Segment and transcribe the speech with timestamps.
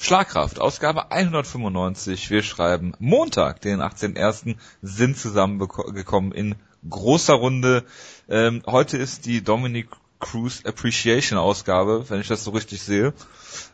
[0.00, 2.30] Schlagkraft, Ausgabe 195.
[2.30, 4.56] Wir schreiben Montag, den 18.01.
[4.80, 6.54] sind zusammengekommen in
[6.88, 7.84] großer Runde.
[8.28, 9.88] Ähm, heute ist die Dominic
[10.20, 13.12] Cruz Appreciation Ausgabe, wenn ich das so richtig sehe.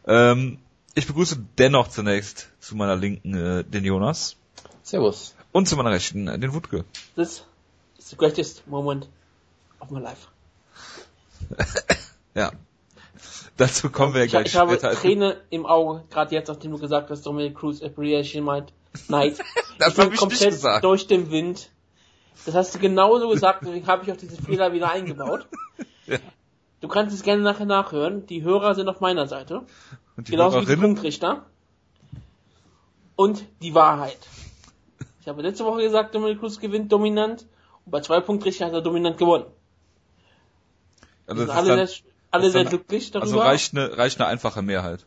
[0.06, 0.58] Ähm,
[0.94, 4.36] ich begrüße dennoch zunächst zu meiner Linken äh, den Jonas.
[4.82, 5.34] Servus.
[5.52, 6.86] Und zu meiner Rechten äh, den Wutke.
[7.16, 7.44] This
[7.98, 9.08] is the greatest moment
[9.78, 10.28] of my life.
[12.34, 12.50] ja.
[13.56, 16.78] Dazu kommen wir ja gleich ich, ich habe Träne im Auge, gerade jetzt, nachdem du
[16.78, 18.72] gesagt hast, Dominic Cruz Appreciation meint.
[19.08, 19.38] Night.
[19.78, 20.84] das habe ich komplett nicht gesagt.
[20.84, 21.70] durch den Wind.
[22.46, 25.46] Das hast du genauso gesagt, deswegen habe ich auch diese Fehler wieder eingebaut.
[26.06, 26.18] ja.
[26.80, 28.26] Du kannst es gerne nachher nachhören.
[28.26, 29.62] Die Hörer sind auf meiner Seite.
[30.16, 31.46] Und die Genauso wie die Punktrichter.
[33.16, 34.18] Und die Wahrheit.
[35.22, 37.46] Ich habe letzte Woche gesagt, Dominic Cruz gewinnt dominant.
[37.86, 39.46] Und bei zwei Punktrichter hat er dominant gewonnen.
[41.26, 43.26] Also alle, dann, sehr, alle sehr glücklich darüber.
[43.26, 45.04] Also reicht eine, reicht eine einfache Mehrheit.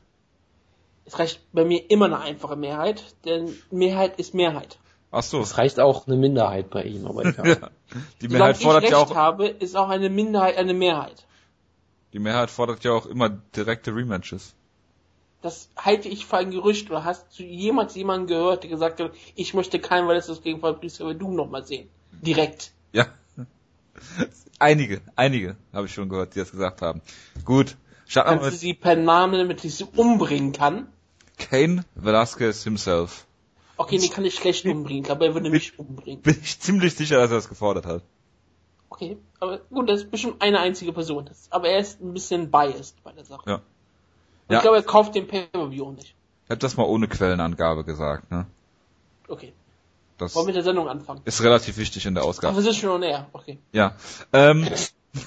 [1.06, 4.78] Es reicht bei mir immer eine einfache Mehrheit, denn Mehrheit ist Mehrheit.
[5.12, 5.40] Ach so.
[5.40, 7.48] Es reicht auch eine Minderheit bei ihm, aber egal.
[7.62, 7.70] ja.
[8.22, 9.16] Die Mehrheit fordert ich ja auch.
[9.16, 11.26] habe, ist auch eine Minderheit eine Mehrheit.
[12.14, 14.54] Die Mehrheit fordert ja auch immer direkte Rematches.
[15.42, 16.90] Das halte ich für ein Gerücht.
[16.90, 20.98] Oder hast du jemals jemanden gehört, der gesagt hat, ich möchte kein Verletztes gegen Fabrice
[20.98, 21.90] Verdum nochmal sehen?
[22.12, 22.72] Direkt.
[22.92, 23.08] Ja.
[24.60, 27.02] Einige, einige habe ich schon gehört, die das gesagt haben.
[27.46, 27.78] Gut.
[28.08, 30.88] Starten Kannst du sie per Namen, damit ich sie umbringen kann?
[31.38, 33.28] Kane Velasquez himself.
[33.76, 36.22] Okay, den kann ich schlecht umbringen, aber er würde mich umbringen.
[36.22, 38.04] Bin ich ziemlich sicher, dass er das gefordert hat.
[38.90, 41.30] Okay, aber gut, das ist bestimmt eine einzige Person.
[41.52, 43.44] aber er ist ein bisschen biased bei der Sache.
[43.48, 43.56] Ja.
[43.56, 43.64] Und
[44.50, 44.58] ja.
[44.58, 46.16] Ich glaube, er kauft den Pay-Per-View nicht.
[46.46, 48.48] Ich hab das mal ohne Quellenangabe gesagt, ne?
[49.28, 49.54] Okay.
[50.18, 51.22] Das Wollen wir mit der Sendung anfangen?
[51.26, 52.54] Ist relativ wichtig in der Ausgabe.
[52.54, 53.60] Ach, wir sind schon on air, okay.
[53.72, 53.96] Ja.
[54.34, 54.68] Ähm,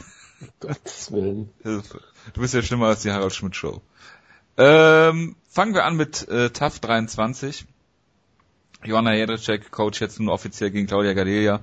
[0.60, 1.50] Gottes Willen.
[1.62, 3.80] Du bist ja schlimmer als die Harald Schmidt Show.
[4.56, 7.66] Ähm, fangen wir an mit äh, TAF 23.
[8.84, 11.60] Joanna Jedrzejczyk coach jetzt nun offiziell gegen Claudia Gadelia.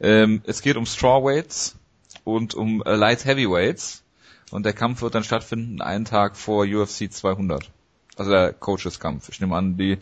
[0.00, 1.76] Ähm, es geht um Strawweights
[2.24, 4.02] und um äh, Light Heavyweights.
[4.50, 7.70] Und der Kampf wird dann stattfinden einen Tag vor UFC 200.
[8.16, 9.28] Also der Coaches-Kampf.
[9.28, 9.98] Ich nehme an, die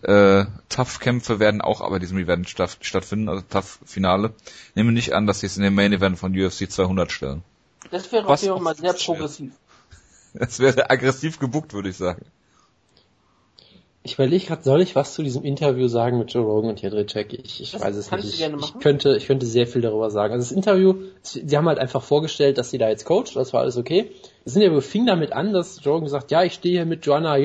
[0.00, 4.32] äh, Tough-Kämpfe werden auch aber diesem Event statt, stattfinden, also Tough-Finale.
[4.70, 7.42] Ich nehme nicht an, dass sie es in dem Main-Event von UFC 200 stellen.
[7.90, 9.52] Das wäre auf jeden Fall mal sehr progressiv.
[10.34, 12.24] Das wäre aggressiv gebuckt, würde ich sagen.
[14.04, 17.34] Ich überlege gerade, soll ich was zu diesem Interview sagen mit Joe Rogan und Jedrzejczyk?
[17.34, 18.24] Ich, ich weiß es nicht.
[18.24, 20.32] Ich, ich, könnte, ich könnte sehr viel darüber sagen.
[20.32, 23.60] Also das Interview, sie haben halt einfach vorgestellt, dass sie da jetzt coacht, das war
[23.60, 24.10] alles okay.
[24.44, 27.36] Das Interview fing damit an, dass Joe Rogan gesagt, ja, ich stehe hier mit Joanna,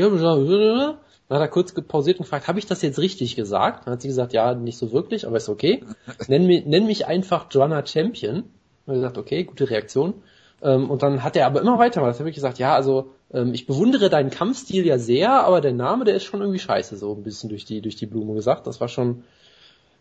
[1.28, 3.86] dann hat er kurz pausiert und gefragt, habe ich das jetzt richtig gesagt?
[3.86, 5.84] Dann hat sie gesagt, ja, nicht so wirklich, aber ist okay.
[6.28, 8.44] Nenn, mich, nenn mich einfach Joanna Champion.
[8.86, 10.14] Und er gesagt, okay, gute Reaktion.
[10.62, 13.12] Ähm, und dann hat er aber immer weiter, weil er hat wirklich gesagt, ja, also
[13.34, 16.96] ähm, ich bewundere deinen Kampfstil ja sehr, aber der Name, der ist schon irgendwie scheiße,
[16.96, 18.66] so ein bisschen durch die, durch die Blume gesagt.
[18.66, 19.24] Das war schon,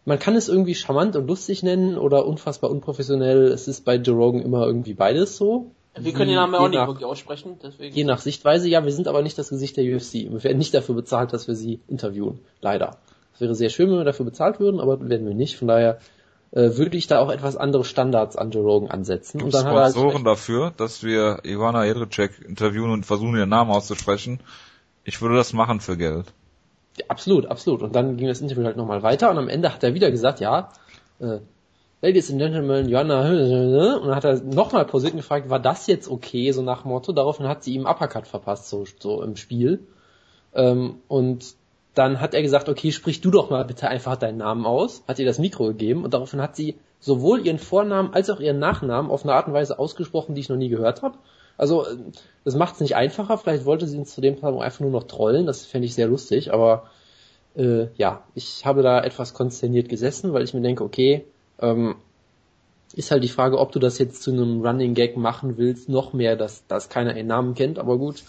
[0.04, 3.48] man kann es irgendwie charmant und lustig nennen oder unfassbar unprofessionell.
[3.48, 5.72] Es ist bei Joe Rogan immer irgendwie beides so.
[5.99, 7.95] Wir können den Namen ja auch nicht wirklich aussprechen, deswegen.
[7.95, 10.15] Je nach Sichtweise, ja, wir sind aber nicht das Gesicht der UFC.
[10.15, 12.41] Wir werden nicht dafür bezahlt, dass wir sie interviewen.
[12.61, 12.99] Leider.
[13.34, 15.56] Es wäre sehr schön, wenn wir dafür bezahlt würden, aber werden wir nicht.
[15.56, 15.99] Von daher
[16.53, 19.43] äh, würde ich da auch etwas andere Standards an Joe Rogan ansetzen.
[19.43, 24.41] Und dann Sponsoren halt dafür, dass wir Ivana Jedrzejczyk interviewen und versuchen, ihren Namen auszusprechen.
[25.05, 26.33] Ich würde das machen für Geld.
[26.99, 27.83] Ja, absolut, absolut.
[27.83, 30.41] Und dann ging das Interview halt nochmal weiter und am Ende hat er wieder gesagt,
[30.41, 30.71] ja,
[31.21, 31.39] äh,
[32.03, 36.11] Ladies and Gentlemen, Joanna, und dann hat er nochmal pausiert und gefragt, war das jetzt
[36.11, 37.12] okay, so nach Motto.
[37.12, 39.81] Daraufhin hat sie ihm Uppercut verpasst, so, so im Spiel.
[40.55, 41.55] Ähm, und
[41.95, 45.19] dann hat er gesagt, okay, sprich du doch mal bitte einfach deinen Namen aus, hat
[45.19, 49.11] ihr das Mikro gegeben und daraufhin hat sie sowohl ihren Vornamen als auch ihren Nachnamen
[49.11, 51.17] auf eine Art und Weise ausgesprochen, die ich noch nie gehört habe.
[51.56, 51.87] Also
[52.45, 55.05] das macht es nicht einfacher, vielleicht wollte sie uns zu dem Zeitpunkt einfach nur noch
[55.05, 56.91] trollen, das fände ich sehr lustig, aber
[57.56, 61.25] äh, ja, ich habe da etwas konsterniert gesessen, weil ich mir denke, okay,
[61.61, 61.97] ähm,
[62.94, 66.12] ist halt die Frage, ob du das jetzt zu einem Running Gag machen willst, noch
[66.12, 68.22] mehr, dass, dass keiner ihren Namen kennt, aber gut,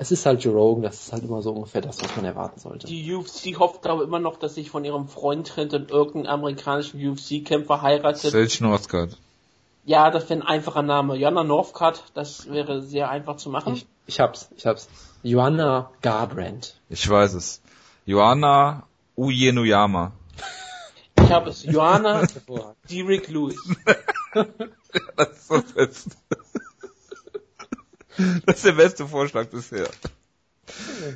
[0.00, 2.60] es ist halt Joe Rogan, das ist halt immer so ungefähr das, was man erwarten
[2.60, 2.86] sollte.
[2.86, 7.04] Die UFC hofft aber immer noch, dass sich von ihrem Freund trennt und irgendeinen amerikanischen
[7.04, 8.30] UFC-Kämpfer heiratet.
[8.30, 9.18] Sage Northcutt.
[9.84, 11.16] Ja, das wäre ein einfacher Name.
[11.16, 13.74] Joanna Northcutt, das wäre sehr einfach zu machen.
[13.74, 14.88] Ich, ich hab's, ich hab's.
[15.22, 16.76] Joanna Garbrandt.
[16.88, 17.60] Ich weiß es.
[18.06, 18.84] Joanna
[19.16, 20.12] Uyenuyama.
[21.28, 21.62] Ich habe es.
[21.62, 22.26] Joanna
[22.90, 23.58] Derek Lewis.
[25.14, 26.16] das ist so fest.
[28.46, 29.90] Das ist der beste Vorschlag bisher.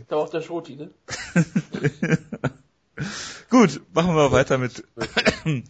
[0.08, 0.90] Da war auch der Schroti, ne?
[3.48, 4.84] Gut, machen wir weiter mit.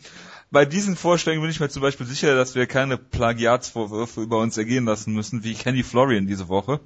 [0.51, 4.59] Bei diesen Vorschlägen bin ich mir zum Beispiel sicher, dass wir keine Plagiatsvorwürfe über uns
[4.59, 6.81] ergehen lassen müssen, wie Kenny Florian diese Woche.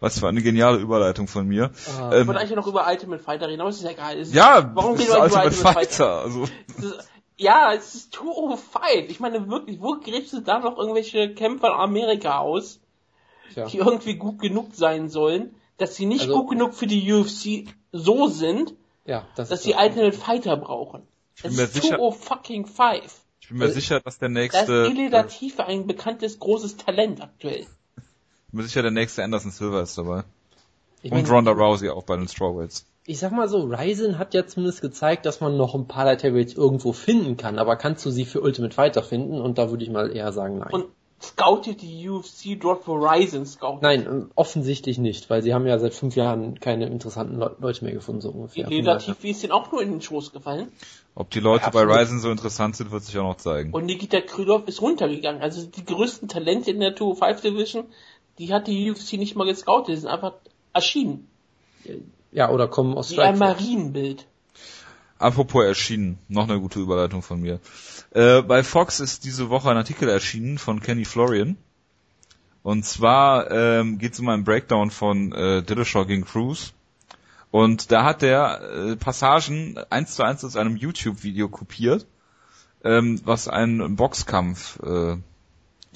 [0.00, 1.70] Was für eine geniale Überleitung von mir.
[1.98, 2.12] Ah.
[2.12, 4.16] Ähm, ich wollte eigentlich noch über Ultimate Fighter reden, aber es ist ja egal.
[4.16, 5.74] Ist, ja, warum reden wir über Ultimate Fighter?
[5.74, 6.22] Fighter?
[6.22, 6.44] Also.
[7.36, 9.10] ja, es ist 205.
[9.10, 12.80] Ich meine wirklich, wo gräbst du da noch irgendwelche Kämpfer in Amerika aus,
[13.52, 13.66] Tja.
[13.66, 17.68] die irgendwie gut genug sein sollen, dass sie nicht also, gut genug für die UFC
[17.90, 18.74] so sind,
[19.04, 21.02] ja, das dass sie Ultimate Fighter brauchen.
[21.34, 23.24] Ich bin es mir ist sicher, 205.
[23.40, 24.66] Ich bin mir also, sicher, dass der nächste...
[24.66, 27.66] Da ist Ilya Latife ein bekanntes, großes Talent aktuell.
[28.48, 30.24] Ich bin mir sicher, der nächste Anderson Silver ist dabei.
[31.02, 32.86] Ich Und mein, Ronda Rousey auch bei den Strawweights.
[33.04, 36.22] Ich sag mal so, Ryzen hat ja zumindest gezeigt, dass man noch ein paar Light
[36.22, 39.38] Heavyweights irgendwo finden kann, aber kannst du sie für Ultimate Fighter finden?
[39.38, 40.72] Und da würde ich mal eher sagen, nein.
[40.72, 40.86] Und
[41.20, 43.82] scoutet die UFC dort für Ryzen scoutet?
[43.82, 47.92] Nein, offensichtlich nicht, weil sie haben ja seit fünf Jahren keine interessanten Le Leute mehr
[47.92, 48.66] gefunden, so ungefähr.
[48.70, 50.68] Relativ, wie ist denn auch nur in den Schoß gefallen?
[51.14, 53.72] Ob die Leute ja, bei Ryzen so interessant sind, wird sich auch noch zeigen.
[53.72, 55.42] Und Nikita Krylov ist runtergegangen.
[55.42, 57.84] Also die größten Talente in der 205 Division,
[58.38, 60.34] die hat die UFC nicht mal gescoutet, die sind einfach
[60.72, 61.28] erschienen.
[62.32, 64.26] Ja, oder kommen aus Wie ein Marienbild.
[65.18, 67.58] Apropos erschienen, noch eine gute Überleitung von mir.
[68.10, 71.56] Äh, bei Fox ist diese Woche ein Artikel erschienen von Kenny Florian.
[72.62, 76.72] Und zwar ähm, geht es um einen Breakdown von äh, Dillashaw gegen Cruz.
[77.50, 82.06] Und da hat der äh, Passagen eins zu eins aus einem YouTube-Video kopiert,
[82.84, 85.16] ähm, was ein Boxkampf äh,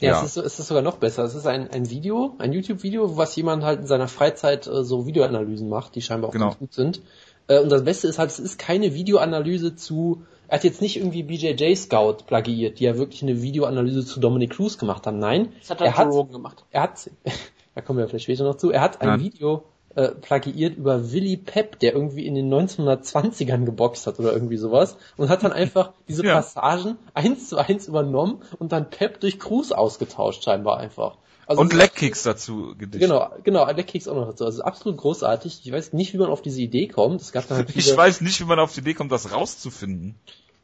[0.01, 0.25] ja, ja.
[0.25, 1.25] Es, ist, es ist sogar noch besser.
[1.25, 5.07] Es ist ein, ein Video, ein YouTube-Video, was jemand halt in seiner Freizeit äh, so
[5.07, 6.47] Videoanalysen macht, die scheinbar auch genau.
[6.47, 7.03] ganz gut sind.
[7.49, 10.97] Äh, und das Beste ist halt, es ist keine Videoanalyse zu, er hat jetzt nicht
[10.97, 15.19] irgendwie BJJ Scout plagiiert, die ja wirklich eine Videoanalyse zu Dominic Cruz gemacht haben.
[15.19, 15.53] Nein.
[15.61, 16.65] Das hat er, er hat, gemacht.
[16.71, 17.11] Er hat,
[17.75, 19.21] da kommen wir vielleicht später noch zu, er hat ein ja.
[19.21, 24.57] Video äh, plagiiert über Willy Pep, der irgendwie in den 1920ern geboxt hat oder irgendwie
[24.57, 26.35] sowas und hat dann einfach diese ja.
[26.35, 31.17] Passagen eins zu eins übernommen und dann Pep durch Cruz ausgetauscht scheinbar einfach.
[31.47, 33.01] Also und Leckkicks dazu gedichtet.
[33.11, 34.45] Genau, genau, Leckkicks auch noch dazu.
[34.45, 35.61] Also absolut großartig.
[35.65, 37.21] Ich weiß nicht, wie man auf diese Idee kommt.
[37.21, 40.15] Es gab dann halt ich weiß nicht, wie man auf die Idee kommt, das rauszufinden.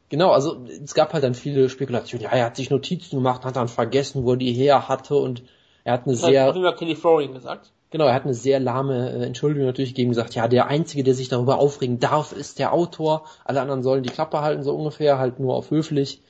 [0.09, 2.23] Genau, also es gab halt dann viele Spekulationen.
[2.23, 5.43] Ja, er hat sich Notizen gemacht, hat dann vergessen, wo er die her hatte und
[5.83, 6.45] er hat eine das sehr...
[6.45, 7.71] Hat Kenny Florian gesagt.
[7.91, 11.15] Genau, er hat eine sehr lahme äh, Entschuldigung natürlich gegeben, gesagt, ja, der Einzige, der
[11.15, 13.25] sich darüber aufregen darf, ist der Autor.
[13.45, 16.21] Alle anderen sollen die Klappe halten, so ungefähr, halt nur auf höflich.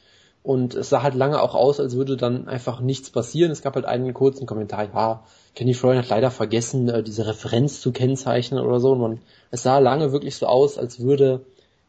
[0.42, 3.52] Und es sah halt lange auch aus, als würde dann einfach nichts passieren.
[3.52, 5.24] Es gab halt einen kurzen Kommentar, ja,
[5.54, 8.94] Kenny Florian hat leider vergessen, äh, diese Referenz zu kennzeichnen oder so.
[8.94, 9.20] Und
[9.52, 11.42] es sah lange wirklich so aus, als würde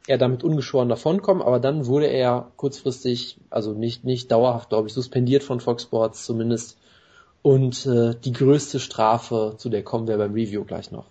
[0.08, 4.94] er damit ungeschoren davonkommen, aber dann wurde er kurzfristig, also nicht, nicht dauerhaft, glaube ich,
[4.94, 6.76] suspendiert von Fox Sports zumindest
[7.42, 11.06] und äh, die größte Strafe, zu der kommen wir beim Review gleich noch.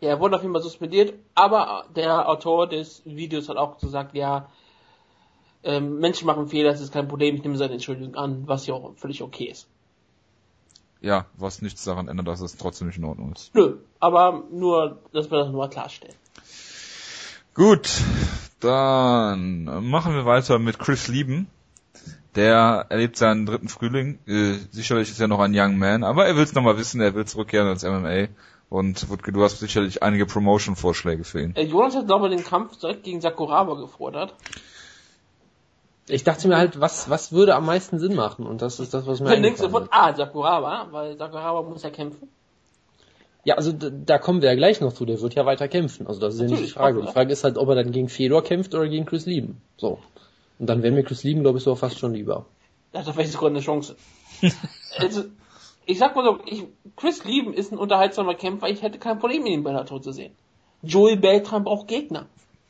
[0.00, 4.14] Ja, er wurde auf jeden Fall suspendiert, aber der Autor des Videos hat auch gesagt,
[4.14, 4.48] ja,
[5.64, 8.74] ähm, Menschen machen Fehler, das ist kein Problem, ich nehme seine Entschuldigung an, was ja
[8.74, 9.66] auch völlig okay ist.
[11.00, 13.54] Ja, was nichts daran ändert, dass es trotzdem nicht in Ordnung ist.
[13.54, 16.14] Nö, aber nur, dass wir das nur klarstellen.
[17.54, 17.88] Gut,
[18.60, 21.48] dann machen wir weiter mit Chris Lieben.
[22.36, 24.18] Der erlebt seinen dritten Frühling.
[24.26, 27.14] Äh, sicherlich ist er noch ein Young Man, aber er will es nochmal wissen, er
[27.14, 28.28] will zurückkehren als MMA.
[28.68, 31.54] Und Wutke, du hast sicherlich einige Promotion-Vorschläge für ihn.
[31.56, 34.34] Äh, Jonas hat, glaube ich, den Kampf direkt gegen Sakuraba gefordert.
[36.08, 38.46] Ich dachte mir halt, was, was würde am meisten Sinn machen?
[38.46, 41.82] Und das ist das, was mir Dann denkst du sofort, ah, Sakuraba, weil Sakuraba muss
[41.82, 42.28] ja kämpfen.
[43.44, 46.08] Ja, also da kommen wir ja gleich noch zu, der wird ja weiter kämpfen.
[46.08, 47.00] Also das ist ja nicht die Frage.
[47.00, 49.60] Die Frage ist halt, ob er dann gegen Fedor kämpft oder gegen Chris Lieben.
[49.76, 50.00] So.
[50.58, 52.46] Und dann wäre mir Chris Lieben, glaube ich, so fast schon lieber.
[52.92, 53.96] Da hat er vielleicht sogar eine Chance.
[54.98, 55.24] also,
[55.84, 56.64] ich sag mal so, ich,
[56.96, 60.34] Chris Lieben ist ein unterhaltsamer Kämpfer, ich hätte kein Problem, ihn in Bellator zu sehen.
[60.82, 62.26] Joel Beltram braucht Gegner.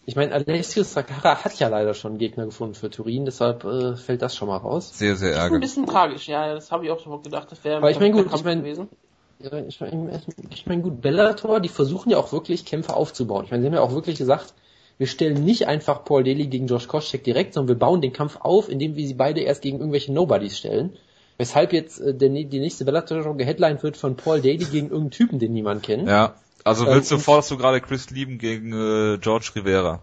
[0.09, 4.23] Ich meine, Alessio Sakara hat ja leider schon Gegner gefunden für Turin, deshalb äh, fällt
[4.23, 4.97] das schon mal raus.
[4.97, 5.65] Sehr, sehr ärgerlich.
[5.65, 7.99] Ist ein bisschen tragisch, ja, das habe ich auch schon gedacht, das wäre Aber ich
[7.99, 12.65] meine gut, ich meine, ich meine ich mein, gut, Bellator, die versuchen ja auch wirklich
[12.65, 13.45] Kämpfe aufzubauen.
[13.45, 14.55] Ich meine, sie haben ja auch wirklich gesagt,
[14.99, 18.39] wir stellen nicht einfach Paul Daly gegen Josh Koscheck direkt, sondern wir bauen den Kampf
[18.41, 20.97] auf, indem wir sie beide erst gegen irgendwelche Nobodies stellen.
[21.39, 25.39] Weshalb jetzt äh, der, die nächste Bellator geheadline wird von Paul Daly gegen irgendeinen Typen,
[25.39, 26.09] den niemand kennt.
[26.09, 26.35] Ja,
[26.65, 30.03] also willst ähm, du, forderst du gerade Chris Lieben gegen äh, George Rivera.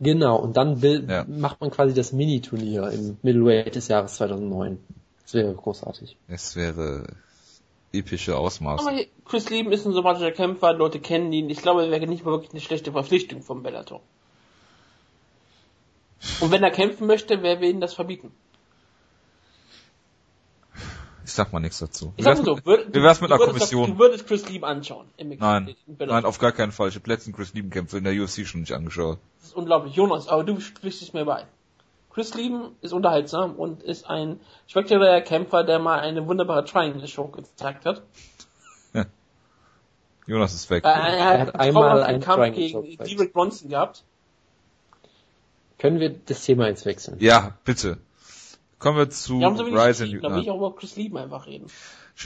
[0.00, 1.24] Genau, und dann will, ja.
[1.26, 4.78] macht man quasi das Mini-Turnier im Middleweight des Jahres 2009.
[5.24, 6.16] Das wäre großartig.
[6.28, 7.04] Es wäre
[7.92, 8.86] epische Ausmaße.
[8.86, 11.50] Aber Chris Lieben ist ein sympathischer Kämpfer, Leute kennen ihn.
[11.50, 14.00] Ich glaube, er wäre nicht mal wirklich eine schlechte Verpflichtung vom Bellator.
[16.40, 18.32] Und wenn er kämpfen möchte, wer will ihn das verbieten?
[21.24, 22.14] Ich sag mal nichts dazu.
[22.16, 23.92] Ich sag mal so, würd, wie wär's mit einer Kommission?
[23.92, 25.06] du würdest Chris Lieben anschauen.
[25.18, 26.88] nein, nein, auf gar keinen Fall.
[26.88, 29.18] Ich habe letzten Chris Lieben Kämpfe in der UFC schon nicht angeschaut.
[29.40, 29.94] Das ist unglaublich.
[29.94, 31.44] Jonas, aber du sprichst es mir bei.
[32.10, 37.28] Chris Lieben ist unterhaltsam und ist ein spektakulärer Kämpfer, der mal eine wunderbare Triangle Show
[37.28, 38.02] gezeigt hat.
[40.26, 40.84] Jonas ist weg.
[40.84, 44.02] Äh, er, er, hat einmal einen Kampf gegen Derek Bronson gehabt.
[45.78, 47.16] Können wir das Thema jetzt wechseln?
[47.20, 47.98] Ja, bitte.
[48.78, 50.20] Kommen wir zu wir Ryzen.
[50.20, 51.66] Da will ich auch über Chris Lieben einfach reden.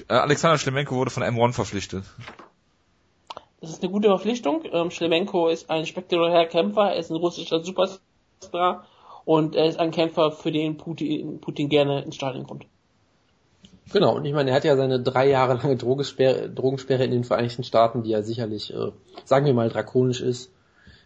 [0.08, 2.04] Äh, Alexander Schlemenko wurde von M1 verpflichtet.
[3.60, 4.62] Das ist eine gute Verpflichtung.
[4.70, 8.86] Ähm, Schlemenko ist ein spektakulärer Kämpfer, er ist ein russischer Superstar
[9.24, 12.66] und er ist ein Kämpfer, für den Putin, Putin gerne ins Stadion kommt.
[13.92, 17.24] Genau, und ich meine, er hat ja seine drei Jahre lange Drogensperre, Drogensperre in den
[17.24, 18.92] Vereinigten Staaten, die ja sicherlich, äh,
[19.24, 20.51] sagen wir mal, drakonisch ist.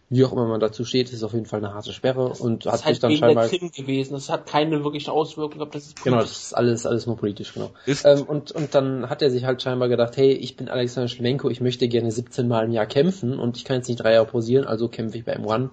[0.09, 2.85] Wie auch immer man dazu steht, ist auf jeden Fall eine harte Sperre und das
[2.85, 4.13] hat sich dann scheinbar der Tim gewesen.
[4.13, 7.53] Das hat keine wirkliche Auswirkung, ob das ist Genau, das ist alles alles nur politisch,
[7.53, 7.71] genau.
[8.05, 11.49] Ähm, und und dann hat er sich halt scheinbar gedacht, hey, ich bin Alexander Schlemenko,
[11.49, 14.27] ich möchte gerne 17 Mal im Jahr kämpfen und ich kann jetzt nicht drei Jahre
[14.27, 15.69] pausieren, also kämpfe ich bei M1.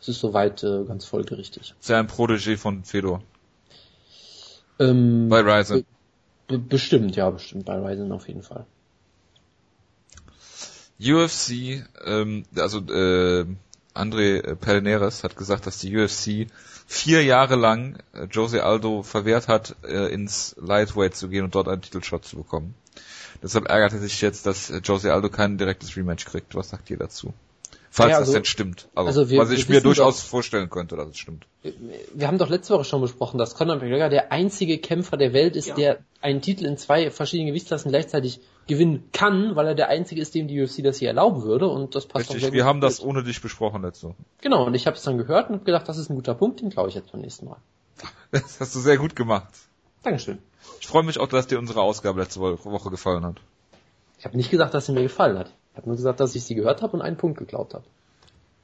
[0.00, 1.74] Das ist soweit äh, ganz folgerichtig.
[1.80, 3.22] Ist ja ein Protégé von Fedor.
[4.80, 5.84] Ähm, bei Ryzen.
[6.48, 8.66] Be bestimmt, ja, bestimmt bei Ryzen auf jeden Fall.
[11.00, 13.46] UFC, ähm, also äh,
[13.96, 16.46] André Perneres hat gesagt, dass die UFC
[16.86, 21.68] vier Jahre lang äh, Jose Aldo verwehrt hat, äh, ins Lightweight zu gehen und dort
[21.68, 22.74] einen Titelshot zu bekommen.
[23.42, 26.54] Deshalb ärgert er sich jetzt, dass Jose Aldo kein direktes Rematch kriegt.
[26.54, 27.34] Was sagt ihr dazu?
[27.96, 28.88] Falls ja, also, das denn stimmt.
[28.94, 31.46] Also, also wir, was ich mir durchaus doch, vorstellen könnte, dass es stimmt.
[32.12, 35.56] Wir haben doch letzte Woche schon besprochen, dass Conor McGregor der einzige Kämpfer der Welt
[35.56, 35.74] ist, ja.
[35.76, 40.34] der einen Titel in zwei verschiedenen Gewichtsklassen gleichzeitig gewinnen kann, weil er der einzige ist,
[40.34, 43.24] dem die UFC das hier erlauben würde und das passt Richtig, wir haben das ohne
[43.24, 44.16] dich besprochen letzte Woche.
[44.42, 46.68] Genau, und ich habe es dann gehört und gedacht, das ist ein guter Punkt, den
[46.68, 47.56] glaube ich jetzt beim nächsten Mal.
[48.30, 49.54] Das hast du sehr gut gemacht.
[50.02, 50.36] Dankeschön.
[50.82, 53.36] Ich freue mich auch, dass dir unsere Ausgabe letzte Woche gefallen hat.
[54.18, 55.50] Ich habe nicht gesagt, dass sie mir gefallen hat.
[55.76, 57.84] Ich habe nur gesagt, dass ich sie gehört habe und einen Punkt geglaubt habe.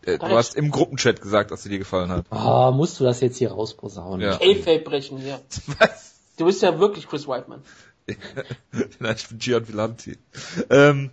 [0.06, 2.24] Äh, du hast im Gruppenchat gesagt, dass sie dir gefallen hat.
[2.30, 4.22] Ah, oh, musst du das jetzt hier rausposaunen?
[4.22, 4.38] Ja.
[4.38, 5.38] K-Fape brechen hier.
[5.78, 6.14] Was?
[6.38, 7.60] Du bist ja wirklich Chris Whiteman.
[8.98, 10.16] Nein, ich bin Gian Villanti.
[10.70, 11.10] Ähm,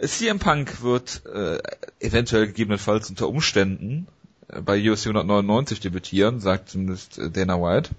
[0.00, 1.60] CM Punk wird äh,
[2.00, 4.08] eventuell gegebenenfalls unter Umständen
[4.48, 7.90] äh, bei UFC 199 debütieren, sagt zumindest äh, Dana White.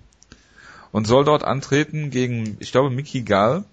[0.92, 3.64] Und soll dort antreten gegen, ich glaube, Mickey Gall.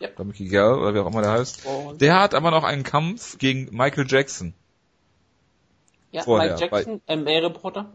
[0.00, 0.08] Ja.
[0.14, 1.62] Oder Mickey Gall, oder wie auch immer der heißt.
[1.66, 1.92] Oh.
[1.92, 4.54] Der hat aber noch einen Kampf gegen Michael Jackson.
[6.12, 7.92] Ja, Vorher, Mike Jackson, MA-Reporter.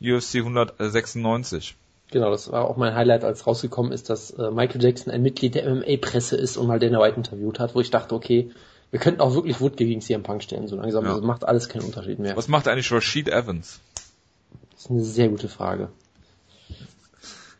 [0.00, 1.76] UFC 196.
[2.10, 5.54] Genau, das war auch mein Highlight, als rausgekommen ist, dass äh, Michael Jackson ein Mitglied
[5.54, 8.50] der MMA-Presse ist und mal Dana White interviewt hat, wo ich dachte, okay,
[8.90, 11.04] wir könnten auch wirklich Wood gegen CM Punk stellen, so langsam.
[11.04, 11.10] Ja.
[11.12, 12.36] Also macht alles keinen Unterschied mehr.
[12.36, 13.78] Was macht eigentlich Rashid Evans?
[14.72, 15.90] Das ist eine sehr gute Frage.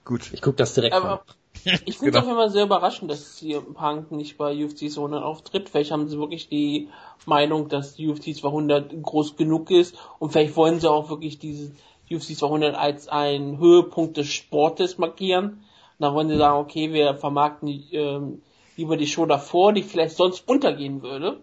[0.04, 0.30] Gut.
[0.32, 1.18] Ich guck das direkt Aber, an.
[1.86, 2.26] Ich finde es genau.
[2.26, 5.68] auch immer sehr überraschend, dass CM Punk nicht bei UFC so auftritt.
[5.68, 6.88] Vielleicht haben sie wirklich die
[7.26, 11.72] Meinung, dass die UFC 200 groß genug ist und vielleicht wollen sie auch wirklich diese
[12.10, 15.44] UFC 200 als einen Höhepunkt des Sportes markieren.
[15.50, 15.60] Und
[15.98, 18.42] dann wollen sie sagen, okay, wir vermarkten ähm,
[18.76, 21.40] lieber die Show davor, die vielleicht sonst untergehen würde.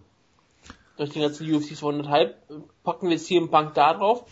[0.97, 2.35] Durch den ganzen UFC 200 Hype
[2.83, 4.25] packen wir CM Punk da drauf.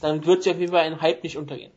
[0.00, 1.72] Dann wird sie auf jeden Fall ein Hype nicht untergehen.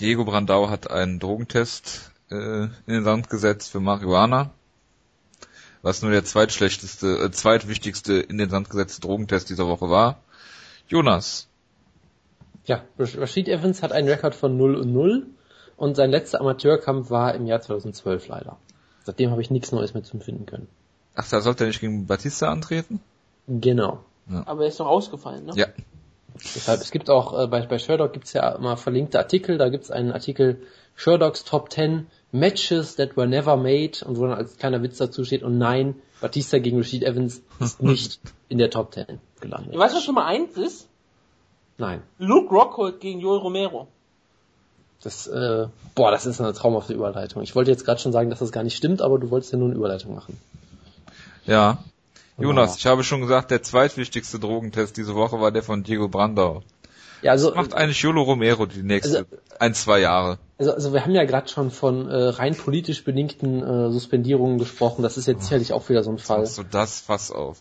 [0.00, 4.50] Diego Brandau hat einen Drogentest äh, in den Sand gesetzt für Marihuana,
[5.82, 10.20] was nur der zweitschlechteste, äh, zweitwichtigste in den Sand gesetzte Drogentest dieser Woche war.
[10.86, 11.48] Jonas.
[12.64, 15.26] Ja, Rashid Evans hat einen Rekord von 0 und 0
[15.76, 18.58] und sein letzter Amateurkampf war im Jahr 2012 leider.
[19.04, 20.68] Seitdem habe ich nichts Neues mehr zum finden können.
[21.14, 23.00] Ach, da sollte er nicht gegen Batista antreten?
[23.46, 24.04] Genau.
[24.30, 24.42] Ja.
[24.46, 25.52] Aber er ist doch ausgefallen, ne?
[25.56, 25.66] Ja.
[26.42, 29.90] Deshalb, es gibt auch, äh, bei, bei Sherlock gibt's ja immer verlinkte Artikel, da gibt's
[29.90, 30.60] einen Artikel
[30.94, 35.24] Sherlock's Top 10 Matches that were never made und wo dann als kleiner Witz dazu
[35.24, 39.74] steht und nein, Batista gegen Rashid Evans ist nicht in der Top 10 gelandet.
[39.74, 40.88] Du weißt, was schon mal eins ist?
[41.78, 42.02] Nein.
[42.18, 43.86] Luke Rockhold gegen Joel Romero.
[45.02, 47.42] Das, äh, boah, das ist eine traumhafte Überleitung.
[47.42, 49.58] Ich wollte jetzt gerade schon sagen, dass das gar nicht stimmt, aber du wolltest ja
[49.58, 50.36] nur eine Überleitung machen.
[51.46, 51.78] Ja,
[52.38, 56.62] Jonas, ich habe schon gesagt, der zweitwichtigste Drogentest diese Woche war der von Diego Brandau.
[57.22, 59.28] Ja, also, Was macht eigentlich Jolo Romero die nächsten also,
[59.58, 60.38] ein, zwei Jahre?
[60.56, 65.02] Also, also wir haben ja gerade schon von äh, rein politisch bedingten äh, Suspendierungen gesprochen.
[65.02, 66.46] Das ist jetzt sicherlich auch wieder so ein Fall.
[66.46, 67.60] So das Fass auf.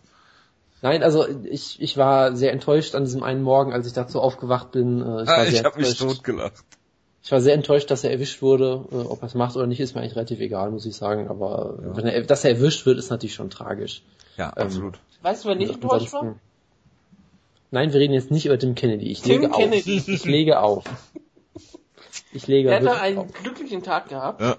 [0.84, 4.72] Nein, also ich, ich war sehr enttäuscht an diesem einen Morgen, als ich dazu aufgewacht
[4.72, 5.02] bin.
[5.02, 6.64] Äh, ich, ah, ich habe mich totgelacht.
[7.28, 8.86] Ich war sehr enttäuscht, dass er erwischt wurde.
[8.90, 11.28] Äh, ob er es macht oder nicht, ist mir eigentlich relativ egal, muss ich sagen.
[11.28, 11.98] Aber ja.
[11.98, 14.02] wenn er, dass er erwischt wird, ist natürlich schon tragisch.
[14.38, 14.96] Ja, ähm, absolut.
[14.96, 16.38] Ähm, weißt du, wer nicht enttäuscht war?
[17.70, 19.12] Nein, wir reden jetzt nicht über Tim Kennedy.
[19.12, 19.98] Ich Tim lege Kennedy.
[19.98, 20.08] auf.
[20.08, 20.84] Ich lege auf.
[22.32, 23.34] Ich lege Er hatte einen auf.
[23.34, 24.40] glücklichen Tag gehabt.
[24.40, 24.56] Ja.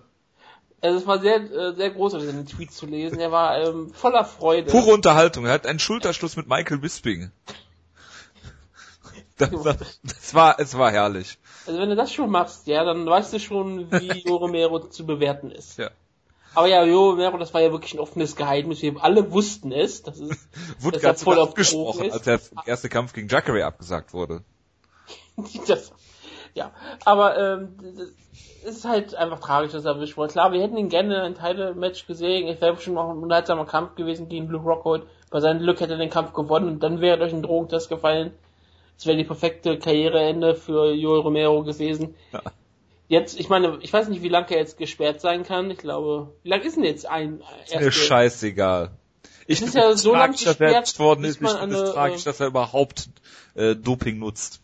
[0.83, 3.19] Also es war sehr, äh, sehr großartig, den Tweet zu lesen.
[3.19, 4.71] Er war ähm, voller Freude.
[4.71, 5.47] Pure Unterhaltung.
[5.47, 7.31] Er hat einen Schulterschluss mit Michael Bisping.
[9.39, 11.39] Das, das, das, war, es war herrlich.
[11.69, 15.07] Also wenn du das schon machst, ja, dann weißt du schon, wie Jo Romero zu
[15.07, 15.79] bewerten ist.
[15.79, 15.91] Ja.
[16.55, 18.83] Aber ja, Jo Romero, das war ja wirklich ein offenes Geheimnis.
[18.83, 20.03] Wir alle wussten es.
[20.03, 20.49] Das ist,
[20.81, 24.43] wurde ganz voll abgesprochen, als der erste Kampf gegen Jacare abgesagt wurde.
[25.67, 25.93] das,
[26.55, 26.73] ja,
[27.05, 27.77] aber ähm,
[28.65, 30.33] es ist halt einfach tragisch, dass er erwischt wurde.
[30.33, 32.49] Klar, wir hätten ihn gerne ein Title-Match gesehen.
[32.49, 35.07] Es wäre bestimmt noch ein unterhaltsamer Kampf gewesen gegen Luke Rockhold.
[35.31, 38.33] Bei seinem Glück hätte er den Kampf gewonnen und dann wäre durch einen Drogentest gefallen.
[38.99, 42.17] Das wäre die perfekte Karriereende für Joel Romero gewesen.
[42.33, 42.43] Ja.
[43.07, 45.71] Jetzt, ich meine, ich weiß nicht, wie lange er jetzt gesperrt sein kann.
[45.71, 47.41] Ich glaube, wie lange ist denn jetzt ein?
[47.65, 48.91] Ist mir scheißegal.
[49.47, 51.41] Ich finde ja so lange gesperrt worden ist.
[51.41, 53.09] Ich finde es tragisch, äh, dass er überhaupt
[53.55, 54.61] äh, Doping nutzt.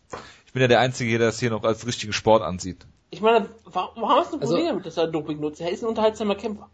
[0.47, 2.85] Ich bin ja der Einzige, der das hier noch als richtigen Sport ansieht.
[3.11, 5.61] Ich meine, warum hast du ein also Problem damit, dass er Doping nutzt?
[5.61, 6.69] Er ist ein unterhaltsamer Kämpfer.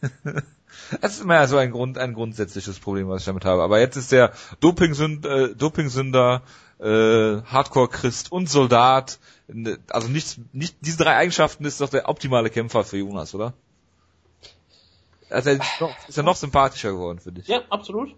[1.00, 3.62] Das ist immer so ein Grund, ein grundsätzliches Problem, was ich damit habe.
[3.62, 6.42] Aber jetzt ist der Dopingsünder, äh, Dopingsünder,
[6.80, 9.18] äh, Hardcore-Christ und Soldat.
[9.90, 13.52] Also nichts, nicht, diese drei Eigenschaften ist doch der optimale Kämpfer für Jonas, oder?
[15.30, 17.48] Also ist, noch, ist er noch sympathischer geworden für dich.
[17.48, 18.14] Ja, absolut.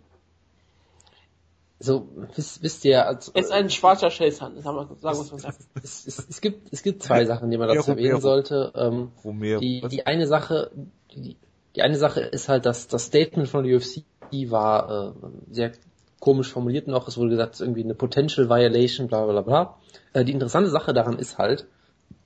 [1.79, 5.55] So, wisst, wisst ihr, also, Er ist ein schwarzer Schellshand, sagen wir, sagen wir mal.
[5.83, 8.73] Es, es, es, gibt, es gibt zwei Sachen, die man dazu erwähnen sollte.
[8.75, 9.13] Ähm,
[9.61, 10.71] die, die eine Sache,
[11.15, 11.37] die,
[11.75, 14.05] die eine Sache ist halt, dass das Statement von der UFC
[14.51, 15.73] war äh, sehr
[16.21, 17.09] komisch formuliert noch.
[17.09, 19.77] Es wurde gesagt, es ist irgendwie eine Potential Violation, bla bla bla.
[20.13, 21.67] Äh, die interessante Sache daran ist halt,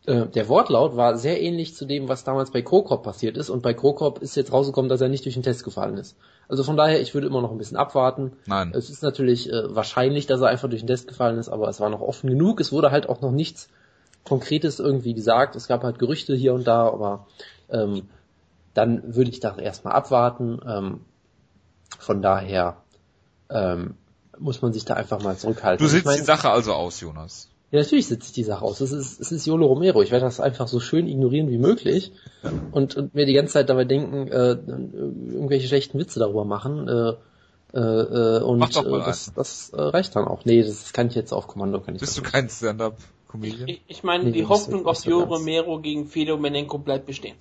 [0.06, 3.50] äh, der Wortlaut war sehr ähnlich zu dem, was damals bei Krokop passiert ist.
[3.50, 6.16] Und bei Krokop ist jetzt rausgekommen, dass er nicht durch den Test gefallen ist.
[6.48, 8.32] Also von daher, ich würde immer noch ein bisschen abwarten.
[8.46, 8.72] Nein.
[8.74, 11.80] Es ist natürlich äh, wahrscheinlich, dass er einfach durch den Test gefallen ist, aber es
[11.80, 12.60] war noch offen genug.
[12.60, 13.68] Es wurde halt auch noch nichts
[14.24, 15.56] Konkretes irgendwie gesagt.
[15.56, 17.26] Es gab halt Gerüchte hier und da, aber
[17.70, 18.08] ähm,
[18.74, 20.60] dann würde ich da erstmal abwarten.
[20.66, 21.00] Ähm,
[21.98, 22.78] von daher
[23.50, 23.94] ähm,
[24.38, 25.84] muss man sich da einfach mal zurückhalten.
[25.84, 27.48] Du sitzt ich mein, die Sache also aus, Jonas.
[27.70, 28.80] Ja, natürlich sitze ich die Sache aus.
[28.80, 30.02] Es ist, es ist Yolo Romero.
[30.02, 32.50] Ich werde das einfach so schön ignorieren wie möglich ja.
[32.72, 34.52] und, und mir die ganze Zeit dabei denken, äh,
[35.32, 36.88] irgendwelche schlechten Witze darüber machen.
[36.88, 37.12] Äh,
[37.72, 40.44] äh, und Mach doch mal äh, das, das äh, reicht dann auch.
[40.44, 41.80] Nee, das kann ich jetzt auf Kommando.
[41.80, 42.96] Kann ich Bist du kein Stand-up?
[43.28, 43.68] Comedian?
[43.68, 47.36] Ich, ich meine, nee, die Hoffnung auf Jo Romero gegen Fedor Menenko bleibt bestehen.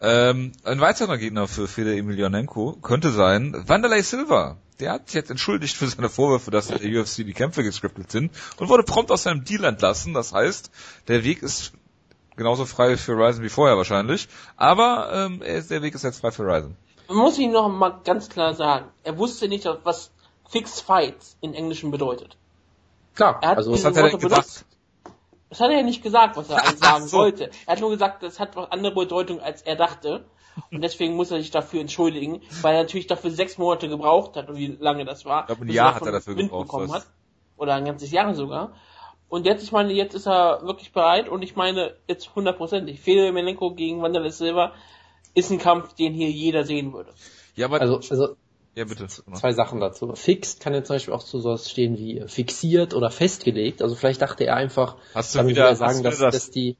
[0.00, 4.58] Ähm, ein weiterer Gegner für Fede Emelianenko könnte sein Wanderlei Silva.
[4.78, 8.10] Der hat sich jetzt entschuldigt für seine Vorwürfe, dass in der UFC die Kämpfe gescriptet
[8.10, 10.12] sind und wurde prompt aus seinem Deal entlassen.
[10.12, 10.70] Das heißt,
[11.08, 11.72] der Weg ist
[12.36, 16.42] genauso frei für Ryzen wie vorher wahrscheinlich, aber ähm, der Weg ist jetzt frei für
[16.42, 16.76] Ryzen.
[17.08, 20.10] Man muss ihn noch mal ganz klar sagen, er wusste nicht, was
[20.50, 22.36] Fixed Fights in Englischen bedeutet.
[23.14, 24.65] Klar, er hat also was hat er denn gesagt?
[25.48, 27.18] Das hat er ja nicht gesagt, was er eigentlich sagen so.
[27.18, 27.50] wollte.
[27.66, 30.24] Er hat nur gesagt, das hat was andere Bedeutung, als er dachte.
[30.70, 34.54] Und deswegen muss er sich dafür entschuldigen, weil er natürlich dafür sechs Monate gebraucht hat,
[34.54, 35.42] wie lange das war.
[35.42, 36.66] Ich glaube, ein Jahr hat er dafür Wind gebraucht.
[36.66, 37.06] Bekommen hat.
[37.56, 38.72] Oder ein ganzes Jahr sogar.
[39.28, 43.00] Und jetzt, ich meine, jetzt ist er wirklich bereit und ich meine, jetzt hundertprozentig.
[43.00, 44.72] Fedor Melenko gegen Wanderlei Silva
[45.34, 47.12] ist ein Kampf, den hier jeder sehen würde.
[47.54, 48.36] Ja, aber also, also
[48.76, 49.06] ja, bitte.
[49.08, 50.14] Zwei Sachen dazu.
[50.14, 53.82] Fixed kann ja zum Beispiel auch so sowas stehen wie fixiert oder festgelegt.
[53.82, 56.76] Also vielleicht dachte er einfach, hast du wieder, sagen, dass, das, dass die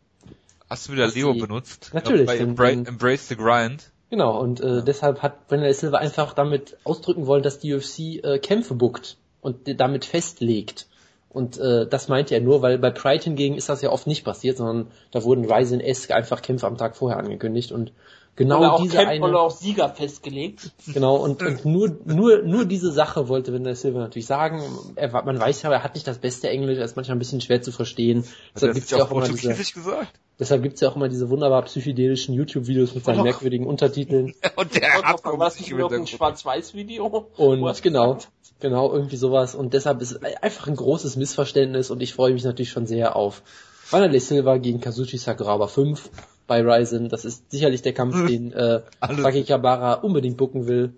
[0.69, 1.91] Hast du wieder Leo die, benutzt?
[1.95, 2.27] Natürlich.
[2.27, 3.91] Bei Embra Embrace the Grind.
[4.11, 4.81] Genau, und äh, ja.
[4.83, 9.81] deshalb hat Brandon Silva einfach damit ausdrücken wollen, dass die UFC äh, Kämpfe buckt und
[9.81, 10.87] damit festlegt.
[11.29, 14.25] Und äh, das meinte er nur, weil bei Pride hingegen ist das ja oft nicht
[14.25, 17.93] passiert, sondern da wurden Ryzen-esque einfach Kämpfe am Tag vorher angekündigt und
[18.37, 20.71] Genau oder auch diese Camp eine, auch Sieger festgelegt.
[20.87, 24.63] Genau, und, und nur, nur, nur diese Sache wollte Vanilla Silver natürlich sagen.
[24.95, 27.41] Er, man weiß ja, er hat nicht das beste Englisch, er ist manchmal ein bisschen
[27.41, 28.25] schwer zu verstehen.
[28.55, 30.21] Deshalb gibt's ja auch immer diese, gesagt?
[30.39, 34.35] Deshalb gibt's ja auch immer diese wunderbar psychedelischen YouTube-Videos mit seinen merkwürdigen Untertiteln.
[34.57, 37.27] und der hat nicht nur ein Schwarz-Weiß-Video?
[37.37, 38.19] Und genau,
[38.61, 39.55] genau, irgendwie sowas.
[39.55, 43.17] Und deshalb ist es einfach ein großes Missverständnis und ich freue mich natürlich schon sehr
[43.17, 43.43] auf
[43.91, 46.11] Vanilla Silva gegen Kazuchi Sakuraba 5
[46.47, 47.09] bei Ryzen.
[47.09, 50.95] Das ist sicherlich der Kampf, den äh, Saki Kabara unbedingt bucken will.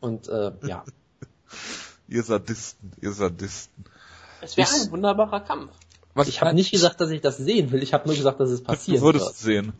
[0.00, 0.84] Und äh, ja.
[2.08, 3.84] ihr Sadisten, ihr Sadisten.
[4.42, 5.72] Es wäre ein wunderbarer Kampf.
[6.14, 7.82] Was ich habe nicht gesagt, dass ich das sehen will.
[7.82, 8.98] Ich habe nur gesagt, dass es passiert.
[8.98, 9.72] Du würdest es sehen.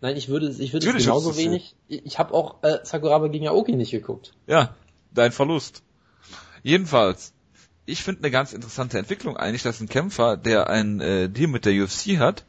[0.00, 1.74] Nein, ich würde, ich würde es genauso wenig.
[1.88, 2.02] Sehen.
[2.04, 4.34] Ich habe auch äh, Sakuraba gegen Aoki nicht geguckt.
[4.46, 4.74] Ja,
[5.12, 5.82] dein Verlust.
[6.62, 7.32] Jedenfalls,
[7.86, 11.64] ich finde eine ganz interessante Entwicklung eigentlich, dass ein Kämpfer, der ein äh, Deal mit
[11.64, 12.44] der UFC hat,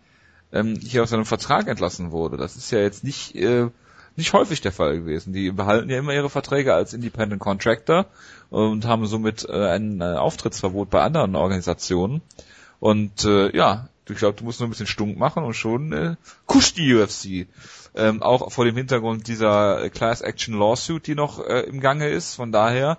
[0.54, 2.38] ähm, hier aus seinem Vertrag entlassen wurde.
[2.38, 3.70] Das ist ja jetzt nicht äh,
[4.16, 5.34] nicht häufig der Fall gewesen.
[5.34, 8.06] Die behalten ja immer ihre Verträge als Independent Contractor
[8.50, 12.22] und haben somit äh, ein äh, Auftrittsverbot bei anderen Organisationen.
[12.80, 16.16] Und äh, ja, ich glaube, du musst nur ein bisschen stunk machen und schon äh,
[16.46, 17.48] kuscht die UFC.
[17.96, 22.36] Ähm, auch vor dem Hintergrund dieser Class Action Lawsuit, die noch äh, im Gange ist.
[22.36, 22.98] Von daher,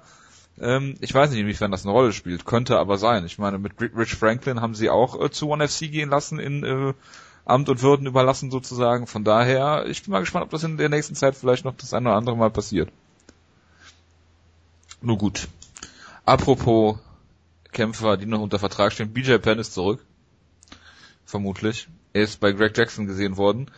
[0.60, 3.26] ähm, ich weiß nicht, inwiefern das eine Rolle spielt, könnte aber sein.
[3.26, 6.64] Ich meine, mit Rich Franklin haben sie auch äh, zu One FC gehen lassen in
[6.64, 6.94] äh,
[7.44, 9.06] Amt und Würden überlassen sozusagen.
[9.06, 11.92] Von daher, ich bin mal gespannt, ob das in der nächsten Zeit vielleicht noch das
[11.92, 12.90] eine oder andere Mal passiert.
[15.02, 15.48] Nur gut.
[16.24, 16.98] Apropos
[17.72, 20.04] Kämpfer, die noch unter Vertrag stehen, BJ Penn ist zurück.
[21.26, 21.88] Vermutlich.
[22.14, 23.70] Er ist bei Greg Jackson gesehen worden.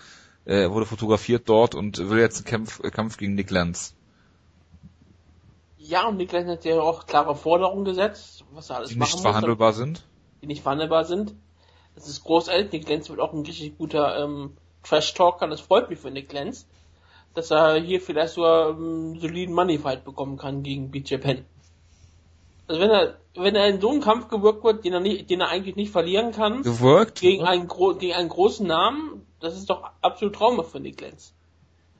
[0.44, 3.94] Er wurde fotografiert dort und will jetzt einen Kampf, Kampf gegen Nick Lenz.
[5.78, 9.18] Ja, und Nick Lenz hat ja auch klare Forderungen gesetzt, was er alles die nicht
[9.18, 10.04] verhandelbar sind.
[10.42, 11.34] Die nicht verhandelbar sind.
[11.96, 12.70] Das ist großartig.
[12.70, 15.48] Nick Lenz wird auch ein richtig guter ähm, Trash-Talker.
[15.48, 16.66] Das freut mich für Nick Lenz,
[17.34, 21.44] dass er hier vielleicht so einen soliden Money-Fight bekommen kann gegen BJ Penn.
[22.68, 25.40] Also wenn er, wenn er in so einen Kampf gewirkt wird, den er, nicht, den
[25.40, 27.20] er eigentlich nicht verlieren kann, gewirkt?
[27.20, 31.32] Gegen, einen, gegen einen großen Namen, das ist doch absolut traumhaft für Nick Lenz.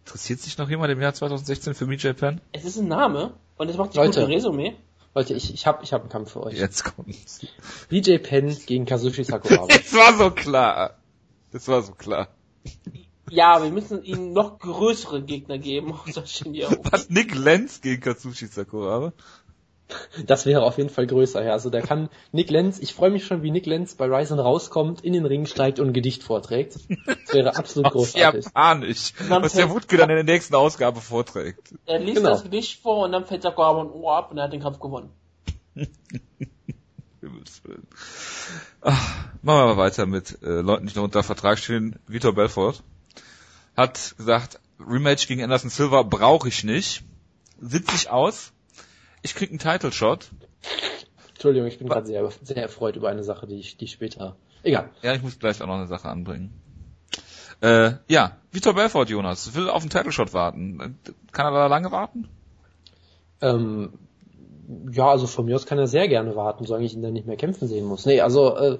[0.04, 2.40] Interessiert sich noch jemand im Jahr 2016 für BJ Penn?
[2.52, 4.74] Es ist ein Name und es macht sich Leute, gut Resümee.
[5.16, 6.59] Leute, ich, ich habe ich hab einen Kampf für euch.
[6.59, 7.40] Jetzt kommt's.
[7.88, 9.66] BJ Penn gegen Kazushi Sakuraba.
[9.68, 10.98] das war so klar.
[11.52, 12.29] Das war so klar.
[13.31, 15.94] Ja, wir müssen ihnen noch größere Gegner geben.
[16.90, 19.14] Was, Nick Lenz gegen Kazushi Sakuraba?
[20.27, 21.53] Das wäre auf jeden Fall größer, ja.
[21.53, 25.03] Also der kann Nick Lenz, ich freue mich schon, wie Nick Lenz bei Ryzen rauskommt,
[25.03, 26.77] in den Ring steigt und ein Gedicht vorträgt.
[27.07, 28.46] Das wäre absolut großartig.
[28.46, 29.12] Japanisch.
[29.29, 31.75] Was der Wutke dann in der nächsten Ausgabe vorträgt.
[31.87, 32.31] Er liest genau.
[32.31, 34.81] das Gedicht vor und dann fällt Sakuraba ein Ohr ab und er hat den Kampf
[34.81, 35.11] gewonnen.
[38.81, 41.99] Ach, machen wir mal weiter mit äh, Leuten, die noch unter Vertrag stehen.
[42.07, 42.83] Vitor Belfort
[43.77, 47.03] hat gesagt, Rematch gegen Anderson Silva brauche ich nicht.
[47.61, 48.53] Sitze ich aus
[49.26, 50.30] ich krieg einen Title Shot.
[51.30, 54.36] Entschuldigung, ich bin gerade sehr, sehr erfreut über eine Sache, die ich, die später.
[54.62, 54.90] Egal.
[55.02, 56.52] Ja, ich muss gleich auch noch eine Sache anbringen.
[57.60, 60.98] Äh, ja, Vitor Belfort, Jonas, will auf einen Title Shot warten.
[61.32, 62.28] Kann er da lange warten?
[63.40, 63.94] Ähm,
[64.92, 67.26] ja, also von mir aus kann er sehr gerne warten, solange ich ihn dann nicht
[67.26, 68.06] mehr kämpfen sehen muss.
[68.06, 68.78] Nee, also äh,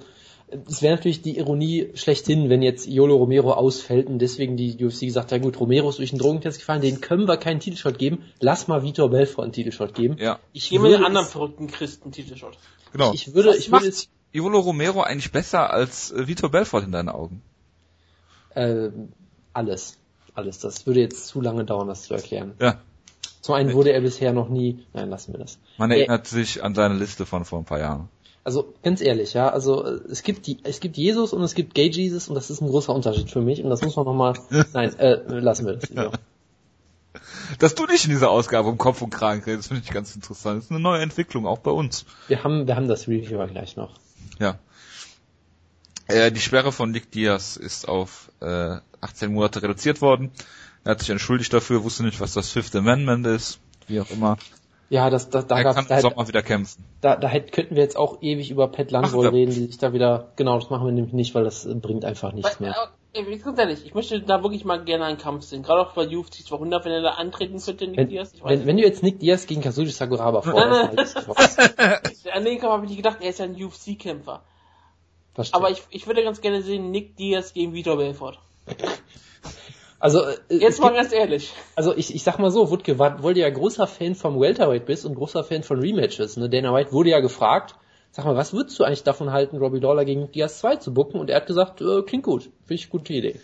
[0.49, 5.01] es wäre natürlich die Ironie schlechthin, wenn jetzt Yolo Romero ausfällt und deswegen die UFC
[5.01, 8.23] gesagt hat, gut, Romero ist durch den Drogentest gefallen, den können wir keinen Titelshot geben,
[8.39, 10.17] lass mal Vitor Belfort einen Titelshot geben.
[10.19, 10.39] Ja.
[10.53, 12.57] Ich gebe den anderen verrückten Christen Titelshot.
[12.93, 13.13] Genau.
[13.13, 16.83] Ich, ich würde, Was ich würde jetzt, Yolo Romero eigentlich besser als äh, Vitor Belfort
[16.83, 17.41] in deinen Augen?
[18.55, 18.89] Äh,
[19.51, 19.97] alles.
[20.33, 20.59] Alles.
[20.59, 22.53] Das würde jetzt zu lange dauern, das zu erklären.
[22.61, 22.79] Ja.
[23.41, 25.59] Zum einen wurde er bisher noch nie, nein, lassen wir das.
[25.77, 28.09] Man erinnert er, sich an seine Liste von vor ein paar Jahren
[28.47, 31.89] also ganz ehrlich, ja, also es gibt die, es gibt Jesus und es gibt Gay
[31.89, 34.35] Jesus und das ist ein großer Unterschied für mich und das muss man nochmal,
[34.73, 36.13] nein, äh, lassen wir das lieber.
[37.59, 40.59] Dass du nicht in dieser Ausgabe um Kopf und Kragen redest, finde ich ganz interessant.
[40.59, 42.05] Das ist eine neue Entwicklung, auch bei uns.
[42.29, 43.95] Wir haben, wir haben das Review gleich noch.
[44.39, 44.57] Ja.
[46.07, 50.31] Äh, die Sperre von Nick Diaz ist auf äh, 18 Monate reduziert worden.
[50.85, 54.37] Er hat sich entschuldigt dafür, wusste nicht, was das Fifth Amendment ist, wie auch immer.
[54.89, 56.83] Ja, das, das, da er gab kann da, Sommer wieder kämpfen.
[57.01, 59.91] Da, da hätte, könnten wir jetzt auch ewig über Pat Langwoll reden, die sich da
[59.91, 62.75] wieder, genau, das machen wir nämlich nicht, weil das bringt einfach nichts mehr.
[63.13, 65.63] Ey, ganz ehrlich, ich möchte da wirklich mal gerne einen Kampf sehen.
[65.63, 68.33] Gerade auch bei UFC 200, wenn er da antreten könnte, Nick wenn, Diaz.
[68.43, 71.17] Wenn, wenn du jetzt Nick Diaz gegen Kazuji Sakuraba vorhast,
[72.31, 74.43] An den Kampf habe ich nicht gedacht, er ist ja ein UFC-Kämpfer.
[75.51, 78.39] Aber ich, ich würde ganz gerne sehen, Nick Diaz gegen Vitor Belfort.
[79.99, 81.53] Also äh, jetzt mal ganz ehrlich.
[81.75, 85.05] Also ich, ich sag mal so, Wutke, weil du ja großer Fan vom Welterweight bist
[85.05, 86.49] und großer Fan von Rematches, ne?
[86.49, 87.75] Dana White wurde ja gefragt,
[88.11, 91.19] sag mal, was würdest du eigentlich davon halten, Robbie Lawler gegen Diaz 2 zu bucken?
[91.19, 93.39] Und er hat gesagt, äh, klingt gut, finde ich gute Idee.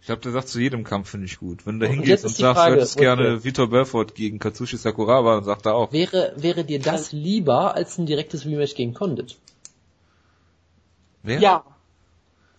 [0.00, 1.64] Ich glaube, der sagt zu jedem Kampf finde ich gut.
[1.64, 5.36] Wenn du da hingehst und, und sagst, du hättest gerne Vitor Belfort gegen Katsushi Sakuraba,
[5.36, 5.92] dann sagt er auch.
[5.92, 9.38] Wäre, wäre dir das lieber als ein direktes Rematch gegen Condit?
[11.22, 11.40] Wer?
[11.40, 11.64] Ja.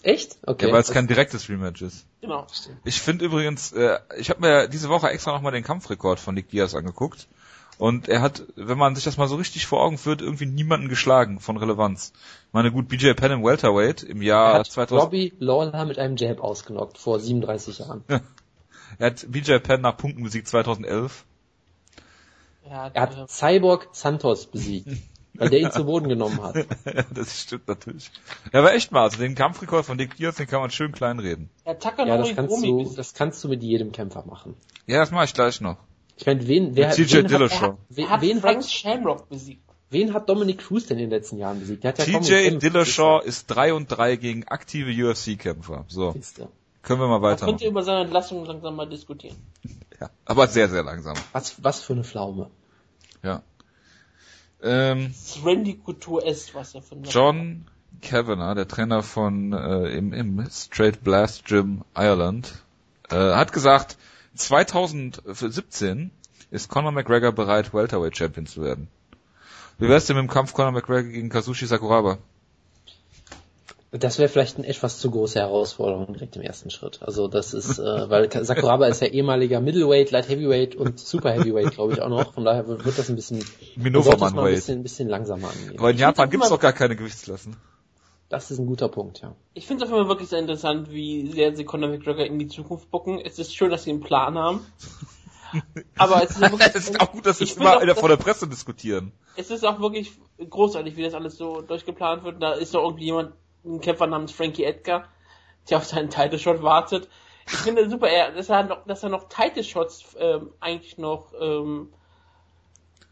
[0.05, 0.37] Echt?
[0.45, 0.67] Okay.
[0.67, 2.05] Ja, weil es kein direktes Rematch ist.
[2.21, 2.45] Genau.
[2.83, 6.49] Ich finde übrigens, äh, ich habe mir diese Woche extra nochmal den Kampfrekord von Nick
[6.49, 7.27] Diaz angeguckt.
[7.79, 10.89] Und er hat, wenn man sich das mal so richtig vor Augen führt, irgendwie niemanden
[10.89, 12.13] geschlagen von Relevanz.
[12.47, 15.01] Ich meine, gut, BJ Penn im Welterweight im Jahr er hat 2000.
[15.01, 18.03] Robbie Lawler mit einem Jab ausgenockt vor 37 Jahren.
[18.99, 21.25] er hat BJ Penn nach Punkten besiegt 2011.
[22.69, 24.87] Er hat, er hat Cyborg Santos besiegt.
[25.37, 26.55] Weil der ihn zu Boden genommen hat.
[26.55, 28.11] ja, das stimmt natürlich.
[28.53, 31.19] Ja, aber echt mal, also den Kampfrekord von Dick Diaz, den kann man schön klein
[31.19, 31.49] reden.
[31.65, 34.55] Ja, ja das, kannst du, das kannst du mit jedem Kämpfer machen.
[34.87, 35.77] Ja, das mache ich gleich noch.
[36.17, 37.61] Ich meine, wen, wer, TJ wen Dillashaw.
[37.61, 39.61] hat, wen, hat wen Frank Shamrock besiegt?
[39.89, 41.83] Wen hat Dominic Cruz denn in den letzten Jahren besiegt?
[41.83, 45.85] Der hat ja TJ Dillashaw ist 3 und 3 gegen aktive UFC-Kämpfer.
[45.87, 46.15] So.
[46.81, 47.45] Können wir mal weiter.
[47.45, 49.35] Man könnte über seine Entlassung langsam mal diskutieren.
[49.99, 51.15] Ja, aber sehr, sehr langsam.
[51.31, 52.49] Was, was für eine Pflaume.
[53.23, 53.41] Ja.
[54.65, 57.65] Ähm, Randy Couture ist, was er von John
[58.01, 62.51] Kavanagh, der Trainer von äh, im, im Straight Blast Gym Ireland,
[63.11, 63.97] äh, hat gesagt,
[64.33, 66.09] 2017
[66.49, 68.87] ist Conor McGregor bereit, Welterweight Champion zu werden.
[69.77, 72.17] Wie wär's denn mit dem Kampf Conor McGregor gegen Kazushi Sakuraba?
[73.99, 76.99] Das wäre vielleicht eine etwas zu große Herausforderung direkt im ersten Schritt.
[77.01, 81.71] Also das ist, äh, weil Sakuraba ist ja ehemaliger Middleweight, Light Heavyweight und Super Heavyweight,
[81.71, 82.33] glaube ich auch noch.
[82.33, 85.79] Von daher wird das ein bisschen, Minovermann ein bisschen, ein bisschen langsamer angehen.
[85.79, 87.55] Aber in Japan gibt's doch gar keine Gewichtsklassen.
[88.29, 89.35] Das ist ein guter Punkt, ja.
[89.53, 92.39] Ich finde es auf jeden Fall wirklich sehr interessant, wie sehr sie Conor McGregor in
[92.39, 93.19] die Zukunft bucken.
[93.19, 94.65] Es ist schön, dass sie einen Plan haben.
[95.97, 98.47] Aber es ist, wirklich, es ist auch gut, dass sie immer auch, vor der Presse
[98.47, 99.11] diskutieren.
[99.37, 100.11] Es ist auch wirklich
[100.49, 102.41] großartig, wie das alles so durchgeplant wird.
[102.41, 103.33] Da ist doch irgendwie jemand,
[103.65, 105.07] ein Kämpfer namens Frankie Edgar,
[105.69, 107.09] der auf seinen Title Shot wartet.
[107.47, 111.89] Ich finde super, dass er noch, dass er noch Title Shots ähm, eigentlich noch ähm,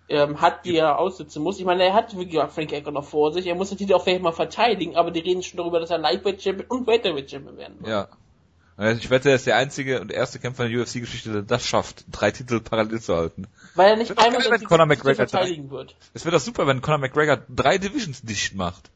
[0.09, 1.59] ähm, hat, die er aussitzen muss.
[1.59, 3.47] Ich meine, er hat, wie gesagt, Frankie Edgar noch vor sich.
[3.47, 5.97] Er muss den Titel auch vielleicht mal verteidigen, aber die reden schon darüber, dass er
[5.97, 7.89] Lightweight Champion und Welterweight Champion werden wird.
[7.89, 8.07] Ja.
[8.75, 12.05] Ich wette, er ist der einzige und erste Kämpfer in der UFC-Geschichte, der das schafft,
[12.11, 13.45] drei Titel parallel zu halten.
[13.75, 15.95] Weil er nicht einmal geil, wenn Conor McGregor verteidigen wird.
[16.15, 18.89] Es wird doch super, wenn Conor McGregor drei Divisions dicht macht.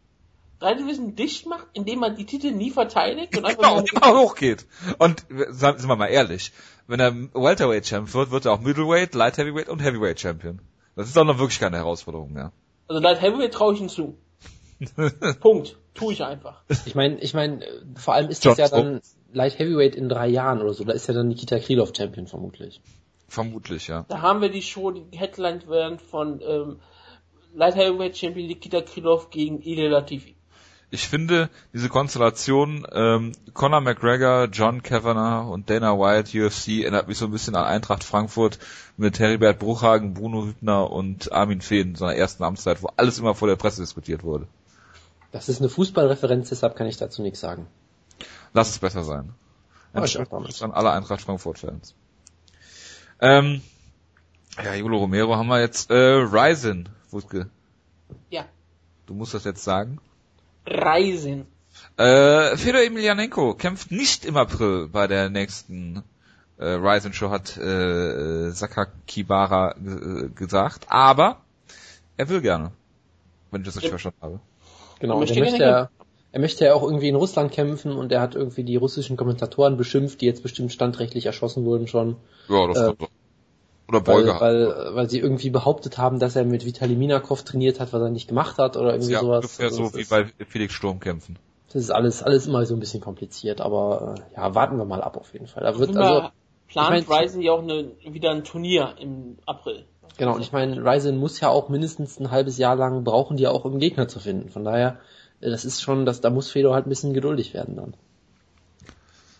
[0.59, 4.65] Drei Divisions dicht macht, indem er die Titel nie verteidigt und einfach genau, immer hochgeht.
[4.97, 6.51] Und sind wir mal ehrlich,
[6.87, 10.61] wenn er Welterweight Champion wird, wird er auch Middleweight, Light Heavyweight und Heavyweight Champion.
[10.95, 12.51] Das ist doch noch wirklich keine Herausforderung mehr.
[12.87, 14.17] Also Light Heavyweight traue ich ihm zu.
[15.41, 15.77] Punkt.
[15.93, 16.61] Tu ich einfach.
[16.85, 17.65] Ich meine, ich meine,
[17.95, 19.01] vor allem ist das ja dann
[19.33, 20.83] Light Heavyweight in drei Jahren oder so.
[20.83, 22.81] Da ist ja dann Nikita Krylov Champion vermutlich.
[23.27, 24.05] Vermutlich, ja.
[24.07, 26.79] Da haben wir die Show, die Headline werden von ähm,
[27.53, 30.36] Light Heavyweight Champion Nikita Krylov gegen Ile Latifi.
[30.89, 37.17] Ich finde diese Konstellation ähm, Conor McGregor, John Kavanagh und Dana White UFC erinnert mich
[37.17, 38.57] so ein bisschen an Eintracht Frankfurt
[38.95, 43.35] mit Heribert Bruchhagen, Bruno Hübner und Armin Fee in seiner ersten Amtszeit, wo alles immer
[43.35, 44.47] vor der Presse diskutiert wurde.
[45.33, 47.67] Das ist eine Fußballreferenz, deshalb kann ich dazu nichts sagen.
[48.53, 49.33] Lass es besser sein.
[49.91, 51.95] Ein oh, an alle Eintracht Frankfurt-Fans.
[53.19, 53.61] Ähm,
[54.63, 55.91] ja, Jolo Romero haben wir jetzt.
[55.91, 57.49] Äh, Ryzen, Wutke.
[58.29, 58.45] Ja.
[59.05, 59.99] Du musst das jetzt sagen.
[60.67, 61.47] Reisen.
[61.97, 66.03] Äh, Fedor Emelianenko kämpft nicht im April bei der nächsten
[66.57, 71.41] äh, Ryzen Show, hat äh, Sakakibara äh, gesagt, aber
[72.17, 72.71] er will gerne,
[73.51, 73.97] wenn ich das richtig ja.
[73.97, 74.39] verstanden habe.
[74.99, 75.89] Genau, er möchte, ja,
[76.31, 79.77] er möchte ja auch irgendwie in Russland kämpfen und er hat irgendwie die russischen Kommentatoren
[79.77, 82.17] beschimpft, die jetzt bestimmt standrechtlich erschossen wurden schon.
[82.49, 83.07] Ja, das äh, so.
[83.87, 87.79] Oder Beuge weil, weil, weil sie irgendwie behauptet haben, dass er mit Vitali Minakov trainiert
[87.79, 89.45] hat, was er nicht gemacht hat oder irgendwie ja, sowas.
[89.45, 91.37] Ungefähr also, so wie bei Felix Sturm kämpfen.
[91.67, 95.01] Das ist alles, alles immer so ein bisschen kompliziert, aber äh, ja, warten wir mal
[95.01, 95.63] ab auf jeden Fall.
[95.63, 96.29] Da wird, also,
[96.67, 99.85] plant ich mein, Ryzen ja auch eine, wieder ein Turnier im April.
[100.17, 103.43] Genau, und ich meine, Ryzen muss ja auch mindestens ein halbes Jahr lang brauchen, die
[103.43, 104.49] ja auch um Gegner zu finden.
[104.49, 104.99] Von daher,
[105.39, 107.93] äh, das ist schon, dass da muss Fedor halt ein bisschen geduldig werden dann.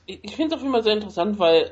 [0.05, 1.71] Ich finde es auf jeden Fall sehr interessant, weil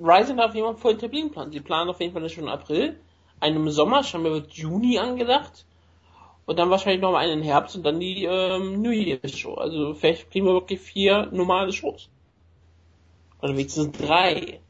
[0.00, 1.52] Ryzen hat auf jeden Fall vollen Terminplan.
[1.52, 2.98] Sie planen auf jeden Fall schon April,
[3.40, 5.66] einen im Sommer, schon wird Juni angedacht
[6.46, 9.54] und dann wahrscheinlich noch mal einen im Herbst und dann die ähm, New Year's Show.
[9.54, 12.08] Also vielleicht kriegen wir wirklich vier normale Shows.
[13.40, 14.60] Oder wenigstens drei.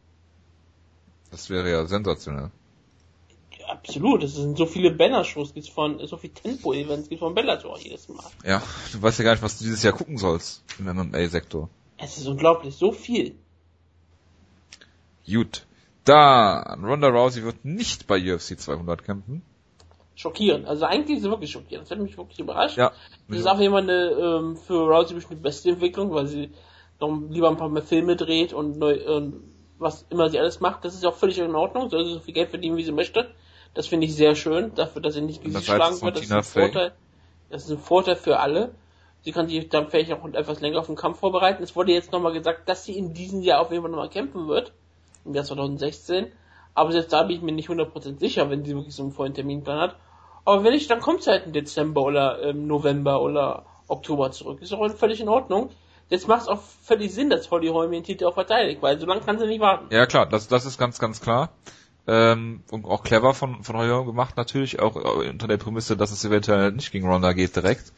[1.30, 2.50] Das wäre ja sensationell
[3.74, 4.22] absolut.
[4.22, 8.24] Es sind so viele Banner-Shows, gibt's von, so viele Tempo-Events gibt's von Bellator jedes Mal.
[8.44, 11.68] Ja, du weißt ja gar nicht, was du dieses Jahr gucken sollst im MMA-Sektor.
[11.98, 13.36] Es ist unglaublich, so viel.
[15.26, 15.66] Gut.
[16.04, 19.42] Dann, Ronda Rousey wird nicht bei UFC 200 kämpfen.
[20.16, 20.66] Schockierend.
[20.66, 21.86] Also eigentlich ist es wirklich schockierend.
[21.86, 22.76] Das hat mich wirklich überrascht.
[22.76, 22.92] Ja.
[23.28, 26.50] Das ist auch immer eine, ähm, für Rousey bestimmt die beste Entwicklung, weil sie
[27.00, 29.42] noch lieber ein paar mehr Filme dreht und, neu, und
[29.78, 30.84] was immer sie alles macht.
[30.84, 31.90] Das ist auch völlig in Ordnung.
[31.90, 33.34] Soll sie so viel Geld verdienen, wie sie möchte.
[33.72, 36.16] Das finde ich sehr schön, dafür, dass sie nicht geschlagen wird.
[36.16, 36.92] Das ist, ein Vorteil,
[37.50, 38.74] das ist ein Vorteil für alle.
[39.22, 41.62] Sie kann sich dann vielleicht auch etwas länger auf den Kampf vorbereiten.
[41.62, 44.46] Es wurde jetzt nochmal gesagt, dass sie in diesem Jahr auf jeden Fall nochmal kämpfen
[44.46, 44.72] wird.
[45.24, 46.26] Im Jahr 2016.
[46.74, 49.34] Aber selbst da bin ich mir nicht 100% sicher, wenn sie wirklich so einen vollen
[49.34, 49.96] Terminplan hat.
[50.44, 54.60] Aber wenn nicht, dann kommt sie halt im Dezember oder im November oder Oktober zurück.
[54.60, 55.70] Ist auch völlig in Ordnung.
[56.10, 59.06] Jetzt macht es auch völlig Sinn, dass Holly Holm den Titel auch verteidigt, weil so
[59.06, 59.86] lange kann sie nicht warten.
[59.90, 61.50] Ja klar, das, das ist ganz, ganz klar
[62.06, 66.24] ähm, und auch clever von, von Heuer gemacht natürlich, auch unter der Prämisse, dass es
[66.24, 67.92] eventuell nicht gegen Ronda geht direkt.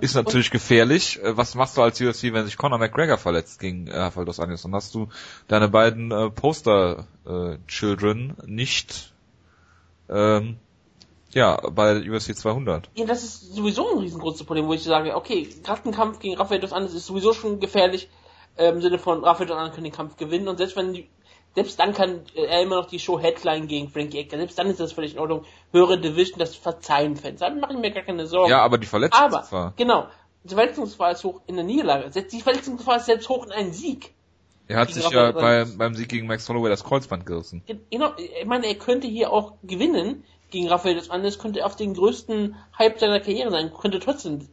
[0.00, 1.22] Ist natürlich gefährlich.
[1.22, 4.40] Äh, was machst du als UFC, wenn sich Conor McGregor verletzt gegen äh, Rafael dos
[4.40, 4.62] Anjos?
[4.62, 5.08] Dann hast du
[5.46, 9.12] deine beiden äh, Poster-Children äh, nicht
[10.08, 10.56] ähm,
[11.32, 12.90] ja, bei UFC 200.
[12.94, 16.36] Ja, das ist sowieso ein riesengroßes Problem, wo ich sage, okay, gerade ein Kampf gegen
[16.36, 18.10] Rafael dos Anjos ist sowieso schon gefährlich,
[18.56, 21.08] äh, im Sinne von Rafael dos Anjos kann den Kampf gewinnen und selbst wenn die
[21.54, 24.38] selbst dann kann er immer noch die Show Headline gegen Frankie Edgar.
[24.38, 25.44] Selbst dann ist das völlig in Ordnung.
[25.72, 27.40] Höhere Division, das verzeihen Fans.
[27.40, 28.50] Da mache ich mir gar keine Sorgen.
[28.50, 29.46] Ja, aber die Verletzungsgefahr.
[29.50, 30.06] Aber, genau.
[30.44, 32.10] Die Verletzungsgefahr ist hoch in der Niederlage.
[32.10, 34.12] Die Verletzungsgefahr ist selbst hoch in einen Sieg.
[34.68, 37.62] Er hat sich ja bei, beim Sieg gegen Max Holloway das Kreuzband gerissen.
[37.90, 40.24] Genau, ich meine, er könnte hier auch gewinnen.
[40.52, 44.46] Gegen Rafael des Andes könnte er auf den größten Hype seiner Karriere sein, könnte trotzdem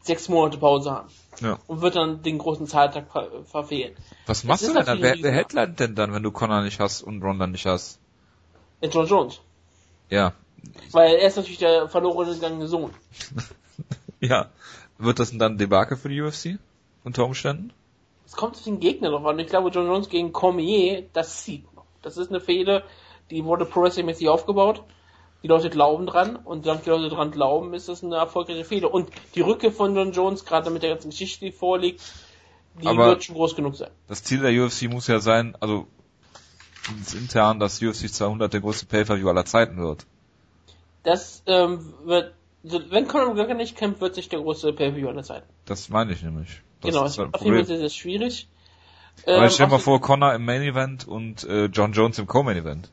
[0.00, 1.08] sechs Monate Pause haben.
[1.40, 1.58] Ja.
[1.66, 3.96] Und wird dann den großen Zahltag ver verfehlen.
[4.26, 5.02] Was machst das du denn dann?
[5.02, 7.98] Wer, wer hält denn dann, wenn du Connor nicht hast und Ronda nicht hast?
[8.82, 9.40] John Jones.
[10.08, 10.32] Ja.
[10.92, 12.92] Weil er ist natürlich der verlorene gegangene Sohn.
[14.20, 14.50] ja.
[14.98, 16.58] Wird das dann Debakel für die UFC?
[17.04, 17.72] Unter Umständen?
[18.24, 19.38] Es kommt auf den Gegner noch an.
[19.38, 21.84] Ich glaube, John Jones gegen Cormier, das sieht noch.
[22.02, 22.82] Das ist eine Fehde,
[23.30, 24.82] die wurde Pro Wrestling mäßig aufgebaut.
[25.42, 28.88] Die Leute glauben dran und solange die Leute dran glauben, ist das eine erfolgreiche Fehde.
[28.88, 32.00] Und die Rücke von John Jones, gerade mit der ganzen Geschichte, die vorliegt,
[32.82, 33.90] die Aber wird schon groß genug sein.
[34.08, 35.86] Das Ziel der UFC muss ja sein, also
[37.14, 40.06] intern, dass UFC 200 der größte Pay-Per-View aller Zeiten wird.
[41.02, 45.46] Das ähm, wird, wenn Conor McGregor nicht kämpft, wird sich der große Pay-Per-View aller Zeiten.
[45.64, 46.62] Das meine ich nämlich.
[46.80, 48.48] Das genau, ist halt auf jeden Fall sehr, sehr schwierig.
[49.24, 52.26] Aber ähm, stell dir mal vor, Conor im Main Event und äh, John Jones im
[52.26, 52.90] Co-Main Event.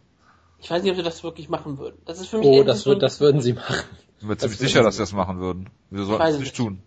[0.64, 1.98] Ich weiß nicht, ob sie das wirklich machen würden.
[2.06, 3.84] Das ist für mich Oh, das, wird, das würden sie machen.
[4.22, 5.70] Ich bin ziemlich sicher, dass sie das machen würden.
[5.90, 6.82] Wir sollten es nicht tun.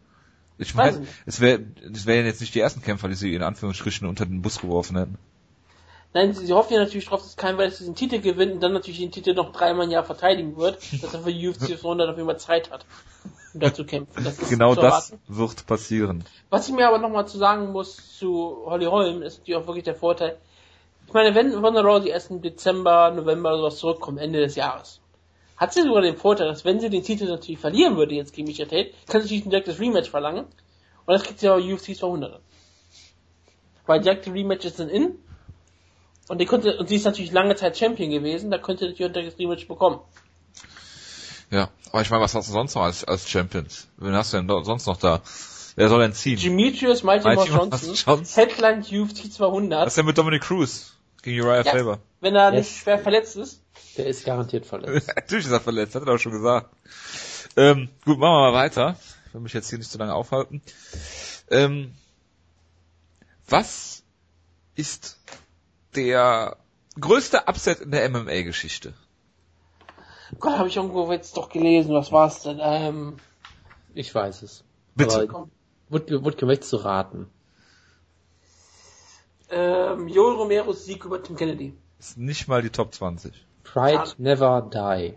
[0.56, 1.62] Ich meine, es wäre
[1.92, 4.96] es wären jetzt nicht die ersten Kämpfer, die sie in Anführungsstrichen unter den Bus geworfen
[4.96, 5.18] hätten.
[6.14, 8.72] Nein, sie, sie hoffen ja natürlich drauf, dass kein Weiß diesen Titel gewinnt und dann
[8.72, 12.08] natürlich den Titel noch dreimal im Jahr verteidigen wird, dass er für die UFC 100
[12.08, 12.86] auf jeden Fall Zeit hat,
[13.52, 14.24] um da zu kämpfen.
[14.24, 16.24] Das genau das wird passieren.
[16.48, 19.84] Was ich mir aber nochmal zu sagen muss zu Holly Holm, ist natürlich auch wirklich
[19.84, 20.38] der Vorteil.
[21.06, 25.00] Ich meine, wenn Ronda Rousey erst im Dezember, November oder sowas zurückkommt, Ende des Jahres,
[25.56, 28.48] hat sie sogar den Vorteil, dass wenn sie den Titel natürlich verlieren würde jetzt gegen
[28.48, 31.96] Micha Tate, kann sie natürlich ein direktes Rematch verlangen und das kriegt sie aber UFC
[31.96, 32.40] 200.
[33.86, 35.18] Weil direkte Rematches sind in
[36.28, 39.22] und, die konnte, und sie ist natürlich lange Zeit Champion gewesen, da könnte die unter
[39.22, 40.00] das Rematch bekommen.
[41.52, 43.86] Ja, aber ich meine, was hast du sonst noch als, als Champions?
[43.96, 45.22] Wen hast du denn sonst noch da?
[45.76, 46.40] Wer soll denn ziehen?
[46.40, 49.80] Demetrius Mighty, Mighty Johnson, Johnson, Headline UFC 200.
[49.82, 50.95] Was ist denn mit Dominic Cruz
[51.26, 51.98] gegen Uriah ja, Faber?
[52.20, 52.66] Wenn er yes.
[52.66, 53.62] nicht schwer verletzt ist.
[53.98, 55.08] Der ist garantiert verletzt.
[55.16, 56.74] Natürlich ist er verletzt, hat er auch schon gesagt.
[57.56, 58.96] Ähm, gut, machen wir mal weiter.
[59.26, 60.62] Ich will mich jetzt hier nicht zu lange aufhalten.
[61.50, 61.92] Ähm,
[63.48, 64.02] was
[64.74, 65.18] ist
[65.94, 66.56] der
[66.98, 68.94] größte Upset in der MMA-Geschichte?
[70.38, 71.94] Gott, habe ich irgendwo jetzt doch gelesen.
[71.94, 72.58] Was war's denn?
[72.60, 73.16] Ähm,
[73.94, 74.64] ich weiß es.
[74.94, 75.28] Bitte.
[75.88, 77.28] Wutke, Wutke, möchtest du raten?
[79.50, 81.74] Ähm, Joel Romeros Sieg über Tim Kennedy.
[81.98, 83.32] Ist nicht mal die Top 20.
[83.62, 84.12] Pride ah.
[84.18, 85.14] never die.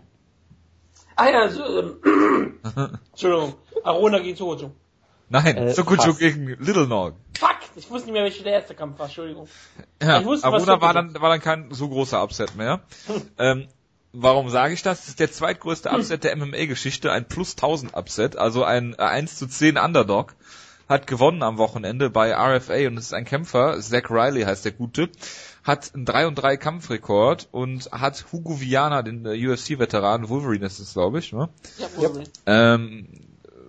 [1.16, 2.60] Ah ja, so, ähm,
[3.10, 3.54] Entschuldigung.
[3.84, 4.72] Arona gegen Sokocho.
[5.28, 7.14] Nein, äh, Sokocho gegen Little Nog.
[7.38, 7.56] Fuck!
[7.76, 9.48] Ich wusste nicht mehr, welcher der erste Kampf war, Entschuldigung.
[10.02, 12.80] Ja, ich wusste, Aruna war dann, war dann kein so großer Upset mehr.
[13.38, 13.68] ähm,
[14.12, 15.00] warum sage ich das?
[15.00, 19.46] Das ist der zweitgrößte Upset der MMA-Geschichte, ein plus 1000 Upset, also ein 1 zu
[19.46, 20.34] 10 Underdog.
[20.90, 24.72] Hat gewonnen am Wochenende bei RFA und es ist ein Kämpfer, Zach Riley heißt der
[24.72, 25.08] Gute,
[25.62, 30.80] hat einen 3 und 3 Kampfrekord und hat Hugo Viana, den äh, UFC-Veteran, Wolverine ist
[30.80, 31.48] es, glaube ich, ne?
[31.78, 32.24] Ja, Wolverine.
[32.44, 33.06] Ähm,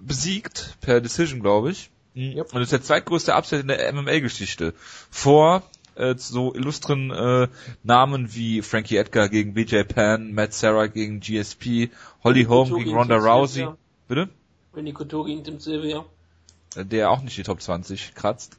[0.01, 1.91] besiegt per Decision, glaube ich.
[2.15, 2.55] Yep.
[2.55, 4.73] Und ist der zweitgrößte Upset in der MMA-Geschichte.
[5.11, 5.61] Vor
[5.93, 7.49] äh, so illustren äh,
[7.83, 11.91] Namen wie Frankie Edgar gegen BJ Penn, Matt Sarah gegen GSP,
[12.23, 13.67] Holly Holm gegen Ronda Rousey.
[14.07, 14.29] Bitte?
[14.73, 16.03] Renny Couture gegen Tim Sylvia.
[16.75, 18.57] Der auch nicht die Top 20 kratzt.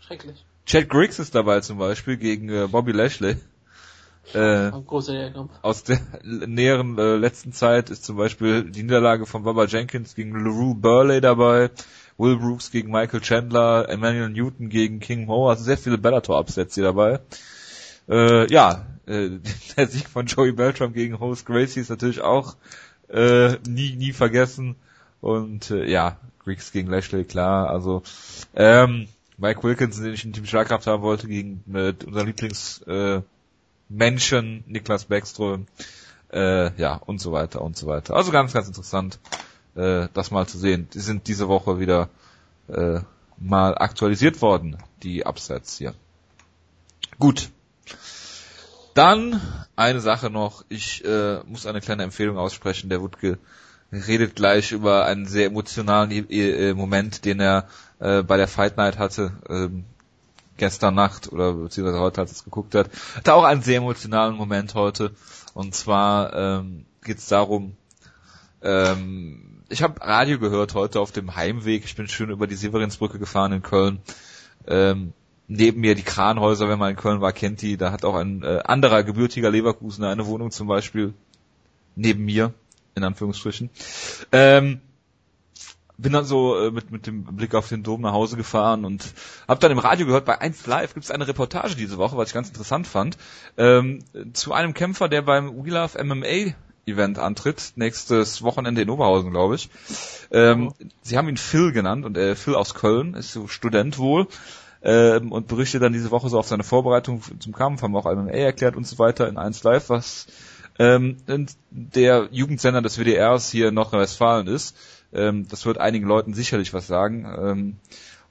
[0.00, 0.44] Schrecklich.
[0.66, 3.36] Chad Griggs ist dabei zum Beispiel gegen äh, Bobby Lashley.
[4.34, 4.70] Äh,
[5.62, 10.32] aus der näheren äh, letzten Zeit ist zum Beispiel die Niederlage von Baba Jenkins gegen
[10.32, 11.70] LaRue Burley dabei.
[12.18, 16.84] Will Brooks gegen Michael Chandler, Emmanuel Newton gegen King Mo, also sehr viele Bellator-Upsets hier
[16.84, 17.20] dabei.
[18.08, 19.30] Äh, ja, äh,
[19.76, 22.54] der Sieg von Joey Beltram gegen Host Gracie ist natürlich auch
[23.08, 24.76] äh, nie, nie vergessen.
[25.20, 27.70] Und äh, ja, Griggs gegen Lashley, klar.
[27.70, 28.02] Also
[28.54, 33.22] ähm, Mike Wilkinson, den ich in Team Schlagkraft haben wollte, gegen äh, unser Lieblings äh,
[33.88, 35.66] Menschen, Niklas Beckström,
[36.32, 38.14] äh, ja, und so weiter und so weiter.
[38.14, 39.18] Also ganz, ganz interessant
[39.74, 40.88] äh, das mal zu sehen.
[40.92, 42.08] Die sind diese Woche wieder
[42.68, 43.00] äh,
[43.38, 45.94] mal aktualisiert worden, die Upsets hier.
[47.18, 47.50] Gut.
[48.94, 49.40] Dann
[49.74, 50.64] eine Sache noch.
[50.68, 52.90] Ich äh, muss eine kleine Empfehlung aussprechen.
[52.90, 53.38] Der Wutke
[53.92, 58.98] redet gleich über einen sehr emotionalen äh, Moment, den er äh, bei der Fight Night
[58.98, 59.32] hatte.
[59.48, 59.84] Ähm,
[60.56, 64.74] gestern Nacht oder beziehungsweise heute, als es geguckt hat, hatte auch einen sehr emotionalen Moment
[64.74, 65.12] heute.
[65.54, 67.76] Und zwar ähm, geht es darum,
[68.62, 71.84] ähm, ich habe Radio gehört heute auf dem Heimweg.
[71.84, 74.00] Ich bin schön über die Severinsbrücke gefahren in Köln.
[74.66, 75.14] Ähm,
[75.48, 77.76] neben mir die Kranhäuser, wenn man in Köln war, kennt die.
[77.76, 81.14] Da hat auch ein äh, anderer gebürtiger Leverkusener eine Wohnung zum Beispiel
[81.96, 82.54] neben mir,
[82.94, 83.70] in Anführungsstrichen.
[84.32, 84.80] Ähm,
[85.98, 89.12] bin dann so äh, mit, mit dem Blick auf den Dom nach Hause gefahren und
[89.46, 92.28] habe dann im Radio gehört, bei 1 Live gibt es eine Reportage diese Woche, was
[92.28, 93.16] ich ganz interessant fand,
[93.56, 94.00] ähm,
[94.32, 99.54] zu einem Kämpfer, der beim We Love MMA Event antritt, nächstes Wochenende in Oberhausen, glaube
[99.54, 99.70] ich.
[100.32, 100.84] Ähm, oh.
[101.02, 104.26] Sie haben ihn Phil genannt und äh, Phil aus Köln, ist so Student wohl
[104.82, 108.32] ähm, und berichtet dann diese Woche so auf seine Vorbereitung zum Kampf, haben auch MMA
[108.32, 110.26] erklärt und so weiter in 1 Live, was
[110.78, 111.16] ähm,
[111.70, 114.76] der Jugendsender des WDRs hier in Nordrhein-Westfalen ist.
[115.12, 117.24] Ähm, das wird einigen Leuten sicherlich was sagen.
[117.24, 117.76] Ähm,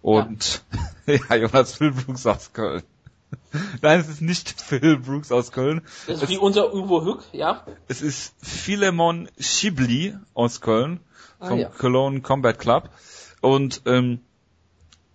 [0.01, 0.63] und
[1.05, 1.19] ja.
[1.29, 2.83] ja, Jonas Phil Brooks aus Köln.
[3.81, 5.81] Nein, es ist nicht Phil Brooks aus Köln.
[6.07, 7.65] Das ist es, wie unser Uwe Hück, ja.
[7.87, 10.99] Es ist Philemon Schibli aus Köln
[11.39, 11.69] ah, vom ja.
[11.69, 12.89] Cologne Combat Club.
[13.41, 14.21] Und ähm,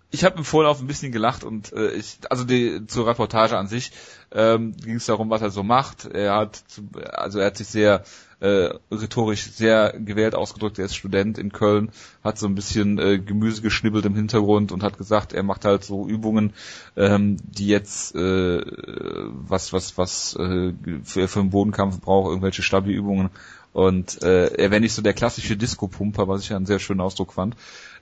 [0.09, 3.67] ich habe im Vorlauf ein bisschen gelacht und äh, ich, also die zur Reportage an
[3.67, 3.91] sich
[4.31, 6.05] ähm, ging es darum, was er so macht.
[6.05, 6.63] Er hat,
[7.11, 8.03] also er hat sich sehr
[8.39, 10.79] äh, rhetorisch sehr gewählt ausgedrückt.
[10.79, 11.91] Er ist Student in Köln,
[12.23, 15.83] hat so ein bisschen äh, Gemüse geschnibbelt im Hintergrund und hat gesagt, er macht halt
[15.83, 16.53] so Übungen,
[16.95, 23.29] ähm, die jetzt äh, was was was äh, für, für einen Bodenkampf braucht, irgendwelche Stabi-Übungen.
[23.73, 27.01] Und äh, er wäre nicht so der klassische Disco-Pumper, was ich ja einen sehr schönen
[27.01, 27.55] Ausdruck fand.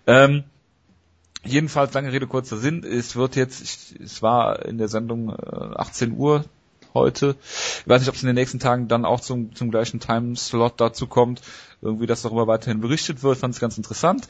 [0.07, 0.43] Ähm,
[1.45, 2.83] jedenfalls lange Rede kurzer Sinn.
[2.83, 6.45] Es wird jetzt, ich, es war in der Sendung äh, 18 Uhr
[6.93, 7.35] heute.
[7.43, 10.73] Ich weiß nicht, ob es in den nächsten Tagen dann auch zum, zum gleichen Timeslot
[10.77, 11.41] dazu kommt.
[11.81, 14.27] Irgendwie, dass darüber weiterhin berichtet wird, fand ich ganz interessant.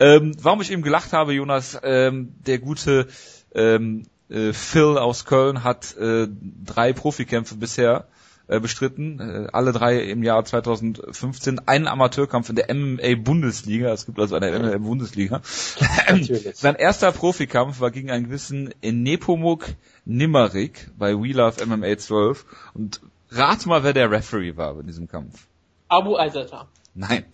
[0.00, 3.06] Ähm, warum ich eben gelacht habe, Jonas, ähm, der gute
[3.54, 6.28] ähm, äh, Phil aus Köln hat äh,
[6.64, 8.08] drei Profikämpfe bisher
[8.48, 14.18] äh, bestritten, äh, alle drei im Jahr 2015, einen Amateurkampf in der MMA-Bundesliga, es gibt
[14.18, 15.42] also eine MMA-Bundesliga.
[16.54, 19.66] Sein erster Profikampf war gegen einen gewissen Nepomuk
[20.04, 25.08] Nimmerik bei We Love MMA 12 und rat mal, wer der Referee war bei diesem
[25.08, 25.46] Kampf.
[25.88, 26.68] Abu Aizata.
[26.94, 27.24] Nein.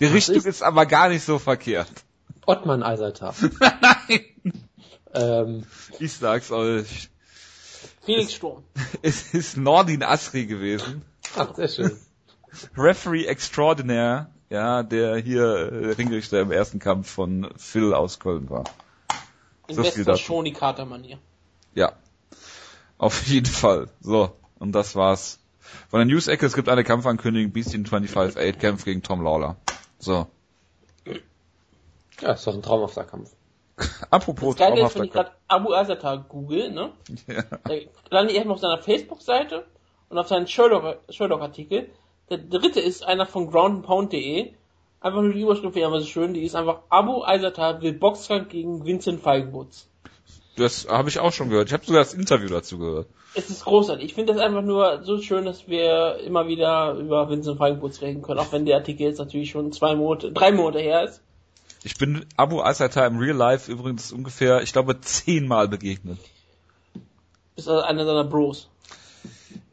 [0.00, 0.46] Die Richtung ist?
[0.46, 0.62] ist?
[0.62, 1.90] aber gar nicht so verkehrt.
[2.46, 3.34] Ottmann Aizata.
[3.80, 4.20] Nein.
[5.14, 5.64] Ähm,
[5.98, 7.10] ich sag's euch.
[8.08, 8.64] Felix Sturm.
[9.02, 11.02] Es ist Nordin Asri gewesen.
[11.36, 11.98] Ach, sehr schön.
[12.74, 18.64] Referee Extraordinaire, ja, der hier äh, Ringrichter im ersten Kampf von Phil aus Köln war.
[19.66, 21.18] In so bester Shoni Carter Manier.
[21.74, 21.92] Ja.
[22.96, 23.90] Auf jeden Fall.
[24.00, 24.32] So.
[24.58, 25.38] Und das war's.
[25.90, 29.56] Von der News-Ecke, es gibt eine Kampfankündigung, Beast in 25-8 kämpft gegen Tom Lawler.
[29.98, 30.26] So.
[32.22, 33.30] Ja, ist doch ein traumhafter Kampf.
[34.10, 36.92] Apropos das Geile ist, wenn ich gerade Abu Azata google, ne?
[37.26, 37.42] Ja.
[37.62, 37.74] Da
[38.10, 39.64] lande ich erstmal auf seiner Facebook-Seite
[40.08, 41.90] und auf seinen Sherlock-Artikel.
[42.30, 44.52] Der dritte ist einer von groundandpound.de.
[45.00, 48.48] Einfach nur die Überschrift wäre aber so schön, die ist einfach Abu Azata will Boxkampf
[48.48, 49.88] gegen Vincent Feigenbutz.
[50.56, 51.68] Das habe ich auch schon gehört.
[51.68, 53.06] Ich habe sogar das Interview dazu gehört.
[53.34, 54.04] Es ist großartig.
[54.04, 58.22] Ich finde das einfach nur so schön, dass wir immer wieder über Vincent Feigenbutz reden
[58.22, 61.22] können, auch wenn der Artikel jetzt natürlich schon zwei Monate, drei Monate her ist.
[61.84, 66.18] Ich bin Abu Asatar im Real Life übrigens ungefähr, ich glaube, zehnmal begegnet.
[67.56, 68.68] Ist also einer seiner Bros?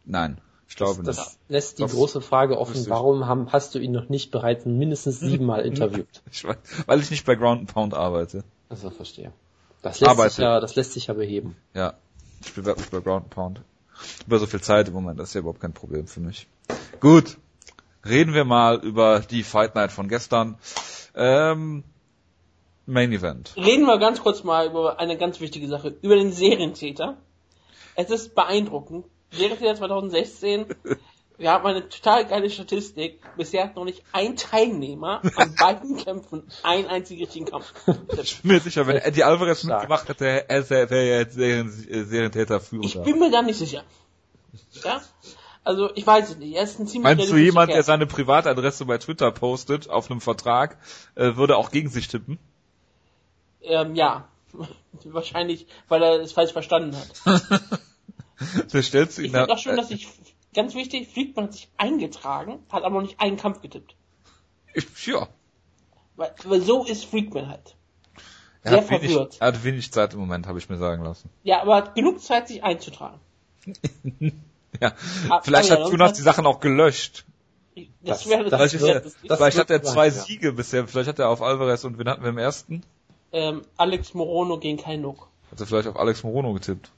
[0.06, 1.40] Nein, ich glaube das, das nicht.
[1.50, 5.20] lässt die das große Frage offen, warum haben, hast du ihn noch nicht bereits mindestens
[5.20, 6.22] siebenmal interviewt?
[6.32, 8.44] ich weiß, weil ich nicht bei Ground Pound arbeite.
[8.70, 9.32] Also verstehe.
[9.82, 11.56] Das lässt, sich ja, das lässt sich ja beheben.
[11.74, 11.94] Ja,
[12.44, 13.62] ich bewerbe mich bei Ground Pound.
[14.28, 16.48] Über so viel Zeit im Moment, das ist ja überhaupt kein Problem für mich.
[17.00, 17.38] Gut,
[18.06, 20.58] reden wir mal über die Fight Night von gestern.
[21.16, 21.84] Ähm,
[22.86, 23.54] Main Event.
[23.56, 27.18] Reden wir ganz kurz mal über eine ganz wichtige Sache, über den Serientäter.
[27.96, 29.06] Es ist beeindruckend.
[29.32, 30.68] Serientäter 2016,
[31.38, 33.20] wir haben eine total geile Statistik.
[33.38, 37.74] Bisher hat noch nicht ein Teilnehmer an beiden Kämpfen einen einzigen richtigen Kampf.
[38.22, 42.84] Ich bin mir sicher, wenn Eddie Alvarez mitgemacht hätte, er wäre jetzt Serien, Serientäter führen.
[42.84, 43.84] Ich bin mir da nicht sicher.
[44.84, 45.02] Ja?
[45.64, 46.56] Also ich weiß es nicht.
[46.56, 47.78] Er ist ein ziemlich Meinst du jemand, Kerl.
[47.78, 50.78] der seine Privatadresse bei Twitter postet auf einem Vertrag,
[51.16, 52.38] äh, würde auch gegen sich tippen?
[53.66, 54.28] Ähm, ja.
[55.04, 57.42] Wahrscheinlich, weil er es falsch verstanden hat.
[58.72, 60.08] da stellst du ihn ich finde auch schön, dass ich,
[60.54, 63.96] ganz wichtig, Friedman hat sich eingetragen, hat aber noch nicht einen Kampf getippt.
[64.74, 65.28] Ich, ja.
[66.16, 67.76] Weil, weil so ist Freakman halt.
[68.64, 69.12] Er Sehr hat verwirrt.
[69.12, 71.30] Wenig, er hat wenig Zeit im Moment, habe ich mir sagen lassen.
[71.44, 73.20] Ja, aber hat genug Zeit, sich einzutragen.
[74.82, 74.94] ja.
[75.30, 77.26] Ah, vielleicht hat Jonas die Sachen auch gelöscht.
[78.02, 80.52] Das, wäre das, vielleicht, das, das, vielleicht hat er zwei Siege ja.
[80.54, 80.88] bisher.
[80.88, 82.84] Vielleicht hat er auf Alvarez und wen hatten wir im ersten?
[83.36, 85.28] Ähm, Alex Morono gegen Kai Nook.
[85.52, 86.90] Hat er vielleicht auf Alex Morono getippt?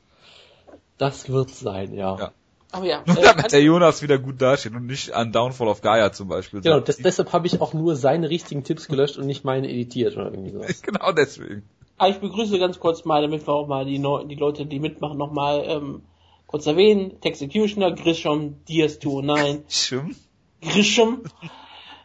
[0.97, 2.17] Das wird sein, ja.
[2.17, 2.31] ja.
[2.71, 3.03] Aber ja.
[3.07, 6.27] Nur äh, damit der Jonas wieder gut dasteht und nicht an Downfall of Gaia zum
[6.27, 6.61] Beispiel.
[6.61, 10.15] Genau, das, deshalb habe ich auch nur seine richtigen Tipps gelöscht und nicht meine editiert
[10.15, 10.81] oder irgendwie sowas.
[10.81, 11.63] genau deswegen.
[11.97, 15.17] Aber ich begrüße ganz kurz mal, damit wir auch mal die, die Leute, die mitmachen,
[15.17, 16.03] nochmal ähm,
[16.45, 17.17] kurz erwähnen.
[17.23, 19.63] Executioner, Grisham, DS209.
[19.65, 20.15] Grisham?
[20.61, 21.23] Grisham.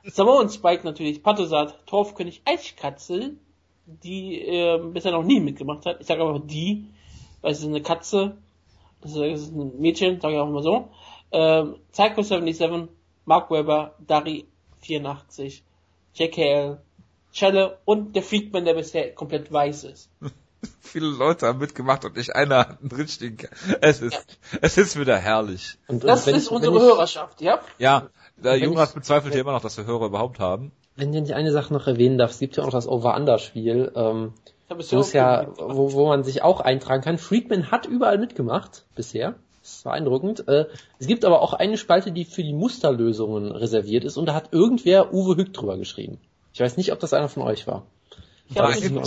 [0.04, 3.36] Samoan Spike natürlich, Patosat, Torfkönig, Eichkatzel,
[3.86, 6.00] die äh, bisher noch nie mitgemacht hat.
[6.00, 6.86] Ich sage aber die,
[7.40, 8.36] weil es ist eine Katze,
[9.00, 10.88] das ist ein Mädchen, sage ich auch immer so.
[11.32, 12.88] Ähm, Psycho 77,
[13.24, 14.46] Mark Webber, Dari
[14.80, 15.62] 84,
[16.14, 16.78] JKL,
[17.32, 20.10] Chelle und der Freakman, der bisher komplett weiß ist.
[20.80, 23.48] Viele Leute haben mitgemacht und nicht einer hat einen richtigen.
[23.80, 24.58] Es ist, ja.
[24.60, 25.78] es ist wieder herrlich.
[25.88, 27.60] Und, und das ist ich, unsere ich, Hörerschaft, ja?
[27.78, 30.70] Ja, der Jonas bezweifelt ja immer noch, dass wir Hörer überhaupt haben.
[30.96, 34.34] Wenn ich eine Sache noch erwähnen darf, es gibt ja auch das Over-Under-Spiel, ähm,
[34.68, 37.18] wo es ja, wo, wo man sich auch eintragen kann.
[37.18, 39.34] Freakman hat überall mitgemacht bisher.
[39.62, 40.46] Das ist beeindruckend.
[40.48, 40.66] Äh,
[40.98, 44.52] es gibt aber auch eine Spalte, die für die Musterlösungen reserviert ist und da hat
[44.52, 46.18] irgendwer Uwe Hück drüber geschrieben.
[46.52, 47.86] Ich weiß nicht, ob das einer von euch war.
[48.48, 49.02] Ja, Nein,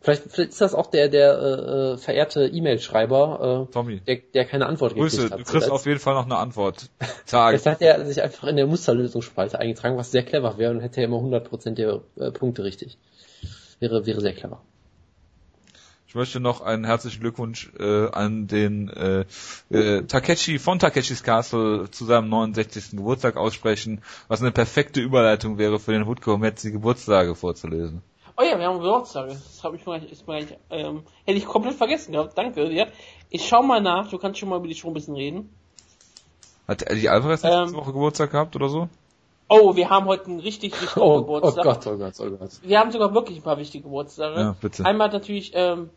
[0.00, 4.00] vielleicht, vielleicht ist das auch der, der äh, äh verehrte E-Mail-Schreiber, äh, Tommy.
[4.00, 5.40] Der, der keine Antwort Grüße, hat.
[5.40, 6.90] Du kriegst auf jeden Fall noch eine Antwort.
[7.26, 7.52] Tag.
[7.54, 11.00] Jetzt hat er sich einfach in der Musterlösungsspalte eingetragen, was sehr clever wäre und hätte
[11.00, 12.98] er immer 100% der äh, Punkte richtig.
[13.80, 14.60] Wäre, wäre sehr clever.
[16.08, 19.26] Ich möchte noch einen herzlichen Glückwunsch äh, an den äh,
[19.68, 22.92] äh, Takeshi von Takeshis Castle zu seinem 69.
[22.92, 28.00] Geburtstag aussprechen, was eine perfekte Überleitung wäre für den Hutko um jetzt die Geburtstage vorzulesen.
[28.40, 29.30] Oh ja, wir haben Geburtstage.
[29.30, 32.38] Das habe ich mal, ist mal ähm, hätte ich komplett vergessen gehabt.
[32.38, 32.86] Danke dir.
[33.30, 34.08] Ich schau mal nach.
[34.08, 35.52] Du kannst schon mal über die Show ein bisschen reden.
[36.68, 38.88] Hat Eddie Alvarez ähm, letzte Woche Geburtstag gehabt oder so?
[39.48, 41.66] Oh, wir haben heute einen richtig wichtigen oh, Geburtstag.
[41.66, 42.50] Oh Gott, oh Gott, oh Gott.
[42.62, 44.38] Wir haben sogar wirklich ein paar wichtige Geburtstage.
[44.38, 44.84] Ja, bitte.
[44.84, 45.90] Einmal natürlich ähm,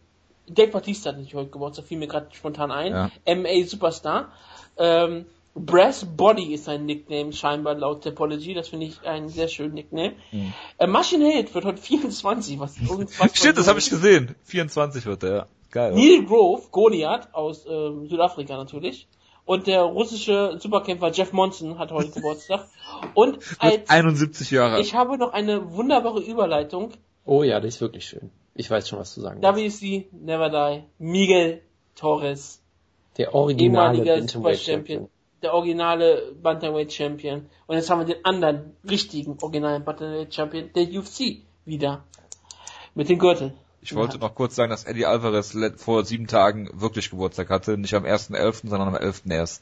[0.47, 2.91] Dave Batista hat natürlich heute Geburtstag, fiel mir gerade spontan ein.
[2.91, 3.35] Ja.
[3.35, 4.31] MA Superstar.
[4.77, 8.53] Ähm, Brass Body ist sein Nickname, scheinbar laut Topology.
[8.53, 10.13] Das finde ich ein sehr schönen Nickname.
[10.31, 10.53] Mhm.
[10.77, 12.75] Äh, Machine Head wird heute 24, was
[13.33, 14.35] Stimmt, das habe ich gesehen.
[14.45, 15.47] 24 wird er, ja.
[15.71, 15.93] Geil.
[15.93, 19.07] Neil Grove, Goliath aus ähm, Südafrika natürlich.
[19.45, 22.67] Und der russische Superkämpfer Jeff Monson hat heute Geburtstag.
[23.13, 24.79] Und als 71 Jahre.
[24.81, 26.91] Ich habe noch eine wunderbare Überleitung.
[27.25, 28.31] Oh ja, das ist wirklich schön.
[28.53, 29.41] Ich weiß schon, was du sagen.
[29.41, 31.61] WC Never Die, Miguel
[31.95, 32.61] Torres.
[33.17, 35.09] Der originale Super Champion.
[35.41, 37.49] Der originale Bantamweight Champion.
[37.67, 42.03] Und jetzt haben wir den anderen richtigen originalen Bantamweight Champion der UFC wieder.
[42.93, 43.53] Mit dem Gürtel.
[43.81, 47.77] Ich wollte noch kurz sagen, dass Eddie Alvarez vor sieben Tagen wirklich Geburtstag hatte.
[47.77, 49.61] Nicht am 1.11., sondern am 11.1.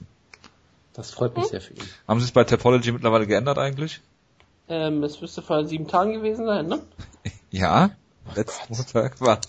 [0.94, 1.52] Das freut mich hm?
[1.52, 1.90] sehr für ihn.
[2.08, 4.02] Haben Sie es bei Topology mittlerweile geändert eigentlich?
[4.68, 6.82] Ähm, es müsste vor sieben Tagen gewesen sein, ne?
[7.52, 7.92] ja.
[8.36, 9.40] Letzten Montag war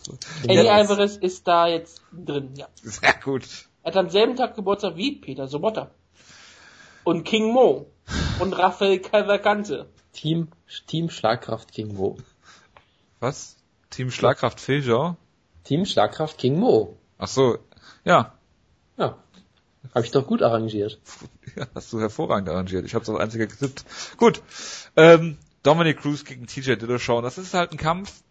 [0.45, 2.69] Eddie Alvarez ist da jetzt drin, ja.
[2.77, 3.47] Sehr gut.
[3.83, 5.91] Er hat am selben Tag Geburtstag wie Peter Sobotta.
[7.05, 7.87] Und King Mo.
[8.39, 9.89] Und Rafael Cavalcante.
[10.13, 10.49] Team,
[10.87, 12.19] Team Schlagkraft King Mo.
[13.21, 13.57] Was?
[13.91, 15.17] Team Schlagkraft Feijau?
[15.65, 16.97] Team Schlagkraft King Mo.
[17.19, 17.59] Ach so,
[18.05, 18.35] ja.
[18.97, 19.19] Ja.
[19.95, 21.01] Habe ich doch gut arrangiert.
[21.57, 22.85] Ja, hast du hervorragend arrangiert.
[22.87, 23.85] Ich habe es als einziger getippt.
[24.19, 24.41] Gut.
[24.95, 27.23] Ähm, Dominic Cruz gegen TJ Dillashaw.
[27.23, 28.23] Das ist halt ein Kampf,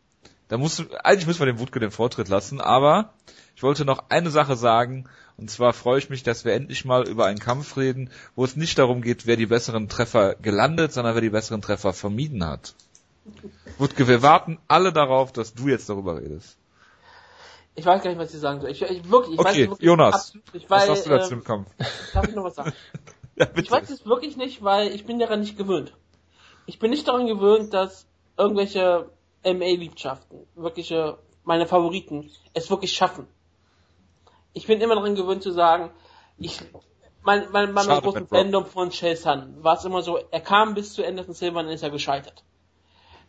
[0.50, 3.14] da muss, eigentlich müssen wir dem Wutke den Vortritt lassen, aber
[3.56, 7.08] ich wollte noch eine Sache sagen, und zwar freue ich mich, dass wir endlich mal
[7.08, 11.14] über einen Kampf reden, wo es nicht darum geht, wer die besseren Treffer gelandet, sondern
[11.14, 12.74] wer die besseren Treffer vermieden hat.
[13.78, 16.58] Wutke, wir warten alle darauf, dass du jetzt darüber redest.
[17.76, 18.72] Ich weiß gar nicht, was ich sagen soll.
[18.72, 21.44] Ich, ich wirklich, ich okay, weiß wirklich Jonas, nicht, weil, was sagst du dazu im
[21.44, 21.70] Kampf?
[22.14, 22.74] Darf ich noch was sagen?
[23.36, 25.94] ja, ich weiß es wirklich nicht, weil ich bin daran nicht gewöhnt.
[26.66, 29.10] Ich bin nicht daran gewöhnt, dass irgendwelche
[29.44, 33.28] MA-Liebschaften, wirkliche, meine Favoriten, es wirklich schaffen.
[34.54, 35.92] Ich bin immer daran gewöhnt zu sagen,
[36.38, 36.60] ich,
[37.22, 40.94] mein, mein, mein Schade, großen Fandom von Sun war es immer so, er kam bis
[40.94, 42.44] zu Anderson Silver und dann ist er gescheitert.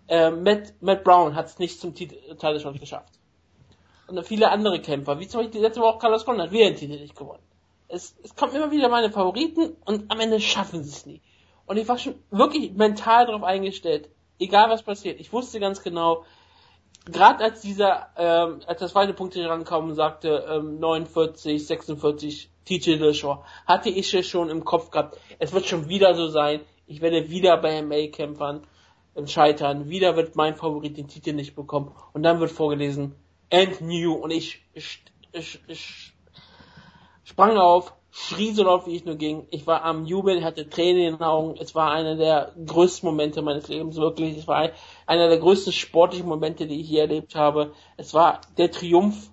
[0.08, 2.16] Äh, Matt, Matt Brown hat es nicht zum Titel
[2.58, 3.12] schon geschafft.
[4.08, 6.98] Und viele andere Kämpfer, wie zum Beispiel letzte Woche Carlos Condon, hat wieder den Titel
[7.00, 7.42] nicht gewonnen.
[7.86, 11.20] Es, es kommt immer wieder meine Favoriten und am Ende schaffen sie es nie.
[11.66, 14.08] Und ich war schon wirklich mental darauf eingestellt,
[14.40, 16.24] egal was passiert, ich wusste ganz genau,
[17.04, 22.96] gerade als dieser, ähm, als das zweite Punkt rankam und sagte, ähm, 49, 46, TJ
[22.96, 27.00] Dillashaw, hatte ich es schon im Kopf gehabt, es wird schon wieder so sein, ich
[27.00, 28.66] werde wieder bei MA-Kämpfern
[29.26, 31.94] scheitern, wieder wird mein Favorit den Titel nicht bekommen.
[32.12, 33.14] Und dann wird vorgelesen,
[33.52, 34.12] and new.
[34.12, 36.12] Und ich, ich, ich, ich
[37.24, 39.46] sprang auf, schrie so laut wie ich nur ging.
[39.50, 41.56] Ich war am Jubeln, hatte Tränen in den Augen.
[41.60, 44.36] Es war einer der größten Momente meines Lebens, wirklich.
[44.36, 44.70] Es war ein,
[45.06, 47.72] einer der größten sportlichen Momente, die ich je erlebt habe.
[47.96, 49.30] Es war der Triumph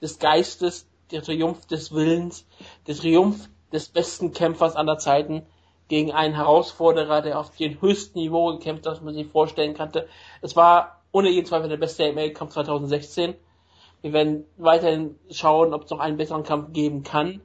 [0.00, 2.46] des Geistes, der Triumph des Willens,
[2.86, 5.42] der Triumph des besten Kämpfers aller Zeiten
[5.88, 10.08] gegen einen Herausforderer, der auf dem höchsten Niveau gekämpft hat, was man sich vorstellen konnte.
[10.40, 13.34] Es war ohne jeden Zweifel der beste ML-Kampf 2016.
[14.02, 17.40] Wir werden weiterhin schauen, ob es noch einen besseren Kampf geben kann.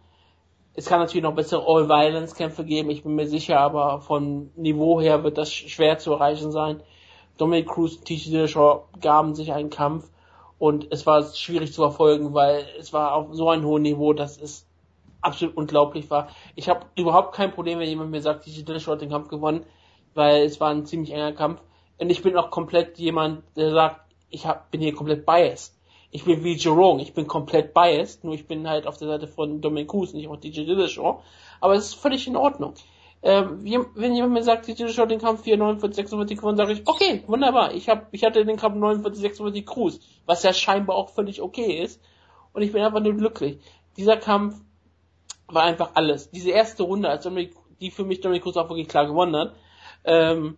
[0.73, 5.23] Es kann natürlich noch bessere All-Violence-Kämpfe geben, ich bin mir sicher, aber von Niveau her
[5.23, 6.81] wird das schwer zu erreichen sein.
[7.37, 10.09] Dominic Cruz und TJ Dillashaw gaben sich einen Kampf
[10.59, 14.39] und es war schwierig zu verfolgen, weil es war auf so einem hohen Niveau, dass
[14.39, 14.65] es
[15.21, 16.29] absolut unglaublich war.
[16.55, 19.65] Ich habe überhaupt kein Problem, wenn jemand mir sagt, die Dillashaw hat den Kampf gewonnen,
[20.13, 21.61] weil es war ein ziemlich enger Kampf.
[21.99, 25.75] Und ich bin auch komplett jemand, der sagt, ich hab, bin hier komplett biased.
[26.11, 29.27] Ich bin wie Jerome, ich bin komplett biased, nur ich bin halt auf der Seite
[29.27, 31.21] von Dominic Cruz, nicht auf DJ Dillashaw.
[31.61, 32.73] Aber es ist völlig in Ordnung.
[33.23, 33.63] Ähm,
[33.95, 37.23] wenn jemand mir sagt, DJ Dillashaw den Kampf 4, 49, 46 gewonnen, sage ich, okay,
[37.27, 37.73] wunderbar.
[37.73, 41.81] Ich hab, ich hatte den Kampf 49, 46 Cruz, was ja scheinbar auch völlig okay
[41.81, 42.01] ist.
[42.51, 43.59] Und ich bin einfach nur glücklich.
[43.95, 44.55] Dieser Kampf
[45.47, 46.31] war einfach alles.
[46.31, 49.55] Diese erste Runde, als Dominic, die für mich Dominic Cruz auch wirklich klar gewonnen hat,
[50.03, 50.57] ähm,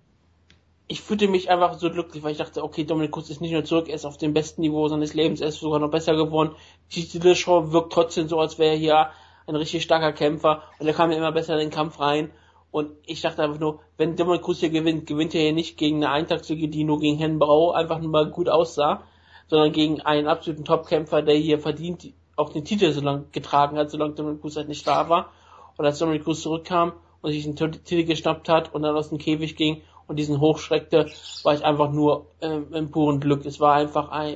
[0.93, 3.63] ich fühlte mich einfach so glücklich, weil ich dachte, okay, Dominic Cruz ist nicht nur
[3.63, 6.51] zurück, er ist auf dem besten Niveau seines Lebens, er ist sogar noch besser geworden.
[6.91, 9.09] Die Show wirkt trotzdem so, als wäre er hier
[9.47, 12.29] ein richtig starker Kämpfer und er kam ja immer besser in den Kampf rein.
[12.69, 15.97] Und ich dachte einfach nur, wenn Dominic Cruz hier gewinnt, gewinnt er hier nicht gegen
[15.97, 19.01] eine Eintagsfliege, die nur gegen Henbau einfach nur mal gut aussah,
[19.47, 23.89] sondern gegen einen absoluten Topkämpfer, der hier verdient auch den Titel so lange getragen hat,
[23.89, 25.31] solange Dominic Cruz halt nicht da war.
[25.75, 29.17] Und als Dominic Cruz zurückkam und sich den Titel geschnappt hat und dann aus dem
[29.17, 31.09] Käfig ging und diesen hochschreckte,
[31.43, 33.45] war ich einfach nur ähm, im puren Glück.
[33.45, 34.35] Es war einfach ein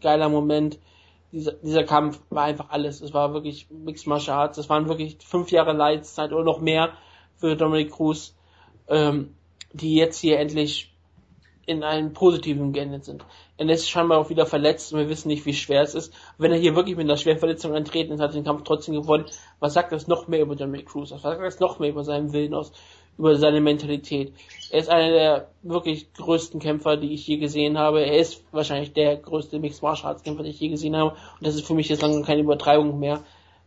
[0.00, 0.78] geiler Moment.
[1.32, 3.00] Dieser, dieser Kampf war einfach alles.
[3.00, 4.58] Es war wirklich Mixed Martial Arts.
[4.58, 6.92] Es waren wirklich fünf Jahre Leidzeit oder noch mehr
[7.36, 8.36] für Dominic Cruz,
[8.88, 9.34] ähm,
[9.72, 10.94] die jetzt hier endlich
[11.66, 13.24] in einem positiven geendet sind.
[13.56, 16.12] Er ist scheinbar auch wieder verletzt und wir wissen nicht, wie schwer es ist.
[16.38, 19.26] Wenn er hier wirklich mit einer schweren Verletzung antreten ist, hat den Kampf trotzdem gewonnen.
[19.60, 22.32] Was sagt das noch mehr über Dominic Cruz Was sagt das noch mehr über seinen
[22.32, 22.72] Willen aus?
[23.18, 24.32] Über seine Mentalität.
[24.70, 28.04] Er ist einer der wirklich größten Kämpfer, die ich je gesehen habe.
[28.04, 31.10] Er ist wahrscheinlich der größte Mixed Martial Arts Kämpfer, den ich je gesehen habe.
[31.10, 33.22] Und das ist für mich jetzt lange keine Übertreibung mehr.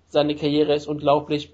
[0.09, 1.53] Seine Karriere ist unglaublich.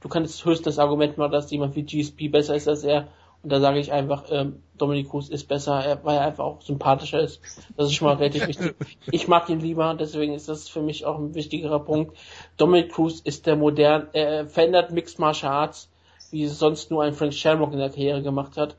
[0.00, 3.08] Du kannst höchstens Argument machen, dass jemand wie GSP besser ist als er.
[3.42, 6.62] Und da sage ich einfach, ähm, Dominic Cruz ist besser, er, weil er einfach auch
[6.62, 7.40] sympathischer ist.
[7.76, 8.74] Das ist schon mal relativ wichtig.
[9.10, 12.16] Ich mag ihn lieber, deswegen ist das für mich auch ein wichtigerer Punkt.
[12.56, 15.90] Dominic Cruz ist der modern, er verändert Mixed Martial Arts
[16.32, 18.76] wie es sonst nur ein Frank Shamrock in der Karriere gemacht hat.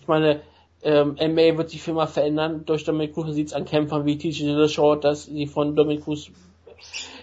[0.00, 0.40] Ich meine,
[0.82, 2.64] ähm, MA wird sich für immer verändern.
[2.64, 6.30] Durch Dominic Cruz sieht es an Kämpfern wie TJ Dillashaw, dass sie von Dominic Cruz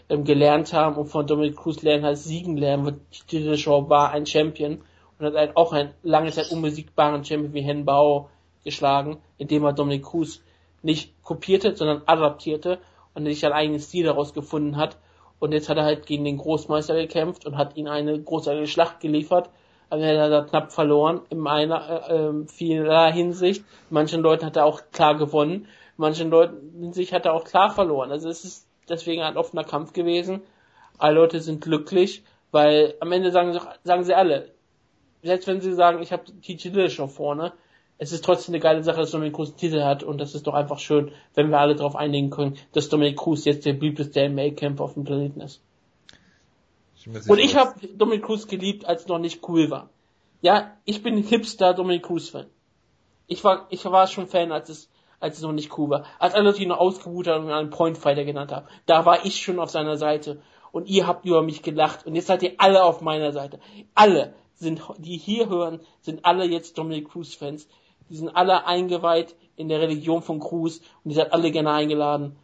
[0.09, 2.85] ähm, gelernt haben und von Dominic Cruz lernen halt siegen lernen.
[2.85, 4.81] Wird Dillashaw war ein Champion
[5.17, 8.29] und hat halt auch einen lange Zeit unbesiegbaren Champion wie Hen Bao
[8.63, 10.41] geschlagen, indem er Dominic Cruz
[10.81, 12.79] nicht kopierte, sondern adaptierte
[13.13, 14.97] und sich einen eigenen Stil daraus gefunden hat
[15.39, 18.99] und jetzt hat er halt gegen den Großmeister gekämpft und hat ihn eine großartige Schlacht
[18.99, 19.49] geliefert.
[19.89, 23.63] Aber er hat er knapp verloren in einer äh, äh, vieler Hinsicht.
[23.89, 25.67] Manchen Leuten hat er auch klar gewonnen,
[25.97, 28.11] manchen Leuten in sich hat er auch klar verloren.
[28.11, 30.41] Also es ist deswegen ein offener Kampf gewesen.
[30.97, 34.51] Alle Leute sind glücklich, weil am Ende sagen sie, sagen sie alle,
[35.23, 37.53] selbst wenn sie sagen, ich habe TJ Dillashaw vorne,
[37.99, 40.47] es ist trotzdem eine geile Sache, dass Dominic Cruz einen Titel hat und das ist
[40.47, 44.27] doch einfach schön, wenn wir alle darauf einigen können, dass Dominic Cruz jetzt der beliebteste
[44.29, 45.61] MMA-Kämpfer auf dem Planeten ist.
[46.95, 49.89] Ich und ich habe Dominic Cruz geliebt, als es noch nicht cool war.
[50.41, 52.47] Ja, ich bin Hipster Dominic Cruz Fan.
[53.27, 54.89] Ich war, ich war schon Fan, als es,
[55.19, 56.05] als es noch nicht cool war.
[56.17, 58.67] Als alle Leute ihn noch ausgebucht haben und einen Point Fighter genannt haben.
[58.85, 60.41] Da war ich schon auf seiner Seite.
[60.71, 62.05] Und ihr habt über mich gelacht.
[62.05, 63.59] Und jetzt seid ihr alle auf meiner Seite.
[63.93, 67.67] Alle sind, die hier hören, sind alle jetzt Dominic Cruz Fans.
[68.09, 72.35] Die sind alle eingeweiht in der Religion von Cruz und ihr seid alle gerne eingeladen.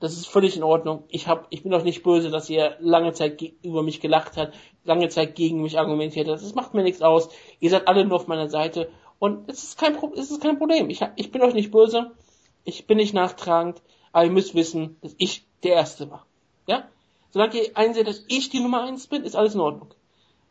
[0.00, 1.04] Das ist völlig in Ordnung.
[1.08, 4.54] Ich hab, ich bin euch nicht böse, dass ihr lange Zeit über mich gelacht habt,
[4.84, 6.42] lange Zeit gegen mich argumentiert habt.
[6.42, 7.28] Das macht mir nichts aus.
[7.60, 10.90] Ihr seid alle nur auf meiner Seite und es ist kein, es ist kein Problem.
[10.90, 12.10] Ich, ich bin euch nicht böse.
[12.64, 13.80] Ich bin nicht nachtragend,
[14.12, 16.26] aber ihr müsst wissen, dass ich der Erste war.
[16.66, 16.88] Ja?
[17.30, 19.94] Solange ihr einseht, dass ich die Nummer eins bin, ist alles in Ordnung.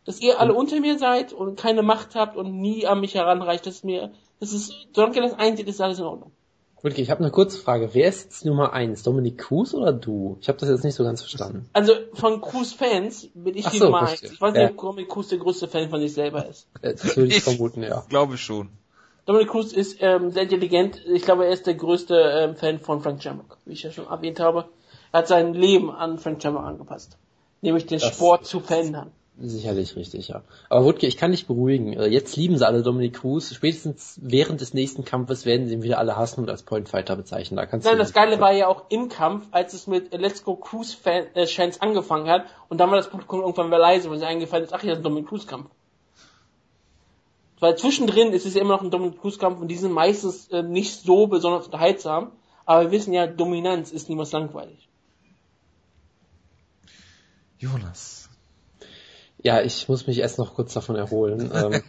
[0.06, 3.66] Dass ihr alle unter mir seid und keine Macht habt und nie an mich heranreicht,
[3.66, 6.32] das ist mir, das ist, solange das einsieht, ist alles in Ordnung.
[6.84, 7.91] Okay, ich habe eine kurze Frage.
[7.93, 9.04] Wer ist jetzt Nummer eins?
[9.04, 10.38] Dominik Cruz oder du?
[10.41, 11.70] Ich habe das jetzt nicht so ganz verstanden.
[11.74, 14.30] Also von Cruz-Fans bin ich Ach die so, Nummer verstehe.
[14.30, 14.34] eins.
[14.34, 14.70] Ich weiß nicht, ja.
[14.72, 16.68] ob Dominik Cruz der größte Fan von sich selber ist.
[16.82, 18.04] Das würde ich, ich vermuten, ja.
[18.10, 18.70] Glaube schon.
[19.28, 21.06] Dominik Cruz ist ähm, sehr intelligent.
[21.06, 24.08] Ich glaube, er ist der größte ähm, Fan von Frank Shamrock, wie ich ja schon
[24.08, 24.66] erwähnt habe.
[25.12, 27.18] Er hat sein Leben an Frank Shamrock angepasst.
[27.62, 29.12] Nämlich den das Sport zu verändern.
[29.44, 30.44] Sicherlich richtig, ja.
[30.70, 31.94] Aber Wutke, ich kann dich beruhigen.
[31.94, 33.54] Äh, jetzt lieben sie alle Dominik Cruz.
[33.54, 37.16] Spätestens während des nächsten Kampfes werden sie ihn wieder alle hassen und als Point Fighter
[37.16, 37.58] bezeichnen.
[37.58, 40.56] Da kannst Nein, das Geile war ja auch im Kampf, als es mit Let's Go
[40.56, 44.26] Cruz äh, Chance angefangen hat und dann war das Publikum irgendwann wieder leise, weil sie
[44.26, 45.70] eingefallen ist, ach ja, das ist ein Dominik Cruz Kampf.
[47.60, 50.50] Weil zwischendrin ist es ja immer noch ein Dominik Cruz Kampf und die sind meistens
[50.50, 52.32] äh, nicht so besonders unterhaltsam,
[52.66, 54.88] aber wir wissen ja, Dominanz ist niemals langweilig.
[57.58, 58.20] Jonas.
[59.44, 61.52] Ja, ich muss mich erst noch kurz davon erholen.
[61.54, 61.82] ähm,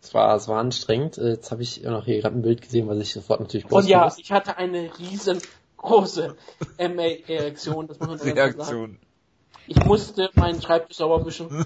[0.00, 1.18] es, war, es war anstrengend.
[1.18, 3.86] Äh, jetzt habe ich noch hier gerade ein Bild gesehen, was ich sofort natürlich posten
[3.86, 4.18] Und ja, muss.
[4.18, 6.36] ich hatte eine riesengroße
[6.78, 8.90] MA-Reaktion, das muss man Reaktion.
[8.90, 9.00] Sagen.
[9.66, 11.48] Ich musste meinen Schreibtisch sauber wischen.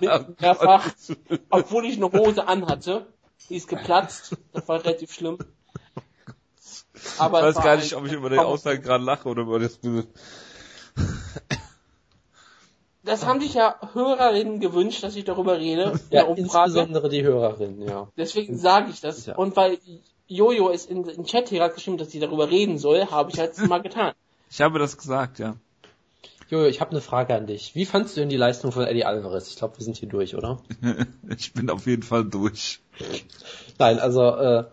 [0.00, 0.90] Mehrfach.
[1.50, 3.06] Obwohl ich eine Hose anhatte.
[3.48, 4.36] Die ist geplatzt.
[4.52, 5.38] Das war relativ schlimm.
[7.18, 9.78] Aber ich weiß gar nicht, ob ich über den Aussage gerade lache oder über das
[13.04, 15.98] das haben sich ja Hörerinnen gewünscht, dass ich darüber rede.
[16.10, 18.08] Ja, insbesondere die Hörerinnen, ja.
[18.16, 19.26] Deswegen sage ich das.
[19.26, 19.36] Ja.
[19.36, 19.78] Und weil
[20.26, 23.38] Jojo es in den Chat hier gerade geschrieben, dass sie darüber reden soll, habe ich
[23.38, 24.12] halt mal getan.
[24.50, 25.56] Ich habe das gesagt, ja.
[26.48, 27.74] Jojo, ich habe eine Frage an dich.
[27.74, 29.48] Wie fandst du denn die Leistung von Eddie Alvarez?
[29.48, 30.60] Ich glaube, wir sind hier durch, oder?
[31.36, 32.80] ich bin auf jeden Fall durch.
[33.78, 34.64] Nein, also äh,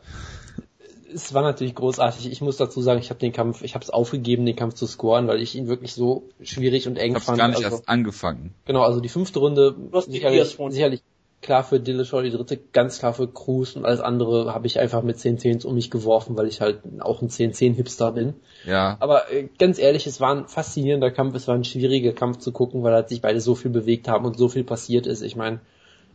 [1.13, 2.31] es war natürlich großartig.
[2.31, 4.87] Ich muss dazu sagen, ich habe den Kampf, ich habe es aufgegeben, den Kampf zu
[4.87, 7.37] scoren, weil ich ihn wirklich so schwierig und eng ich fand.
[7.37, 8.53] gar nicht also, erst angefangen.
[8.65, 9.75] Genau, also die fünfte Runde
[10.07, 11.01] sicherlich, sicherlich
[11.41, 15.01] klar für Dillashaw, die dritte ganz klar für Cruz und alles andere habe ich einfach
[15.01, 18.35] mit 10-10 um mich geworfen, weil ich halt auch ein 10-10-Hipster bin.
[18.65, 18.97] Ja.
[18.99, 22.51] Aber äh, ganz ehrlich, es war ein faszinierender Kampf, es war ein schwieriger Kampf zu
[22.51, 25.21] gucken, weil halt sich beide so viel bewegt haben und so viel passiert ist.
[25.21, 25.59] Ich meine,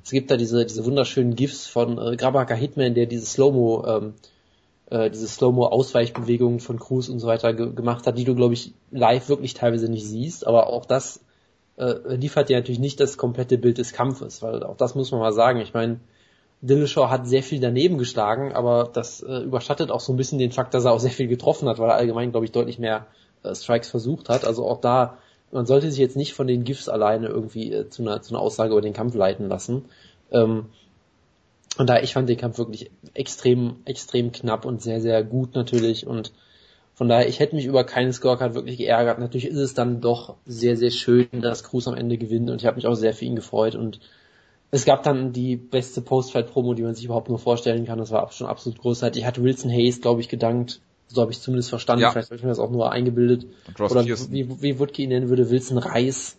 [0.05, 4.15] es gibt da diese, diese wunderschönen GIFs von äh, Grabaka Hitman, der diese Slow-Mo ähm,
[4.91, 8.73] äh, diese Slow-Mo-Ausweichbewegungen von Cruz und so weiter ge gemacht hat, die du, glaube ich,
[8.91, 11.21] live wirklich teilweise nicht siehst, aber auch das
[11.77, 15.21] äh, liefert dir natürlich nicht das komplette Bild des Kampfes, weil auch das muss man
[15.21, 15.61] mal sagen.
[15.61, 16.01] Ich meine,
[16.63, 20.53] Dillashaw hat sehr viel daneben geschlagen, aber das äh, überschattet auch so ein bisschen den
[20.53, 23.07] Fakt, dass er auch sehr viel getroffen hat, weil er allgemein, glaube ich, deutlich mehr
[23.43, 24.45] äh, Strikes versucht hat.
[24.45, 25.19] Also auch da,
[25.53, 28.43] man sollte sich jetzt nicht von den GIFs alleine irgendwie äh, zu, einer, zu einer
[28.43, 29.85] Aussage über den Kampf leiten lassen.
[30.31, 30.67] Ähm,
[31.79, 36.07] und da ich fand den Kampf wirklich extrem, extrem knapp und sehr, sehr gut natürlich.
[36.07, 36.33] Und
[36.95, 39.19] von daher, ich hätte mich über keinen Scorecard wirklich geärgert.
[39.19, 42.67] Natürlich ist es dann doch sehr, sehr schön, dass Cruz am Ende gewinnt und ich
[42.67, 43.75] habe mich auch sehr für ihn gefreut.
[43.75, 44.01] Und
[44.71, 47.99] es gab dann die beste Post-Fight-Promo, die man sich überhaupt nur vorstellen kann.
[47.99, 49.23] Das war schon absolut großartig.
[49.23, 50.81] Ich hatte Wilson Hayes, glaube ich, gedankt.
[51.09, 52.03] So habe ich zumindest verstanden.
[52.03, 52.11] Ja.
[52.11, 53.47] Vielleicht habe ich mir das auch nur eingebildet.
[53.79, 56.37] Oder wie, wie Woodke ihn nennen würde, Wilson Reis.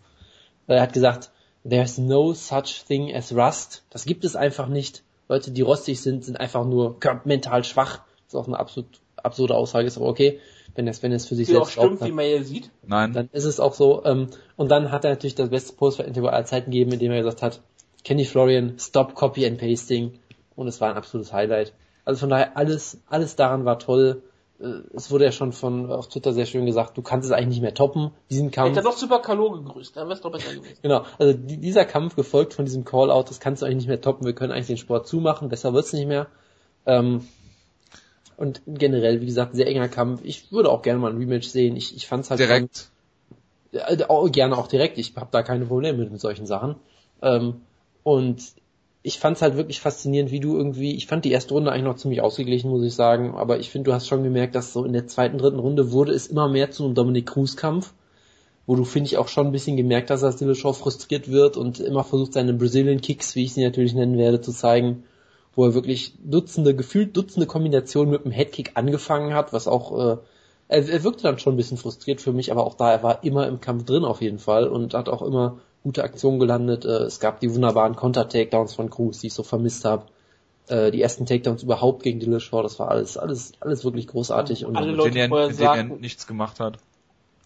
[0.65, 1.31] Er hat gesagt,
[1.67, 3.83] there's no such thing as Rust.
[3.91, 5.03] Das gibt es einfach nicht.
[5.29, 8.01] Leute, die rostig sind, sind einfach nur mental schwach.
[8.25, 10.39] Das ist auch eine absolut absurde Aussage, ist aber okay,
[10.75, 12.69] wenn es wenn es für sich wie selbst auch stimmt, wie man hier sieht.
[12.85, 13.13] Nein.
[13.13, 14.03] Dann ist es auch so.
[14.05, 17.41] Ähm, und dann hat er natürlich das beste Post-Interview aller Zeiten gegeben, indem er gesagt
[17.41, 17.61] hat,
[18.03, 20.19] Kenny Florian, stop copy and pasting.
[20.55, 21.73] Und es war ein absolutes Highlight.
[22.05, 24.23] Also von daher, alles, alles daran war toll.
[24.59, 27.47] Äh, es wurde ja schon von auf Twitter sehr schön gesagt, du kannst es eigentlich
[27.47, 28.71] nicht mehr toppen, diesen Kampf.
[28.71, 30.77] Hätte er doch Super Kalo gegrüßt, dann wär's doch besser gewesen.
[30.81, 34.01] genau, also die, dieser Kampf gefolgt von diesem Call-Out, das kannst du eigentlich nicht mehr
[34.01, 36.27] toppen, wir können eigentlich den Sport zumachen, besser wird's nicht mehr.
[36.85, 37.27] Ähm,
[38.37, 40.21] und generell, wie gesagt, sehr enger Kampf.
[40.23, 41.75] Ich würde auch gerne mal ein Rematch sehen.
[41.75, 42.91] Ich, ich fand's halt direkt.
[43.73, 44.99] Schon, äh, gerne auch direkt.
[44.99, 46.75] Ich habe da keine Probleme mit, mit solchen Sachen.
[47.23, 47.61] Ähm,
[48.03, 48.43] und
[49.03, 51.85] ich fand es halt wirklich faszinierend, wie du irgendwie, ich fand die erste Runde eigentlich
[51.85, 54.83] noch ziemlich ausgeglichen, muss ich sagen, aber ich finde, du hast schon gemerkt, dass so
[54.83, 57.93] in der zweiten, dritten Runde wurde es immer mehr zu einem Dominic Cruz-Kampf,
[58.65, 61.79] wo du, finde ich, auch schon ein bisschen gemerkt hast, dass Dillashaw frustriert wird und
[61.79, 65.03] immer versucht, seine Brazilian Kicks, wie ich sie natürlich nennen werde, zu zeigen,
[65.55, 70.17] wo er wirklich Dutzende, gefühlt Dutzende Kombinationen mit dem Headkick angefangen hat, was auch, äh,
[70.67, 73.23] er, er wirkte dann schon ein bisschen frustriert für mich, aber auch da, er war
[73.23, 76.83] immer im Kampf drin auf jeden Fall und hat auch immer gute Aktionen gelandet.
[76.83, 80.03] Äh, es gab die wunderbaren Konter-Takedowns von Cruz, die ich so vermisst habe.
[80.67, 84.65] Äh, die ersten Takedowns überhaupt gegen Dillashaw, das war alles, alles, alles wirklich großartig.
[84.65, 86.77] Und alle Leute den, vorher sagten, nichts gemacht hat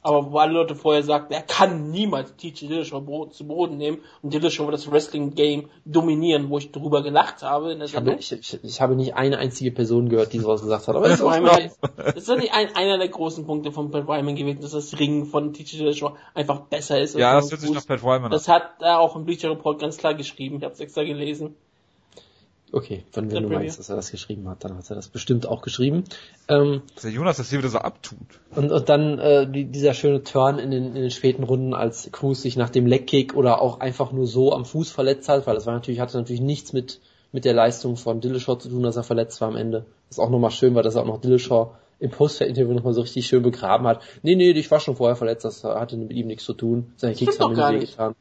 [0.03, 4.33] aber wo alle Leute vorher sagten, er kann niemals TJ Dillashaw zu Boden nehmen und
[4.33, 7.73] Dillashaw wird das Wrestling-Game dominieren, wo ich drüber gelacht habe.
[7.73, 10.95] ich, habe ich, ich, ich, habe nicht eine einzige Person gehört, die sowas gesagt hat.
[10.95, 14.61] Aber das, ist, das ist nicht ein, einer der großen Punkte von Pat Wyman gewesen,
[14.61, 17.15] dass das Ringen von TJ Dillashaw einfach besser ist.
[17.15, 19.97] Ja, das hört sich nach Pat Wyman Das hat er auch im Bleacher Report ganz
[19.97, 20.57] klar geschrieben.
[20.57, 21.55] Ich habe es extra gelesen.
[22.73, 25.45] Okay, wenn, wenn du meinst, dass er das geschrieben hat, dann hat er das bestimmt
[25.45, 26.05] auch geschrieben.
[26.47, 28.17] Ähm, dass der Jonas das hier wieder so abtut.
[28.55, 32.09] Und, und dann äh, die, dieser schöne Turn in den, in den späten Runden, als
[32.13, 35.55] Cruz sich nach dem Leckkick oder auch einfach nur so am Fuß verletzt hat, weil
[35.55, 37.01] das war natürlich, hatte natürlich nichts mit,
[37.33, 39.85] mit der Leistung von Dillashaw zu tun, dass er verletzt war am Ende.
[40.07, 43.27] Was auch nochmal schön war, dass er auch noch Dillashaw im Post-Interview nochmal so richtig
[43.27, 44.01] schön begraben hat.
[44.23, 46.93] Nee, nee, ich war schon vorher verletzt, das hatte mit ihm nichts zu tun.
[46.95, 48.15] Seine Kicks haben mir nicht getan.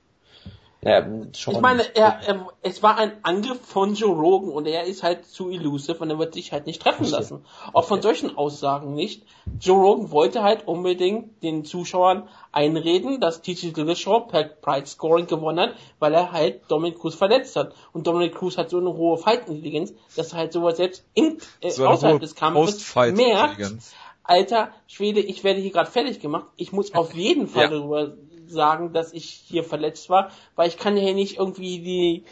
[0.83, 1.07] Ja,
[1.37, 5.03] schon ich meine, er, er, es war ein Angriff von Joe Rogan und er ist
[5.03, 7.45] halt zu elusive und er wird sich halt nicht treffen lassen.
[7.74, 9.24] Auch von solchen Aussagen nicht.
[9.61, 15.61] Joe Rogan wollte halt unbedingt den Zuschauern einreden, dass TJ Dillashaw per Pride Scoring gewonnen
[15.61, 17.74] hat, weil er halt Dominic Cruz verletzt hat.
[17.93, 21.70] Und Dominic Cruz hat so eine hohe Fight-Intelligenz, dass er halt sowas selbst in, äh,
[21.70, 23.61] so außerhalb des Kampfes merkt.
[24.22, 26.47] Alter Schwede, ich werde hier gerade fertig gemacht.
[26.57, 27.70] Ich muss auf jeden Fall ja.
[27.70, 28.12] darüber
[28.53, 32.24] sagen, dass ich hier verletzt war, weil ich kann hier nicht irgendwie die,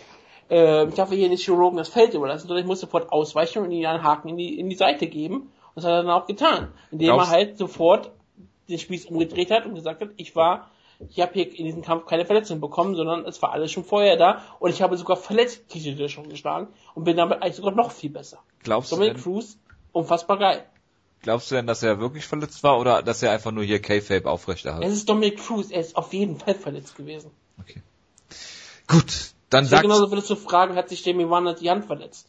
[0.51, 3.71] äh, ich darf hier nicht Chirurgen das Feld überlassen, sondern ich muss sofort ausweichen und
[3.71, 5.53] ihn einen Haken in die, in die Seite geben.
[5.75, 8.11] Und das hat er dann auch getan, indem Glaubst er halt sofort
[8.69, 10.69] den Spieß umgedreht hat und gesagt hat, ich war
[11.09, 14.17] ich habe hier in diesem Kampf keine Verletzung bekommen, sondern es war alles schon vorher
[14.17, 17.93] da und ich habe sogar verletzt Titel schon geschlagen und bin damit eigentlich sogar noch
[17.93, 18.39] viel besser.
[18.63, 19.59] Glaubst Dominic du denn, Cruz,
[19.93, 20.65] unfassbar geil.
[21.23, 24.29] Glaubst du denn, dass er wirklich verletzt war oder dass er einfach nur hier K-Fape
[24.29, 24.85] aufrechterhält?
[24.85, 27.31] Es ist Dominic Cruz, er ist auf jeden Fall verletzt gewesen.
[27.61, 27.83] Okay.
[28.87, 29.83] Gut, dann sag.
[29.83, 32.29] Genauso würdest du fragen, hat sich Jamie Warner die Hand verletzt?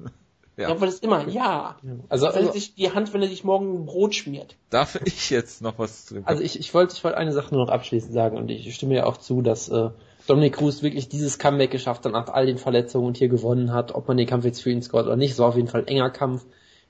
[0.56, 0.70] Ja.
[0.70, 1.76] ja, weil es immer, ja.
[2.08, 4.56] Also, also wenn sich die Hand, wenn er sich morgen ein Brot schmiert.
[4.70, 7.54] Darf ich jetzt noch was zu dem Also ich, ich wollte ich wollte eine Sache
[7.54, 9.90] nur noch abschließend sagen und ich stimme ja auch zu, dass äh,
[10.26, 13.94] Dominic Cruz wirklich dieses Comeback geschafft hat nach all den Verletzungen und hier gewonnen hat,
[13.94, 15.30] ob man den Kampf jetzt für ihn scored oder nicht.
[15.30, 16.44] Es war auf jeden Fall ein enger Kampf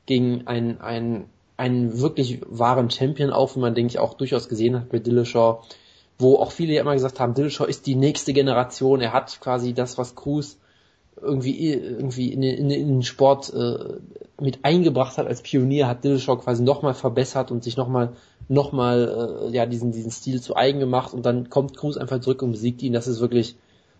[0.09, 4.74] gegen einen, einen, einen wirklich wahren Champion, auch wenn man, denke ich, auch durchaus gesehen
[4.74, 5.62] hat bei Dillashaw,
[6.18, 9.74] wo auch viele ja immer gesagt haben, Dillashaw ist die nächste Generation, er hat quasi
[9.74, 10.59] das, was Cruz
[11.20, 13.98] irgendwie irgendwie in den, in den Sport äh,
[14.40, 15.26] mit eingebracht hat.
[15.26, 18.12] Als Pionier, hat Dillashaw quasi nochmal verbessert und sich nochmal
[18.48, 21.12] noch mal, äh, ja diesen diesen Stil zu eigen gemacht.
[21.12, 22.92] Und dann kommt Cruz einfach zurück und besiegt ihn.
[22.92, 23.56] Das ist wirklich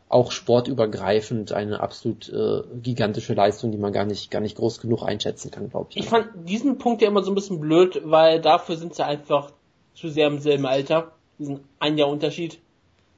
[0.09, 5.03] auch sportübergreifend eine absolut äh, gigantische Leistung, die man gar nicht gar nicht groß genug
[5.03, 5.99] einschätzen kann, glaube ich.
[5.99, 9.53] Ich fand diesen Punkt ja immer so ein bisschen blöd, weil dafür sind sie einfach
[9.95, 11.13] zu sehr im selben Alter.
[11.39, 12.59] Diesen ein Jahr Unterschied.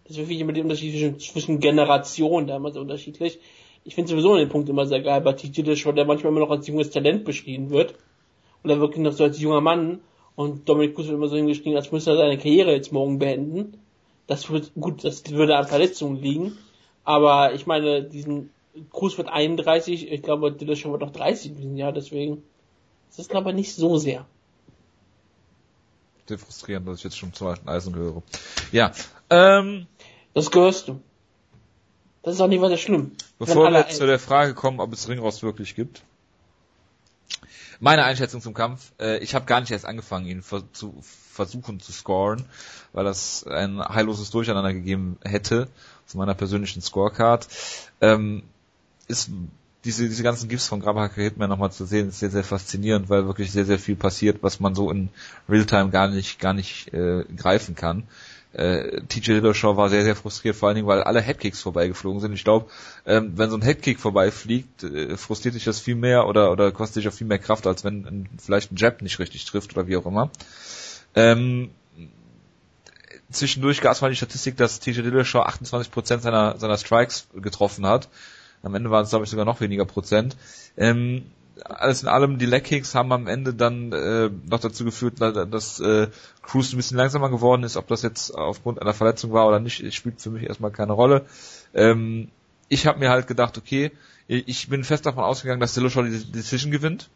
[0.05, 3.39] Das ist wirklich immer der Unterschied zwischen, zwischen Generationen, da immer so unterschiedlich
[3.85, 6.51] ich finde sowieso den Punkt immer sehr geil bei TJ Dillashaw, der manchmal immer noch
[6.51, 7.95] als junges Talent beschrieben wird.
[8.63, 10.01] Und er wirklich noch so als junger Mann.
[10.37, 13.81] Und Dominic Cruz wird immer so hingeschrieben, als müsste er seine Karriere jetzt morgen beenden.
[14.27, 16.59] Das wird, gut, das würde an Verletzungen liegen.
[17.05, 18.51] Aber ich meine, diesen
[18.91, 22.43] Cruz wird 31, ich glaube, Dillashaw wird noch 30 in diesem Jahr, deswegen
[23.09, 24.27] ist das glaube ich nicht so sehr.
[26.27, 28.23] Sehr frustrierend, dass ich jetzt schon zum alten Eisen gehöre.
[28.71, 28.93] Ja,
[29.31, 29.87] ähm.
[30.33, 31.01] Das gehörst du.
[32.23, 33.13] Das ist auch nicht weiter schlimm.
[33.39, 36.03] Bevor wir zu der Frage kommen, ob es Ringrost wirklich gibt.
[37.81, 41.81] Meine Einschätzung zum Kampf, äh, ich habe gar nicht erst angefangen, ihn ver zu versuchen
[41.81, 42.45] zu scoren,
[42.93, 45.69] weil das ein heilloses Durcheinander gegeben hätte
[46.11, 47.47] zu meiner persönlichen Scorecard.
[48.01, 48.43] Ähm,
[49.09, 49.31] ist
[49.85, 53.27] diese, diese ganzen Gifts von Grabhacke Hitman nochmal zu sehen, ist sehr, sehr faszinierend, weil
[53.27, 55.09] wirklich sehr, sehr viel passiert, was man so in
[55.49, 58.05] Realtime gar nicht, gar nicht äh, greifen kann
[58.53, 62.33] äh, TJ Dillashaw war sehr, sehr frustriert, vor allen Dingen, weil alle Headkicks vorbeigeflogen sind.
[62.33, 62.67] Ich glaube,
[63.07, 66.95] ähm, wenn so ein Headkick vorbeifliegt, äh, frustriert sich das viel mehr oder, oder kostet
[67.03, 69.97] sich auch viel mehr Kraft, als wenn vielleicht ein Jab nicht richtig trifft oder wie
[69.97, 70.31] auch immer.
[71.15, 71.71] Ähm,
[73.31, 78.09] zwischendurch gab es mal die Statistik, dass TJ Dillashaw 28% seiner, seiner Strikes getroffen hat.
[78.63, 80.37] Am Ende waren es, glaube ich, sogar noch weniger Prozent.
[80.77, 81.25] Ähm,
[81.65, 86.09] alles in allem, die Leckkicks haben am Ende dann äh, noch dazu geführt, dass äh,
[86.43, 87.77] Cruz ein bisschen langsamer geworden ist.
[87.77, 91.27] Ob das jetzt aufgrund einer Verletzung war oder nicht, spielt für mich erstmal keine Rolle.
[91.75, 92.29] Ähm,
[92.69, 93.93] ich habe mir halt gedacht, okay,
[94.27, 97.11] ich bin fest davon ausgegangen, dass Dillashaw die Decision gewinnt.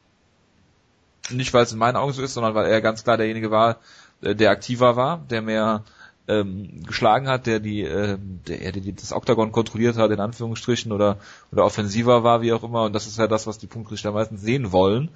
[1.31, 3.79] Nicht, weil es in meinen Augen so ist, sondern weil er ganz klar derjenige war,
[4.21, 5.85] äh, der aktiver war, der mehr
[6.29, 8.19] ähm, geschlagen hat, der die, äh,
[8.49, 11.19] der, der das Oktagon kontrolliert hat, in Anführungsstrichen, oder,
[11.53, 14.41] oder offensiver war, wie auch immer, und das ist ja das, was die Punktrichter meistens
[14.41, 15.11] sehen wollen.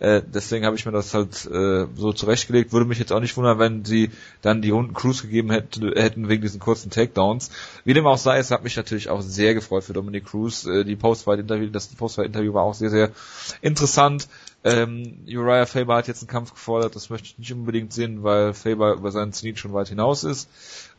[0.00, 2.72] Äh, deswegen habe ich mir das halt äh, so zurechtgelegt.
[2.72, 4.10] Würde mich jetzt auch nicht wundern, wenn sie
[4.42, 7.50] dann die Runden Cruise gegeben hätte, hätten wegen diesen kurzen Takedowns.
[7.84, 10.66] Wie dem auch sei, es hat mich natürlich auch sehr gefreut für Dominic Cruz.
[10.66, 13.10] Äh, die Postfight-Interview, das Postfight-Interview war auch sehr, sehr
[13.60, 14.28] interessant.
[14.64, 18.54] Ähm, Uriah Faber hat jetzt einen Kampf gefordert, das möchte ich nicht unbedingt sehen, weil
[18.54, 20.48] Faber über seinen Zenit schon weit hinaus ist.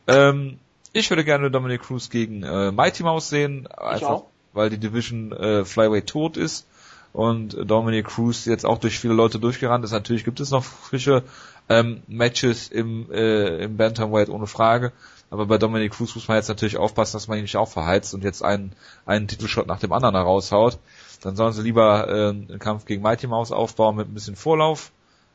[0.08, 0.60] Ähm,
[0.94, 5.66] ich würde gerne Dominic Cruz gegen äh, Mighty Mouse sehen, einfach weil die Division äh,
[5.66, 6.66] Flyweight tot ist
[7.14, 9.92] und Dominic Cruz jetzt auch durch viele Leute durchgerannt ist.
[9.92, 11.24] Natürlich gibt es noch frische
[11.68, 14.92] ähm, Matches im, äh, im Bantamweight ohne Frage.
[15.32, 18.14] Aber bei Dominic Cruz muss man jetzt natürlich aufpassen, dass man ihn nicht auch verheizt
[18.14, 18.72] und jetzt einen,
[19.06, 20.80] einen Titelshot nach dem anderen heraushaut.
[21.22, 24.92] Dann sollen sie lieber äh, einen Kampf gegen Mighty Mouse aufbauen mit ein bisschen Vorlauf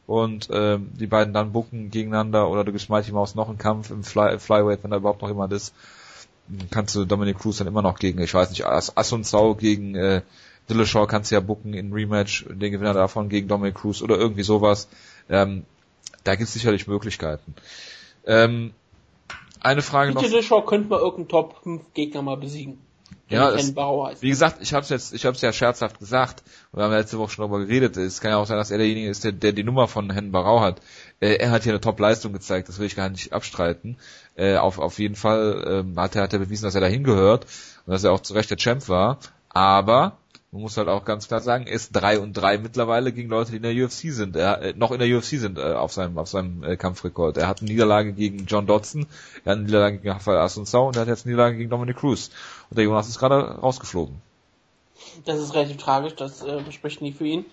[0.07, 3.91] und äh, die beiden dann bucken gegeneinander oder du gibst Mighty Mouse noch einen Kampf
[3.91, 5.74] im Fly, Flyweight, wenn da überhaupt noch jemand ist.
[6.70, 10.22] Kannst du Dominic Cruz dann immer noch gegen, ich weiß nicht, As Sau gegen äh,
[10.68, 14.43] Dillashaw kannst du ja bucken in Rematch, den Gewinner davon gegen Dominic Cruz oder irgendwie
[14.43, 14.89] sowas.
[15.28, 15.64] Ähm,
[16.22, 17.55] da gibt es sicherlich Möglichkeiten.
[18.26, 18.72] Ähm,
[19.61, 20.22] eine Frage noch.
[20.22, 22.78] Dillashaw könnte man irgendeinen Top 5 Gegner mal besiegen.
[23.35, 23.74] Ja, es,
[24.22, 26.43] wie gesagt, ich habe es jetzt, ich habe es ja scherzhaft gesagt.
[26.72, 27.97] Wir haben letzte Woche schon darüber geredet.
[27.97, 30.32] Es kann ja auch sein, dass er derjenige ist, der, der die Nummer von Hen
[30.32, 30.80] Barau hat.
[31.20, 32.68] Äh, er hat hier eine Top-Leistung gezeigt.
[32.68, 33.99] Das will ich gar nicht abstreiten.
[34.37, 37.47] Äh, auf auf jeden Fall äh, hat er hat er bewiesen, dass er dahin gehört
[37.87, 39.18] und dass er auch zu Recht der Champ war.
[39.49, 40.18] Aber
[40.55, 43.57] man muss halt auch ganz klar sagen, ist 3 und 3 mittlerweile gegen Leute, die
[43.57, 46.29] in der UFC sind, er, äh, noch in der UFC sind äh, auf seinem, auf
[46.29, 47.37] seinem äh, Kampfrekord.
[47.37, 49.09] Er hat eine Niederlage gegen John Dodson,
[49.45, 51.97] er hat eine Niederlage gegen Rafael Asuncao und er hat jetzt eine Niederlage gegen Dominic
[51.97, 52.31] Cruz.
[52.71, 54.23] Und der Jonas ist gerade rausgeflogen.
[55.25, 57.47] Das ist relativ tragisch, das äh, spricht nicht für ihn.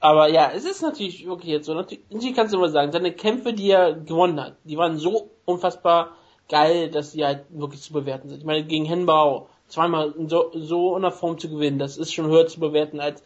[0.00, 1.74] Aber ja, es ist natürlich wirklich jetzt so.
[1.74, 6.12] Natürlich kannst du immer sagen, seine Kämpfe, die er gewonnen hat, die waren so unfassbar
[6.48, 8.38] geil, dass sie halt wirklich zu bewerten sind.
[8.38, 12.26] Ich meine, gegen Henbau zweimal so, so in der Form zu gewinnen, das ist schon
[12.26, 13.22] höher zu bewerten als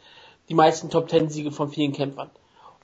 [0.48, 2.30] die meisten Top Ten Siege von vielen Kämpfern.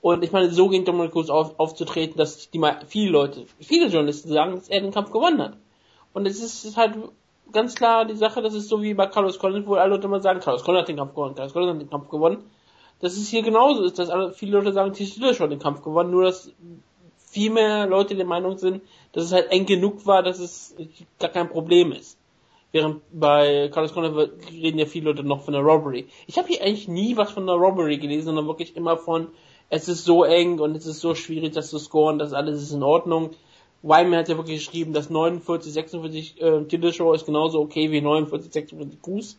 [0.01, 4.29] Und ich meine, so gegen Dominic Cruz auf, aufzutreten, dass die viele Leute, viele Journalisten
[4.29, 5.57] sagen, dass er den Kampf gewonnen hat.
[6.13, 6.97] Und es ist halt
[7.53, 10.21] ganz klar die Sache, das ist so wie bei Carlos Collins, wo alle Leute immer
[10.21, 12.45] sagen, Carlos Collins hat den Kampf gewonnen, Carlos Collins hat den Kampf gewonnen.
[13.01, 16.11] Das ist hier genauso, ist, dass alle, viele Leute sagen, Tisch schon den Kampf gewonnen,
[16.11, 16.51] nur dass
[17.17, 18.83] viel mehr Leute der Meinung sind,
[19.13, 20.75] dass es halt eng genug war, dass es
[21.19, 22.19] gar kein Problem ist.
[22.73, 26.07] Während bei Carlos Condit reden ja viele Leute noch von der Robbery.
[26.27, 29.29] Ich habe hier eigentlich nie was von der Robbery gelesen, sondern wirklich immer von,
[29.71, 32.73] es ist so eng und es ist so schwierig, das zu scoren, dass alles ist
[32.73, 33.31] in Ordnung.
[33.83, 38.53] Wyman hat ja wirklich geschrieben, dass 49, 46 äh, Titelshow ist genauso okay wie 49,
[38.53, 39.39] 46 Fuß.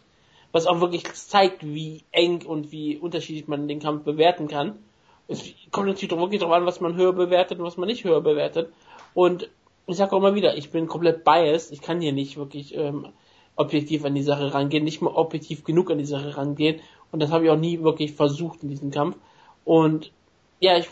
[0.52, 4.80] Was auch wirklich zeigt, wie eng und wie unterschiedlich man den Kampf bewerten kann.
[5.28, 8.22] Es kommt natürlich wirklich darauf an, was man höher bewertet und was man nicht höher
[8.22, 8.72] bewertet.
[9.14, 9.50] Und
[9.88, 11.72] ich sage auch immer wieder, ich bin komplett biased.
[11.72, 13.08] Ich kann hier nicht wirklich ähm,
[13.56, 16.82] objektiv an die Sache rangehen, nicht mal objektiv genug an die Sache rangehen.
[17.12, 19.18] Und das habe ich auch nie wirklich versucht in diesem Kampf.
[19.64, 20.12] Und
[20.60, 20.90] ja, ich,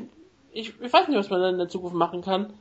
[0.51, 2.53] ich, ich weiß nicht, was man in der Zukunft machen kann.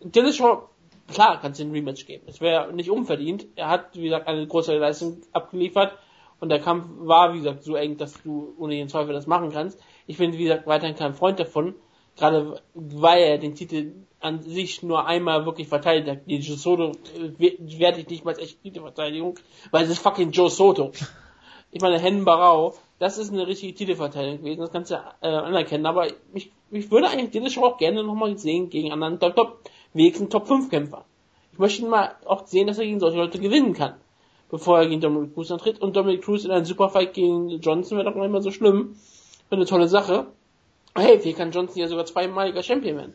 [0.00, 0.68] Dillashaw,
[1.08, 2.24] klar, kann es ein Rematch geben.
[2.26, 3.46] Es wäre nicht unverdient.
[3.56, 5.96] Er hat, wie gesagt, eine große Leistung abgeliefert.
[6.40, 9.50] Und der Kampf war, wie gesagt, so eng, dass du ohne jeden Zweifel das machen
[9.50, 9.78] kannst.
[10.06, 11.74] Ich bin, wie gesagt, weiterhin kein Freund davon.
[12.16, 16.18] Gerade weil er den Titel an sich nur einmal wirklich verteidigt hat.
[16.26, 19.38] Die Joe Soto äh, werte ich nicht mal als echte Titelverteidigung,
[19.70, 20.92] weil es ist fucking Joe Soto.
[21.72, 25.86] Ich meine, Hennen Barau, das ist eine richtige Titelverteidigung gewesen, das kannst du äh, anerkennen,
[25.86, 29.60] aber ich, ich würde eigentlich diese Show auch gerne nochmal sehen gegen anderen Top, Top,
[29.94, 31.04] wenigstens Top 5 Kämpfer.
[31.52, 33.94] Ich möchte mal auch sehen, dass er gegen solche Leute gewinnen kann,
[34.50, 35.80] bevor er gegen Dominic Cruz antritt.
[35.80, 38.96] Und Dominic Cruz in einem Superfight gegen Johnson wäre doch noch immer so schlimm.
[39.48, 40.26] Wäre eine tolle Sache.
[40.96, 43.14] Hey, wie kann Johnson ja sogar zweimaliger Champion werden?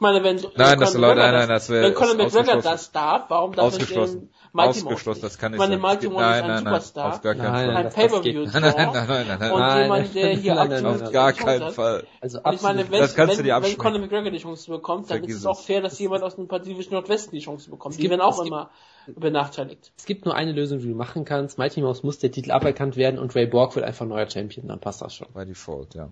[0.00, 2.90] Ich meine, wenn, nein, wenn das, Conor nein, nein, das wäre wenn Conor McGregor das
[2.90, 4.30] darf, warum darf ausgeschlossen.
[4.54, 5.68] Mighty ausgeschlossen, das kann ich nicht.
[5.68, 7.76] Ich meine, Mighty ist ein Superstar, auf gar keinen Fall.
[7.76, 11.34] ein Pay-Per-View nein, nein, nein, nein, nein, nein, und jemand, der hier nein, auf gar
[11.34, 12.04] keinen Fall.
[12.22, 15.60] Also ich meine, wenn, wenn, wenn Conor McGregor die Chance bekommt, dann ist es auch
[15.60, 17.98] fair, dass jemand aus dem pazifischen Nordwesten die Chance bekommt.
[17.98, 18.70] Die werden auch immer
[19.06, 19.92] benachteiligt.
[19.98, 21.58] Es gibt nur eine Lösung, die du machen kannst.
[21.58, 24.80] Mighty Mouse muss der Titel aberkannt werden und Ray Borg wird einfach neuer Champion, dann
[24.80, 25.28] passt das schon.
[25.34, 26.08] By default, ja.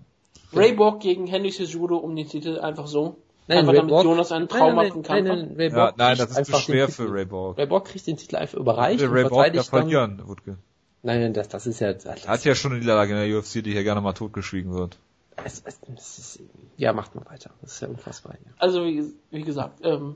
[0.53, 3.17] Ray Borg gegen Henry Cejudo um den Titel einfach so.
[3.47, 5.23] Nein, einfach Ray damit Borg, Jonas einen Traum nein, machen kann.
[5.23, 7.57] Nein, nein, Ray Borg ja, nein das ist zu schwer für Ray Borg.
[7.57, 9.03] Ray Borg kriegt den Titel einfach überreicht.
[9.03, 10.57] Ray Borg darf verlieren, Wutke.
[11.01, 11.93] Nein, das, das ist ja...
[11.93, 14.97] Das hat ja schon eine Niederlage in der UFC, die hier gerne mal totgeschwiegen wird.
[15.45, 16.39] Es, es, es ist,
[16.77, 17.51] ja, macht mal weiter.
[17.61, 18.33] Das ist ja unfassbar.
[18.33, 18.51] Ja.
[18.57, 20.15] Also wie, wie gesagt, ähm,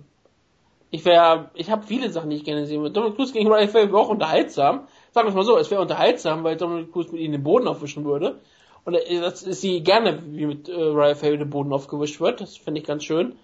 [0.92, 2.94] ich wäre, ich habe viele Sachen, die ich gerne sehen würde.
[2.94, 4.88] Dominic Cruz gegen Ryan Faye wäre auch unterhaltsam.
[5.12, 7.68] Sagen wir es mal so, es wäre unterhaltsam, weil Dominic Cruz mit ihnen den Boden
[7.68, 8.42] aufwischen würde.
[8.86, 12.42] Und das ist sie gerne, wie mit äh, Ryan Faye den Boden aufgewischt wird.
[12.42, 13.36] Das finde ich ganz schön.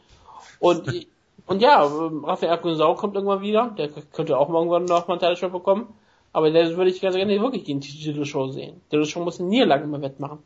[0.60, 1.08] Und,
[1.48, 3.74] und ja, Raphael Akunsau kommt irgendwann wieder.
[3.78, 5.94] Der könnte auch mal irgendwann noch mal einen Teilshow bekommen.
[6.34, 8.82] Aber der würde ich ganz gerne wirklich gegen die Titelshow sehen.
[8.92, 10.40] Der Show muss eine Niederlage immer wettmachen.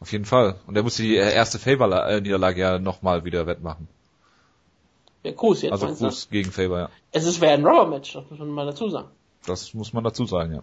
[0.00, 0.56] Auf jeden Fall.
[0.66, 3.88] Und er muss die erste Faber-Niederlage ja nochmal wieder wettmachen.
[5.22, 5.72] Ja, Cruz jetzt.
[5.72, 6.90] Also Cruz gegen Faber, ja.
[7.12, 9.08] Es ist wäre ein Rubber-Match, das muss man mal dazu sagen.
[9.46, 10.62] Das muss man dazu sagen, ja.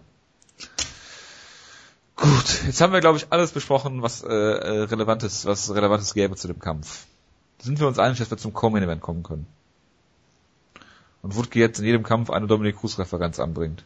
[2.22, 6.36] Gut, jetzt haben wir, glaube ich, alles besprochen, was äh, äh relevantes, was relevantes gäbe
[6.36, 7.06] zu dem Kampf
[7.62, 9.46] sind wir uns einig, dass wir zum Co-Main-Event kommen können.
[11.22, 13.84] Und Wutke jetzt in jedem Kampf eine Dominic Cruz-Referenz anbringt.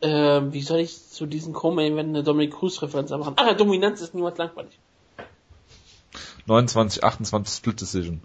[0.00, 3.36] Ähm, wie soll ich zu diesem Co-Main-Event eine Dominic Cruz-Referenz anbringen?
[3.38, 4.78] Ach, Dominanz ist niemals langweilig.
[6.46, 8.20] 29, 28 Split Decision.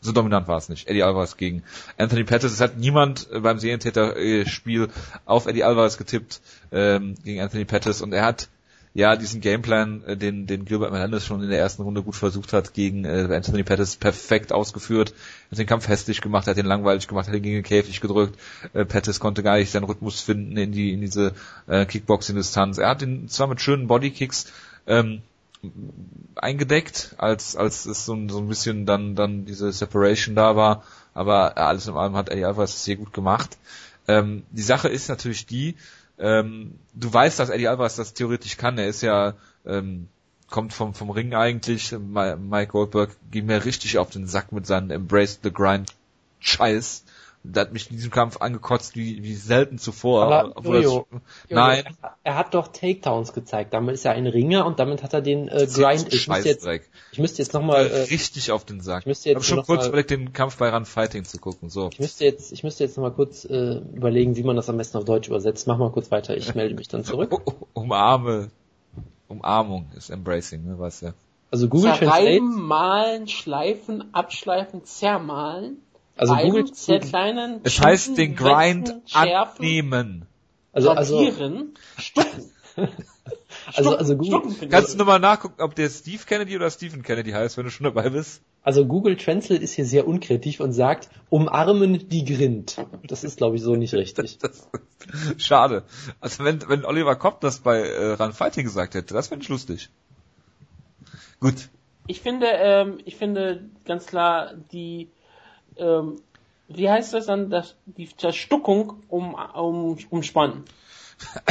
[0.00, 0.88] So dominant war es nicht.
[0.88, 1.64] Eddie Alvarez gegen
[1.96, 2.52] Anthony Pettis.
[2.52, 4.88] Es hat niemand beim Serientäter-Spiel
[5.24, 6.40] auf Eddie Alvarez getippt
[6.70, 8.48] ähm, gegen Anthony Pettis und er hat
[8.94, 12.52] ja, diesen Gameplan, äh, den, den Gilbert Melendez schon in der ersten Runde gut versucht
[12.52, 15.14] hat, gegen äh, Anthony Pettis perfekt ausgeführt,
[15.50, 18.38] hat den Kampf hässlich gemacht, hat den langweilig gemacht, hat ihn gegen den Käfig gedrückt.
[18.72, 21.32] Äh, Pettis konnte gar nicht seinen Rhythmus finden in die in diese
[21.66, 22.78] äh, Kickboxing-Distanz.
[22.78, 24.52] Er hat ihn zwar mit schönen Bodykicks
[24.86, 25.22] ähm,
[26.36, 30.84] eingedeckt, als als es so, so ein bisschen dann dann diese Separation da war,
[31.14, 33.58] aber alles in allem hat Eddie Alvarez sehr gut gemacht.
[34.06, 35.76] Ähm, die Sache ist natürlich die,
[36.18, 38.78] ähm, du weißt, dass Eddie Alvarez das theoretisch kann.
[38.78, 39.34] Er ist ja
[39.66, 40.08] ähm,
[40.48, 41.92] kommt vom vom Ring eigentlich.
[41.92, 45.92] Mike Goldberg ging mir richtig auf den Sack mit seinem Embrace the Grind
[46.40, 47.04] Scheiß.
[47.54, 50.32] Der hat mich in diesem Kampf angekotzt wie, wie selten zuvor.
[50.32, 51.20] Aber, Jojo, das,
[51.50, 51.84] nein.
[52.22, 53.72] Er hat doch Takedowns gezeigt.
[53.72, 56.12] Damit ist er ein Ringer und damit hat er den äh, Grind.
[56.12, 56.66] Ich müsste, jetzt,
[57.12, 57.86] ich müsste jetzt nochmal.
[57.86, 59.00] Äh, richtig auf den Sack.
[59.00, 61.38] Ich müsste jetzt ich habe schon kurz mal, überlegt, den Kampf bei Run Fighting zu
[61.38, 61.70] gucken.
[61.70, 61.88] So.
[61.92, 64.98] Ich müsste jetzt, ich müsste jetzt nochmal kurz äh, überlegen, wie man das am besten
[64.98, 65.66] auf Deutsch übersetzt.
[65.66, 66.36] Mach mal kurz weiter.
[66.36, 67.40] Ich melde mich dann zurück.
[67.72, 68.50] Umarme.
[69.28, 71.14] Umarmung ist Embracing, ne, weißt du.
[71.50, 72.62] Also Google Zerreiben, Translate.
[72.62, 75.78] malen, schleifen, abschleifen, zermalen.
[76.18, 78.94] Also Google sehr kleinen Es heißt den Grind.
[80.72, 81.74] Also sortieren,
[82.06, 82.52] also stucken.
[83.74, 87.56] also also Google Kannst du nochmal nachgucken, ob der Steve Kennedy oder Stephen Kennedy heißt,
[87.56, 88.42] wenn du schon dabei bist?
[88.62, 92.76] Also Google Translate ist hier sehr unkreativ und sagt, umarmen die Grind.
[93.04, 94.38] Das ist, glaube ich, so nicht richtig.
[94.48, 95.84] Das, das, schade.
[96.20, 99.88] Also wenn, wenn Oliver Kopp das bei äh, Run Fighting gesagt hätte, das wäre lustig.
[101.40, 101.68] Gut.
[102.08, 105.08] Ich finde, ähm, ich finde ganz klar die,
[105.78, 106.20] ähm,
[106.68, 110.64] wie heißt das dann, das, die Zerstuckung um, um, umspannen.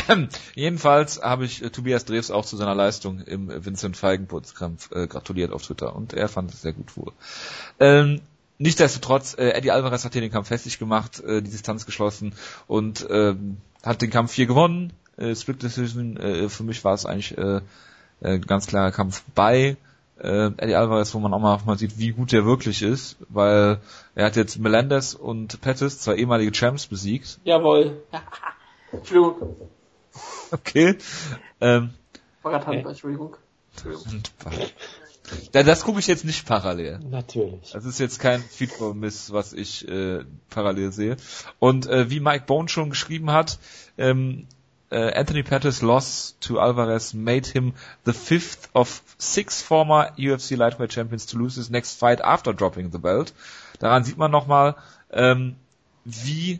[0.55, 5.51] Jedenfalls habe ich äh, Tobias Drews auch zu seiner Leistung im Vincent Feigenputz-Kampf äh, gratuliert
[5.51, 7.11] auf Twitter und er fand es sehr gut wohl.
[7.79, 8.21] Ähm,
[8.59, 12.33] Nichtsdestotrotz, äh, Eddie Alvarez hat hier den Kampf festig gemacht, äh, die Distanz geschlossen
[12.65, 14.93] und ähm, hat den Kampf hier gewonnen.
[15.15, 17.61] Äh, Split Decision, äh, für mich war es eigentlich äh,
[18.21, 19.77] äh, ganz klarer Kampf bei
[20.19, 23.79] äh, Eddie Alvarez, wo man auch mal, mal sieht, wie gut der wirklich ist, weil
[24.15, 27.39] er hat jetzt Melendez und Pettis, zwei ehemalige Champs, besiegt.
[27.43, 28.01] Jawohl.
[28.91, 29.55] Entschuldigung.
[30.51, 30.97] Okay.
[31.61, 31.91] Ähm,
[32.43, 32.83] okay.
[32.85, 33.35] Entschuldigung.
[35.53, 36.99] Ja, das gucke ich jetzt nicht parallel.
[36.99, 37.71] Natürlich.
[37.71, 41.17] Das ist jetzt kein Feedback-Miss, was ich äh, parallel sehe.
[41.59, 43.59] Und äh, wie Mike Bone schon geschrieben hat,
[43.97, 44.47] ähm,
[44.91, 47.73] uh, Anthony Pettis' loss to Alvarez made him
[48.03, 52.91] the fifth of six former UFC lightweight champions to lose his next fight after dropping
[52.91, 53.33] the belt.
[53.79, 54.75] Daran sieht man nochmal,
[55.11, 55.55] ähm,
[56.05, 56.59] wie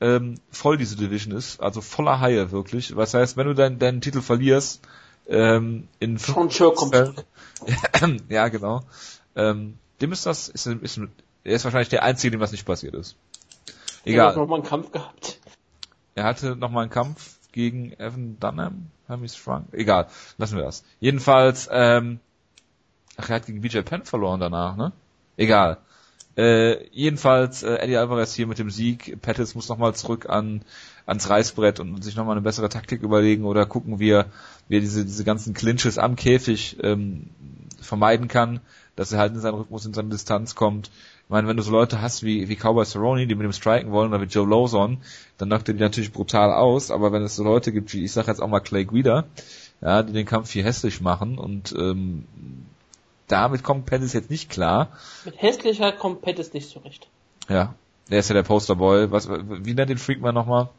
[0.00, 2.94] ähm, voll diese Division ist, also voller Haie wirklich.
[2.96, 4.80] Was heißt, wenn du deinen, deinen Titel verlierst,
[5.28, 6.94] ähm, in Sure kommt.
[8.28, 8.82] ja, genau.
[9.36, 11.00] Ähm, dem ist das, ist, ist,
[11.44, 13.16] er ist wahrscheinlich der Einzige, dem was nicht passiert ist.
[14.04, 14.26] Egal.
[14.26, 15.40] Er hat nochmal einen Kampf gehabt.
[16.14, 20.84] Er hatte nochmal einen Kampf gegen Evan Dunham, Hermes Frank, egal, lassen wir das.
[21.00, 22.20] Jedenfalls, ähm,
[23.16, 24.92] ach, er hat gegen BJ Penn verloren danach, ne?
[25.36, 25.78] Egal.
[26.36, 29.20] Äh, jedenfalls äh, Eddie Alvarez hier mit dem Sieg.
[29.20, 30.62] Pettis muss nochmal zurück an
[31.04, 34.26] ans Reißbrett und sich nochmal eine bessere Taktik überlegen oder gucken, wie er,
[34.68, 37.30] wie er diese, diese ganzen Clinches am Käfig ähm,
[37.80, 38.60] vermeiden kann,
[38.94, 40.92] dass er halt in seinen Rhythmus, in seine Distanz kommt.
[41.28, 43.90] Ich meine, wenn du so Leute hast wie, wie Cowboy Cerrone, die mit ihm striken
[43.92, 44.96] wollen, oder wie Joe Lawson,
[45.36, 48.12] dann knockt er die natürlich brutal aus, aber wenn es so Leute gibt, wie ich
[48.12, 49.26] sag jetzt auch mal Clay Guida,
[49.82, 52.24] ja, die den Kampf viel hässlich machen und ähm,
[53.26, 54.88] damit kommt Pettis jetzt nicht klar.
[55.26, 57.08] Mit hässlicher kommt Pettis nicht zurecht.
[57.50, 57.74] Ja,
[58.08, 59.10] der ist ja der Posterboy.
[59.10, 60.70] Was, wie nennt den Freak mal nochmal?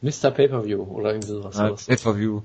[0.00, 0.30] Mr.
[0.30, 1.58] Pay-Per-View oder irgendwie sowas.
[1.58, 2.40] Ja, Pay-Per-View.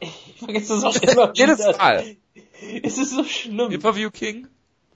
[0.00, 2.04] Ich vergesse das auch immer Jedes Mal.
[2.82, 3.70] Es ist so schlimm.
[3.70, 4.46] Pay-Per-View King?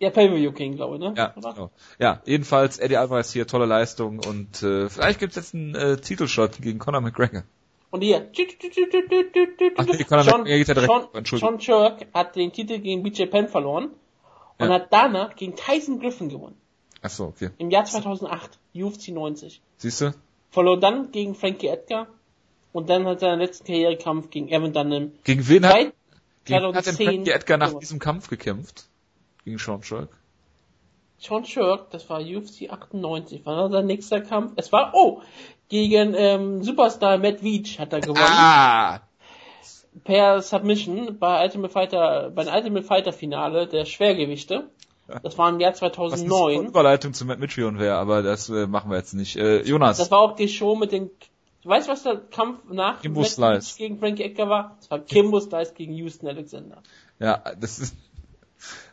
[0.01, 1.14] Ja, Pay-Per-View King, glaube ich, ne?
[1.16, 1.70] Ja, genau.
[1.99, 6.61] ja, jedenfalls Eddie Alvarez hier, tolle Leistung und äh, vielleicht gibt's jetzt einen äh, Titelshot
[6.61, 7.45] gegen Conor McGregor.
[7.90, 8.28] Und hier,
[9.76, 13.05] Ach, nee, Conor John, McGregor geht ja direkt, John, John Shirk hat den Titel gegen
[13.05, 13.90] BJ Penn verloren
[14.59, 14.74] und ja.
[14.74, 16.57] hat danach gegen Tyson Griffin gewonnen.
[17.03, 17.51] Ach so, okay.
[17.59, 19.61] Im Jahr 2008, UFC 90.
[19.76, 20.14] Siehst du?
[20.51, 22.09] Verlor dann gegen Frankie Edgar
[22.72, 25.12] und dann hat er seinen letzten Karrierekampf gegen Evan Dunham.
[25.22, 25.92] Gegen wen hat,
[26.45, 28.88] gegen hat denn Frankie Edgar nach diesem Kampf gekämpft?
[29.45, 30.11] Gegen Sean Shirk?
[31.18, 34.53] Sean Shirk, das war UFC 98, war sein nächster Kampf.
[34.57, 35.22] Es war, oh,
[35.68, 38.18] gegen ähm, Superstar Matt Veach hat er gewonnen.
[38.20, 39.01] Ah!
[40.03, 44.68] Per Submission bei Ultimate Fighter, beim Ultimate Fighter Finale der Schwergewichte.
[45.22, 46.30] Das war im Jahr 2009.
[46.30, 49.36] Was eine Überleitung zu Matt Mitrion wäre, aber das äh, machen wir jetzt nicht.
[49.36, 49.99] Äh, Jonas.
[49.99, 51.11] Das war auch die Show mit den,
[51.64, 54.76] weißt du, was der Kampf nach Kimbo Slice gegen Frankie Edgar war?
[54.80, 56.83] Das war Kimbo Slice gegen Houston Alexander.
[57.18, 57.95] Ja, das ist,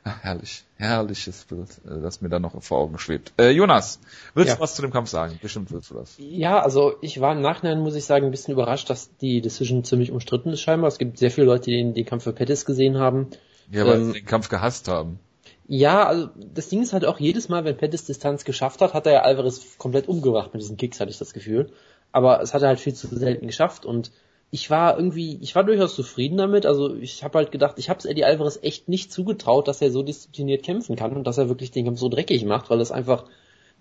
[0.04, 3.34] Ach, herrlich, herrliches Bild, äh, das mir da noch vor Augen schwebt.
[3.40, 4.00] Äh, Jonas,
[4.34, 4.56] willst ja.
[4.56, 5.40] du was zu dem Kampf sagen?
[5.42, 6.16] Bestimmt willst du das.
[6.18, 9.84] Ja, also ich war im Nachhinein, muss ich sagen, ein bisschen überrascht, dass die Decision
[9.84, 10.88] ziemlich umstritten ist scheinbar.
[10.88, 13.28] Es gibt sehr viele Leute, die den, den Kampf für Pettis gesehen haben.
[13.72, 15.20] Ja, weil ähm, sie den Kampf gehasst haben.
[15.68, 19.06] Ja, also das Ding ist halt auch jedes Mal, wenn Pettis Distanz geschafft hat, hat
[19.06, 21.72] er ja Alvarez komplett umgebracht mit diesen Kicks, hatte ich das Gefühl.
[22.12, 24.12] Aber es hat er halt viel zu selten geschafft und
[24.54, 26.66] ich war irgendwie, ich war durchaus zufrieden damit.
[26.66, 29.92] Also ich habe halt gedacht, ich habe es Eddie Alvarez echt nicht zugetraut, dass er
[29.92, 32.92] so diszipliniert kämpfen kann und dass er wirklich den Kampf so dreckig macht, weil es
[32.92, 33.24] einfach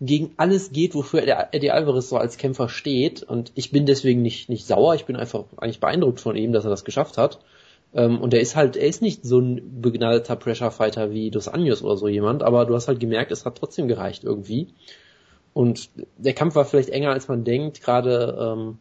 [0.01, 1.23] gegen alles geht, wofür
[1.53, 3.25] Eddie Alvarez so als Kämpfer steht.
[3.25, 6.65] Und ich bin deswegen nicht, nicht sauer, ich bin einfach eigentlich beeindruckt von ihm, dass
[6.65, 7.41] er das geschafft hat.
[7.93, 11.49] Ähm, und er ist halt, er ist nicht so ein begnadeter Pressure Fighter wie Dos
[11.49, 14.69] Anjos oder so jemand, aber du hast halt gemerkt, es hat trotzdem gereicht irgendwie.
[15.53, 17.83] Und der Kampf war vielleicht enger, als man denkt.
[17.83, 18.79] Gerade ähm,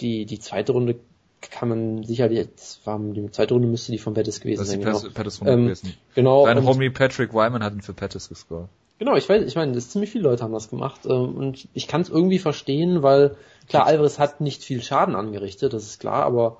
[0.00, 0.96] die, die zweite Runde
[1.40, 4.80] kann man sicherlich, das war, die zweite Runde müsste die von Pettis gewesen sein.
[4.82, 5.94] Das ist die Pettis Runde ähm, gewesen.
[6.14, 6.44] Genau.
[6.44, 8.68] Sein Homie Patrick Wyman hat ihn für Pettis gescored.
[8.98, 11.88] Genau, ich weiß, ich meine, das ziemlich viele Leute haben das gemacht ähm, und ich
[11.88, 13.36] kann es irgendwie verstehen, weil
[13.66, 16.58] klar, Alvarez hat nicht viel Schaden angerichtet, das ist klar, aber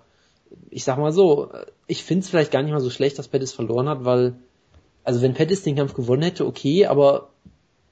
[0.70, 1.50] ich sag mal so,
[1.86, 4.36] ich finde es vielleicht gar nicht mal so schlecht, dass Pettis verloren hat, weil
[5.04, 7.29] also wenn Pettis den Kampf gewonnen hätte, okay, aber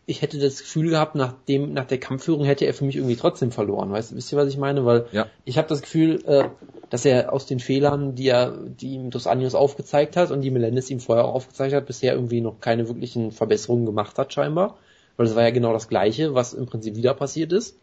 [0.09, 3.17] ich hätte das Gefühl gehabt, nach dem, nach der Kampfführung hätte er für mich irgendwie
[3.17, 3.93] trotzdem verloren.
[3.93, 4.87] Weißt du, wisst ihr, was ich meine?
[4.87, 5.27] Weil ja.
[5.45, 6.49] ich habe das Gefühl, äh,
[6.89, 10.51] dass er aus den Fehlern, die er, die ihm Dos Anjos aufgezeigt hat und die
[10.51, 14.79] Melendez ihm vorher auch aufgezeigt hat, bisher irgendwie noch keine wirklichen Verbesserungen gemacht hat, scheinbar.
[15.19, 17.79] Weil das war ja genau das Gleiche, was im Prinzip wieder passiert ist.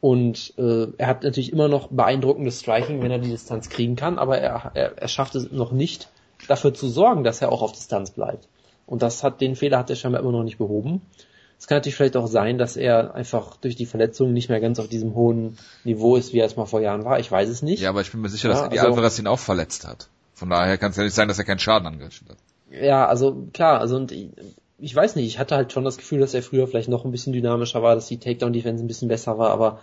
[0.00, 4.18] Und äh, er hat natürlich immer noch beeindruckendes Striking, wenn er die Distanz kriegen kann,
[4.20, 6.08] aber er, er, er schafft es noch nicht,
[6.46, 8.46] dafür zu sorgen, dass er auch auf Distanz bleibt.
[8.86, 11.02] Und das hat, den Fehler hat er scheinbar immer noch nicht behoben.
[11.62, 14.80] Es kann natürlich vielleicht auch sein, dass er einfach durch die Verletzung nicht mehr ganz
[14.80, 17.20] auf diesem hohen Niveau ist, wie er es mal vor Jahren war.
[17.20, 17.80] Ich weiß es nicht.
[17.80, 20.08] Ja, aber ich bin mir sicher, dass ja, Eddie also, Alvarez ihn auch verletzt hat.
[20.34, 22.36] Von daher kann es ja nicht sein, dass er keinen Schaden angerichtet hat.
[22.68, 24.30] Ja, also klar, also und ich,
[24.80, 27.12] ich weiß nicht, ich hatte halt schon das Gefühl, dass er früher vielleicht noch ein
[27.12, 29.82] bisschen dynamischer war, dass die Takedown-Defense ein bisschen besser war, aber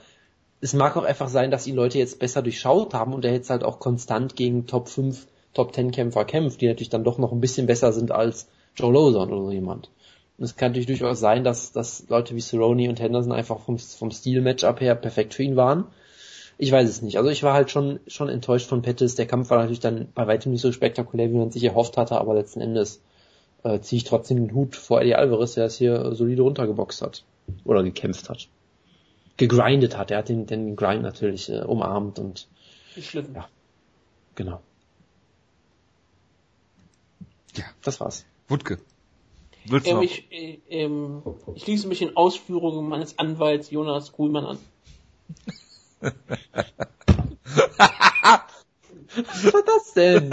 [0.60, 3.50] es mag auch einfach sein, dass die Leute jetzt besser durchschaut haben und er jetzt
[3.50, 7.32] halt auch konstant gegen Top 5, Top 10 Kämpfer kämpft, die natürlich dann doch noch
[7.32, 9.90] ein bisschen besser sind als Joe Lozon oder so jemand.
[10.40, 13.78] Und es kann natürlich durchaus sein, dass, dass Leute wie Cerrone und Henderson einfach vom,
[13.78, 15.84] vom Stil-Matchup her perfekt für ihn waren.
[16.58, 17.18] Ich weiß es nicht.
[17.18, 19.16] Also ich war halt schon, schon enttäuscht von Pettis.
[19.16, 22.18] Der Kampf war natürlich dann bei weitem nicht so spektakulär, wie man sich erhofft hatte,
[22.18, 23.02] aber letzten Endes
[23.64, 27.26] äh, ziehe ich trotzdem den Hut vor Eddie Alvarez, der es hier solide runtergeboxt hat.
[27.66, 28.48] Oder gekämpft hat.
[29.36, 30.10] Gegrindet hat.
[30.10, 32.48] Er hat den, den Grind natürlich äh, umarmt und
[32.96, 33.36] Geschliffen.
[33.36, 33.50] Ja.
[34.36, 34.62] Genau.
[37.56, 37.66] Ja.
[37.84, 38.26] Das war's.
[38.48, 38.80] Wutke.
[39.72, 41.22] Ähm, ich, äh, ähm,
[41.56, 44.58] ich schließe mich in Ausführungen meines Anwalts Jonas Kuhlmann an.
[49.16, 50.32] Was war das denn?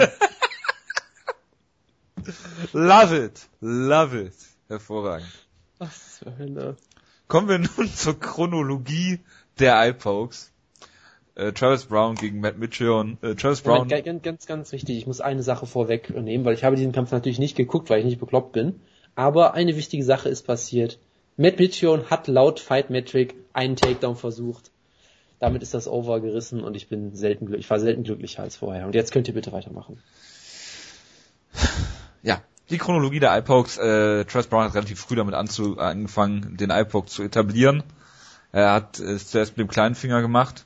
[2.73, 4.35] Love it, love it.
[4.69, 5.29] Hervorragend.
[5.79, 6.77] Was zur Hölle.
[7.29, 9.21] Kommen wir nun zur Chronologie
[9.59, 10.53] der iPokes.
[11.35, 13.19] Äh, Travis Brown gegen Matt Mitchell.
[13.21, 13.87] Äh, Travis Brown.
[13.87, 14.97] Moment, ganz, ganz, ganz wichtig.
[14.97, 18.07] Ich muss eine Sache vorwegnehmen, weil ich habe diesen Kampf natürlich nicht geguckt, weil ich
[18.07, 18.81] nicht bekloppt bin.
[19.17, 20.99] Aber eine wichtige Sache ist passiert.
[21.37, 24.71] Matt Mitchell hat laut Fight Metric einen Takedown versucht.
[25.41, 28.57] Damit ist das Over gerissen und ich bin selten glücklich, ich war selten glücklicher als
[28.57, 28.87] vorher.
[28.87, 30.03] Und jetzt könnt ihr bitte weitermachen.
[32.23, 33.79] Ja, die Chronologie der iPokes.
[33.79, 37.83] Äh, Travis Brown hat relativ früh damit angefangen, den iPoke zu etablieren.
[38.53, 40.66] Er hat es zuerst mit dem kleinen Finger gemacht.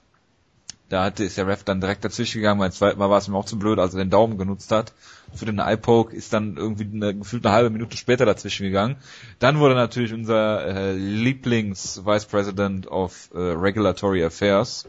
[0.91, 3.35] Da hatte, ist der Ref dann direkt dazwischen gegangen, beim zweiten Mal war es ihm
[3.35, 4.93] auch zu blöd, als er den Daumen genutzt hat
[5.35, 8.97] für den Eye-Poke ist dann irgendwie eine, gefühlt eine halbe Minute später dazwischen gegangen.
[9.39, 14.89] Dann wurde natürlich unser äh, Lieblings-Vice President of äh, Regulatory Affairs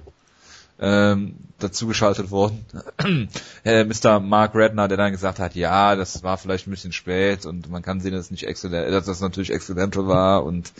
[0.79, 2.65] ähm, dazu geschaltet worden.
[3.63, 4.19] äh, Mr.
[4.19, 7.83] Mark Redner, der dann gesagt hat, ja, das war vielleicht ein bisschen spät und man
[7.83, 10.73] kann sehen, dass es nicht exzellent, dass das natürlich accidental war und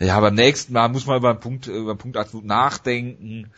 [0.00, 3.50] ja, beim nächsten Mal muss man über einen Punkt, über einen Punkt absolut nachdenken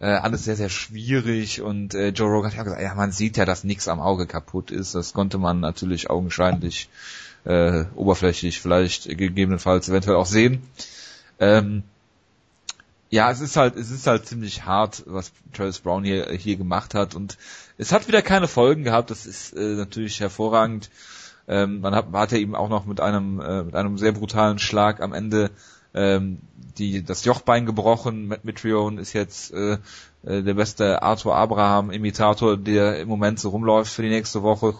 [0.00, 3.36] äh, alles sehr, sehr schwierig und äh, Joe Rogan hat ja gesagt, ja, man sieht
[3.36, 4.94] ja, dass nichts am Auge kaputt ist.
[4.94, 6.88] Das konnte man natürlich augenscheinlich
[7.44, 10.62] äh, oberflächlich vielleicht gegebenenfalls eventuell auch sehen.
[11.38, 11.82] Ähm,
[13.10, 16.94] ja, es ist halt, es ist halt ziemlich hart, was Travis Brown hier, hier gemacht
[16.94, 17.36] hat und
[17.76, 20.90] es hat wieder keine Folgen gehabt, das ist äh, natürlich hervorragend.
[21.48, 24.58] Ähm, man hat, hat ja ihm auch noch mit einem, äh, mit einem sehr brutalen
[24.58, 25.50] Schlag am Ende
[25.94, 26.38] ähm,
[26.78, 28.28] die, das Jochbein gebrochen.
[28.28, 29.78] Matt Mitrione ist jetzt äh,
[30.24, 34.74] äh, der beste Arthur Abraham-Imitator, der im Moment so rumläuft für die nächste Woche.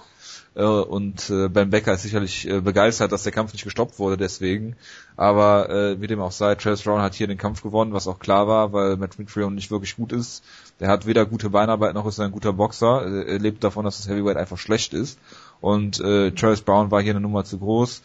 [0.54, 4.16] Äh, und äh, Ben Becker ist sicherlich äh, begeistert, dass der Kampf nicht gestoppt wurde
[4.16, 4.76] deswegen.
[5.16, 8.18] Aber äh, wie dem auch sei, Travis Brown hat hier den Kampf gewonnen, was auch
[8.18, 10.42] klar war, weil Matt Mitrione nicht wirklich gut ist.
[10.80, 13.26] Der hat weder gute Beinarbeit noch ist er ein guter Boxer.
[13.26, 15.18] Er lebt davon, dass das Heavyweight einfach schlecht ist.
[15.60, 18.02] Und äh, Travis Brown war hier eine Nummer zu groß.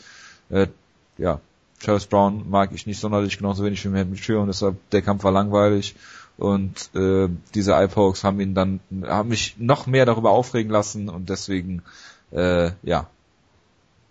[0.49, 0.67] Äh,
[1.17, 1.39] ja,
[1.81, 5.23] Travis Brown mag ich nicht sonderlich genauso wenig wie Matt Mitchell und deshalb der Kampf
[5.23, 5.95] war langweilig
[6.37, 11.29] und äh, diese iPokes haben ihn dann haben mich noch mehr darüber aufregen lassen und
[11.29, 11.81] deswegen
[12.31, 13.07] äh, ja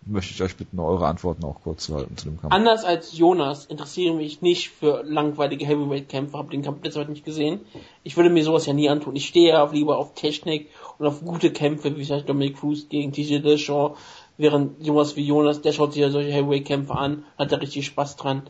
[0.06, 2.52] möchte ich euch bitten, eure Antworten auch kurz zu halten zu dem Kampf.
[2.52, 7.24] Anders als Jonas interessiere mich nicht für langweilige Heavyweight-Kämpfe, habe den Kampf bis heute nicht
[7.24, 7.60] gesehen.
[8.02, 9.16] Ich würde mir sowas ja nie antun.
[9.16, 10.68] Ich stehe ja lieber auf Technik
[10.98, 13.98] und auf gute Kämpfe, wie vielleicht Dominic Cruz gegen TJ Deschamps,
[14.36, 18.16] Während sowas wie Jonas, der schaut sich ja solche Heavyweight-Kämpfe an, hat da richtig Spaß
[18.16, 18.42] dran.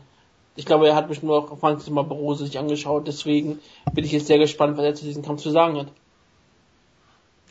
[0.55, 3.59] Ich glaube, er hat bestimmt auch Francis Barroso sich angeschaut, deswegen
[3.93, 5.87] bin ich jetzt sehr gespannt, was er zu diesem Kampf zu sagen hat.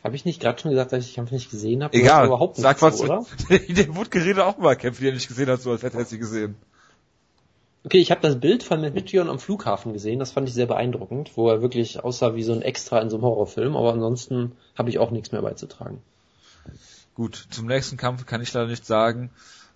[0.03, 1.95] Habe ich nicht gerade schon gesagt, dass ich den Kampf nicht gesehen habe?
[1.95, 3.25] Egal, überhaupt sag was, zu, oder?
[3.49, 6.05] der wurde geredet auch mal Kämpfe, die er nicht gesehen hat, so als hätte er
[6.05, 6.55] sie gesehen.
[7.85, 11.31] Okay, ich habe das Bild von Mitchion am Flughafen gesehen, das fand ich sehr beeindruckend,
[11.35, 14.89] wo er wirklich aussah wie so ein Extra in so einem Horrorfilm, aber ansonsten habe
[14.89, 16.01] ich auch nichts mehr beizutragen.
[17.15, 19.29] Gut, zum nächsten Kampf kann ich leider nichts sagen,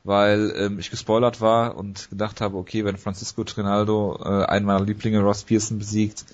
[0.03, 4.83] weil ähm, ich gespoilert war und gedacht habe, okay, wenn Francisco Trinaldo äh, einen meiner
[4.83, 6.25] Lieblinge Ross Pearson besiegt,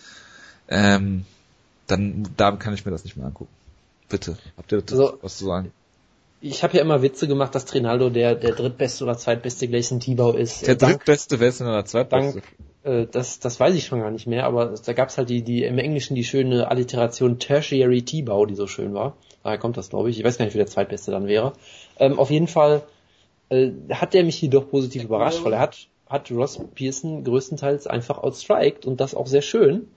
[0.68, 1.26] ähm,
[1.88, 3.54] dann da kann ich mir das nicht mehr angucken.
[4.10, 5.72] Bitte, habt ihr also, was zu sagen?
[6.42, 10.34] ich habe ja immer Witze gemacht, dass Trinaldo der, der drittbeste oder zweitbeste Gleison Tibau
[10.34, 10.68] ist.
[10.68, 12.42] Der dank, drittbeste, wer ist denn der zweitbeste?
[12.42, 12.54] Dank,
[12.86, 15.64] äh, das, das weiß ich schon gar nicht mehr, aber da gab's halt die, die
[15.64, 19.18] im Englischen die schöne Alliteration Tertiary Tibau, die so schön war.
[19.44, 20.20] Daher kommt das, glaube ich.
[20.20, 21.54] Ich weiß gar nicht, wie der zweitbeste dann wäre.
[22.00, 22.84] Ähm, auf jeden Fall
[23.50, 28.20] äh, hat der mich jedoch positiv überrascht, weil er hat, hat Ross Pearson größtenteils einfach
[28.20, 29.88] outstriked und das auch sehr schön.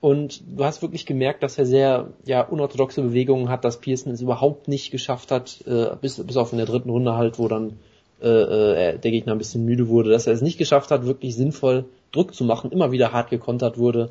[0.00, 4.20] Und du hast wirklich gemerkt, dass er sehr ja, unorthodoxe Bewegungen hat, dass Pearson es
[4.20, 7.80] überhaupt nicht geschafft hat, äh, bis, bis auf in der dritten Runde halt, wo dann
[8.22, 11.34] äh, äh, der Gegner ein bisschen müde wurde, dass er es nicht geschafft hat, wirklich
[11.34, 11.86] sinnvoll
[12.18, 14.10] Druck zu machen, immer wieder hart gekontert wurde.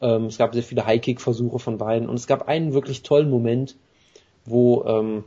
[0.00, 3.76] Ähm, es gab sehr viele High-Kick-Versuche von beiden und es gab einen wirklich tollen Moment,
[4.46, 5.24] wo ähm,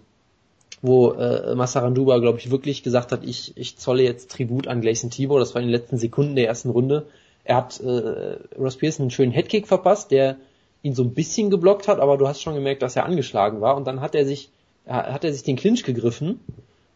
[0.82, 5.10] wo äh, Massaranduba, glaube ich, wirklich gesagt hat, ich, ich zolle jetzt Tribut an Gleison
[5.10, 7.08] Tibor, das war in den letzten Sekunden der ersten Runde,
[7.44, 10.38] er hat äh, Ross Pearson einen schönen Headkick verpasst, der
[10.82, 13.78] ihn so ein bisschen geblockt hat, aber du hast schon gemerkt, dass er angeschlagen war.
[13.78, 14.50] Und dann hat er sich
[14.88, 16.40] hat er sich den Clinch gegriffen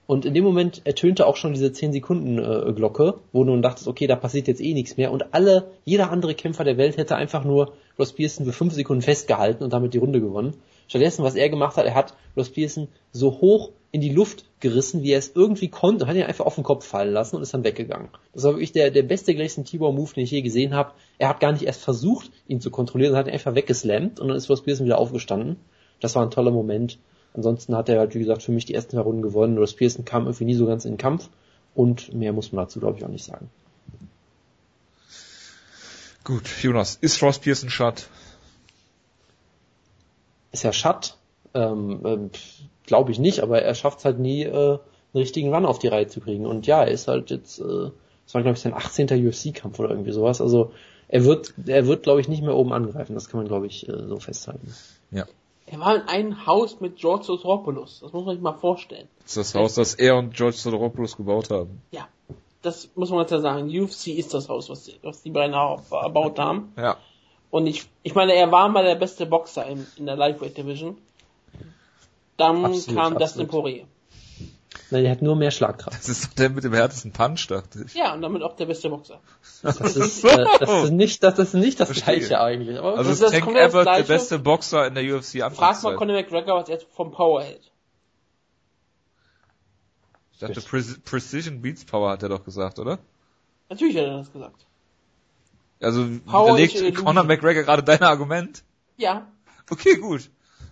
[0.10, 3.62] und in dem Moment ertönte auch schon diese 10 Sekunden äh, Glocke, wo du nun
[3.62, 6.98] dachtest, okay, da passiert jetzt eh nichts mehr und alle jeder andere Kämpfer der Welt
[6.98, 10.56] hätte einfach nur Ross Pearson für 5 Sekunden festgehalten und damit die Runde gewonnen.
[10.88, 15.04] Stattdessen, was er gemacht hat, er hat Ross Pearson so hoch in die Luft gerissen,
[15.04, 17.54] wie er es irgendwie konnte, hat ihn einfach auf den Kopf fallen lassen und ist
[17.54, 18.10] dann weggegangen.
[18.34, 20.94] Das war wirklich der, der beste Gleison Tibor Move, den ich je gesehen habe.
[21.20, 24.30] Er hat gar nicht erst versucht, ihn zu kontrollieren, sondern hat ihn einfach weggeslammt und
[24.30, 25.58] dann ist Ross Pearson wieder aufgestanden.
[26.00, 26.98] Das war ein toller Moment.
[27.34, 29.58] Ansonsten hat er halt, wie gesagt, für mich die ersten zwei Runden gewonnen.
[29.58, 31.30] Ross Pearson kam irgendwie nie so ganz in den Kampf
[31.76, 33.50] und mehr muss man dazu, glaube ich, auch nicht sagen.
[36.24, 38.08] Gut, Jonas, ist Ross Pearson Shut?
[40.52, 41.16] Ist er Shut?
[41.54, 42.30] Ähm, ähm,
[42.86, 44.80] glaube ich nicht, aber er schafft es halt nie, äh,
[45.14, 46.46] einen richtigen Run auf die Reihe zu kriegen.
[46.46, 49.08] Und ja, er ist halt jetzt, äh, das war glaube ich sein 18.
[49.28, 50.42] UFC-Kampf oder irgendwie sowas.
[50.42, 50.72] Also
[51.08, 53.16] er wird, er wird glaube ich nicht mehr oben angreifen.
[53.16, 54.74] Das kann man glaube ich äh, so festhalten.
[55.12, 55.26] Ja.
[55.72, 58.00] Er war in einem Haus mit George Soteropoulos.
[58.02, 59.08] Das muss man sich mal vorstellen.
[59.22, 61.82] Das ist das Haus, das er und George Soteropoulos gebaut haben.
[61.92, 62.08] Ja.
[62.62, 63.70] Das muss man jetzt ja sagen.
[63.70, 66.74] UFC ist das Haus, was die, was die beiden erbaut haben.
[66.76, 66.98] Ja.
[67.52, 70.98] Und ich, ich meine, er war mal der beste Boxer in, in der Lightweight Division.
[72.38, 73.22] Dann absolut, kam absolut.
[73.22, 73.86] Dustin Poirier.
[74.92, 76.00] Nein, der hat nur mehr Schlagkraft.
[76.00, 77.94] Das ist doch der mit dem härtesten Punch, dachte ich.
[77.94, 79.20] Ja, und damit auch der beste Boxer.
[79.62, 82.18] Das ist, äh, das ist nicht, das ist nicht das Verstehe.
[82.20, 82.80] Gleiche eigentlich.
[82.80, 86.62] Aber also ist Tank Abbott der beste Boxer in der UFC Frag mal Conor McGregor,
[86.62, 87.72] was er vom Power hält.
[90.34, 92.98] Ich dachte, Pre Precision Beats Power hat er doch gesagt, oder?
[93.70, 94.66] Natürlich hat er das gesagt.
[95.82, 98.64] Also Power widerlegt Conor McGregor gerade dein Argument?
[98.98, 99.28] Ja.
[99.70, 100.30] Okay, gut.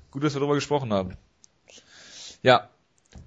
[0.10, 1.18] Gut, dass wir darüber gesprochen haben.
[2.42, 2.70] Ja,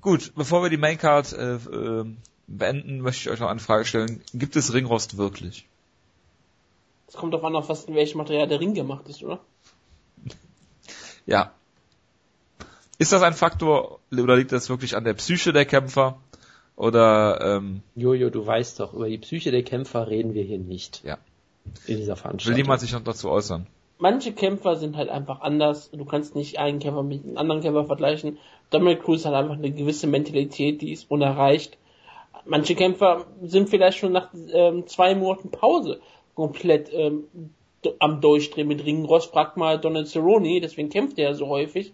[0.01, 0.33] gut.
[0.35, 2.05] Bevor wir die Maincard äh, äh,
[2.47, 4.23] beenden, möchte ich euch noch eine Frage stellen.
[4.35, 5.67] Gibt es Ringrost wirklich?
[7.09, 9.41] Es kommt auf an, auf was in welchem Material der Ring gemacht ist, oder?
[11.27, 11.53] Ja.
[12.99, 16.19] Ist das ein Faktor oder liegt das wirklich an der Psyche der Kämpfer?
[16.77, 21.03] Oder ähm, Jojo, du weißt doch, über die Psyche der Kämpfer reden wir hier nicht.
[21.05, 21.19] Ja.
[21.87, 22.57] In dieser Veranstaltung.
[22.57, 23.67] Will niemand sich noch dazu äußern?
[24.01, 25.91] manche Kämpfer sind halt einfach anders.
[25.91, 28.39] Du kannst nicht einen Kämpfer mit einem anderen Kämpfer vergleichen.
[28.71, 31.77] Dominic Cruz hat einfach eine gewisse Mentalität, die ist unerreicht.
[32.45, 36.01] Manche Kämpfer sind vielleicht schon nach ähm, zwei Monaten Pause
[36.35, 37.25] komplett ähm,
[37.99, 39.05] am Durchdrehen mit Ringen.
[39.05, 41.93] Ross fragt mal Donald Cerrone, deswegen kämpft er so häufig,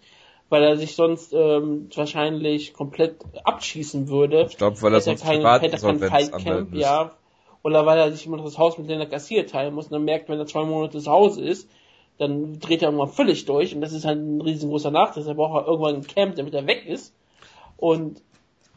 [0.49, 4.47] weil er sich sonst ähm, wahrscheinlich komplett abschießen würde.
[4.49, 7.13] Ich glaube, weil er sonst kein, hätte kein Fightcamp, ja.
[7.63, 10.29] Oder weil er sich immer das Haus mit Lena Garcia teilen muss und dann merkt,
[10.29, 11.69] wenn er zwei Monate zu Hause ist,
[12.19, 15.27] dann dreht er irgendwann völlig durch und das ist halt ein riesengroßer Nachteil.
[15.27, 17.15] Er braucht halt irgendwann ein Camp, damit er weg ist.
[17.77, 18.23] Und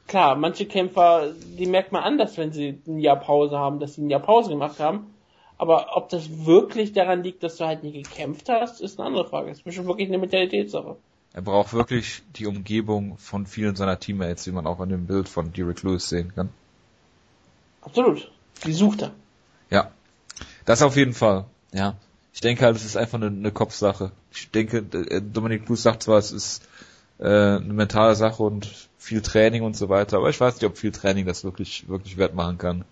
[0.08, 4.04] klar, manche Kämpfer, die merkt man anders, wenn sie ein Jahr Pause haben, dass sie
[4.04, 5.14] ein Jahr Pause gemacht haben.
[5.58, 9.26] Aber ob das wirklich daran liegt, dass du halt nie gekämpft hast, ist eine andere
[9.26, 9.50] Frage.
[9.50, 10.96] Das ist schon wirklich eine Mentalitätssache.
[11.34, 15.30] Er braucht wirklich die Umgebung von vielen seiner Teammates, wie man auch an dem Bild
[15.30, 16.50] von Derek Lewis sehen kann.
[17.82, 18.32] Absolut.
[18.66, 19.12] Die sucht er.
[19.70, 19.92] Ja.
[20.66, 21.46] Das auf jeden Fall.
[21.72, 21.96] Ja.
[22.40, 24.14] Ich denke halt, es ist einfach eine, eine Kopfsache.
[24.32, 26.64] Ich denke, äh, Dominik Blues sagt zwar, es ist
[27.18, 28.66] äh, eine mentale Sache und
[28.98, 32.16] viel Training und so weiter, aber ich weiß nicht, ob viel Training das wirklich, wirklich
[32.16, 32.86] wert machen kann.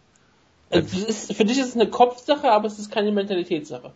[0.70, 3.94] Also ist, für dich ist es eine Kopfsache, aber es ist keine Mentalitätssache.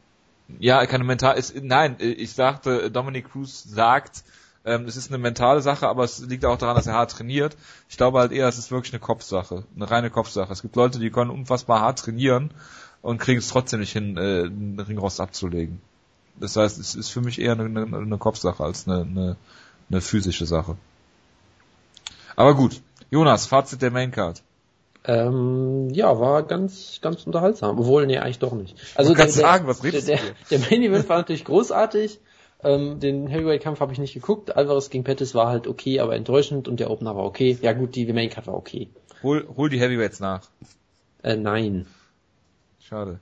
[0.60, 4.24] Ja, keine mental ist nein, ich sagte, Dominic Cruz sagt,
[4.64, 7.58] Ähm, es ist eine mentale Sache, aber es liegt auch daran, dass er hart trainiert.
[7.90, 10.54] Ich glaube halt eher, es ist wirklich eine Kopfsache, eine reine Kopfsache.
[10.54, 12.54] Es gibt Leute, die können unfassbar hart trainieren
[13.02, 15.82] und kriegen es trotzdem nicht hin, äh, einen Ringrost abzulegen.
[16.40, 19.38] Das heißt, es ist für mich eher eine, eine, eine Kopfsache als eine, eine,
[19.90, 20.78] eine physische Sache.
[22.36, 24.42] Aber gut, Jonas, Fazit der Maincard.
[25.04, 27.80] Ähm, ja, war ganz, ganz unterhaltsam.
[27.80, 28.76] Obwohl, nee, eigentlich doch nicht.
[28.96, 32.20] Also der, sagen, was redest der, der, der Main Event war natürlich großartig.
[32.64, 34.56] Ähm, den Heavyweight-Kampf habe ich nicht geguckt.
[34.56, 37.58] Alvarez gegen Pettis war halt okay, aber enttäuschend und der Opener war okay.
[37.62, 38.90] Ja gut, die Main Card war okay.
[39.24, 40.42] Hol, hol die Heavyweights nach.
[41.24, 41.88] Äh, nein.
[42.92, 43.22] Schade.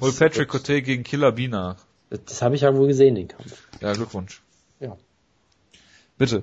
[0.00, 1.76] Hol Patrick Cote gegen Killer B nach.
[2.10, 3.68] Das, habe ich ja wohl gesehen, den Kampf.
[3.80, 4.42] Ja, Glückwunsch.
[4.80, 4.96] Ja.
[6.18, 6.42] Bitte.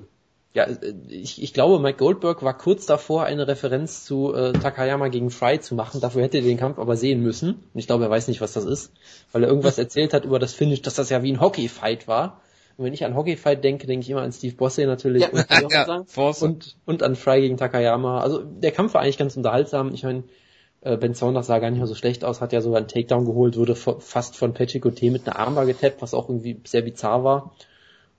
[0.54, 5.08] Ja, äh, ich, ich glaube, Mike Goldberg war kurz davor, eine Referenz zu äh, Takayama
[5.08, 6.00] gegen Fry zu machen.
[6.00, 7.62] Dafür hätte er den Kampf aber sehen müssen.
[7.74, 8.90] Und ich glaube, er weiß nicht, was das ist,
[9.32, 12.40] weil er irgendwas erzählt hat über das Finish, dass das ja wie ein Hockey-Fight war.
[12.78, 15.46] Und wenn ich an Hockey-Fight denke, denke ich immer an Steve Bosse natürlich ja, und,
[15.70, 16.04] ja,
[16.40, 18.22] und, und, an Fry gegen Takayama.
[18.22, 19.92] Also der Kampf war eigentlich ganz unterhaltsam.
[19.92, 20.24] Ich meine,
[20.82, 23.24] äh, Ben Saunders sah gar nicht mehr so schlecht aus, hat ja sogar einen Takedown
[23.24, 27.24] geholt, wurde fast von Patrick T mit einer Armbar getappt, was auch irgendwie sehr bizarr
[27.24, 27.52] war.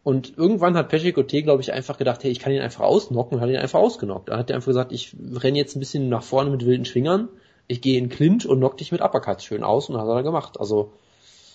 [0.04, 3.36] Und irgendwann hat Patrick T, glaube ich, einfach gedacht, hey, ich kann ihn einfach ausnocken
[3.36, 4.30] und hat ihn einfach ausgenockt.
[4.30, 7.30] Dann hat er einfach gesagt, ich renne jetzt ein bisschen nach vorne mit wilden Schwingern,
[7.68, 10.60] ich gehe in Clinch und knock dich mit Uppercuts schön aus und hat er gemacht.
[10.60, 10.92] Also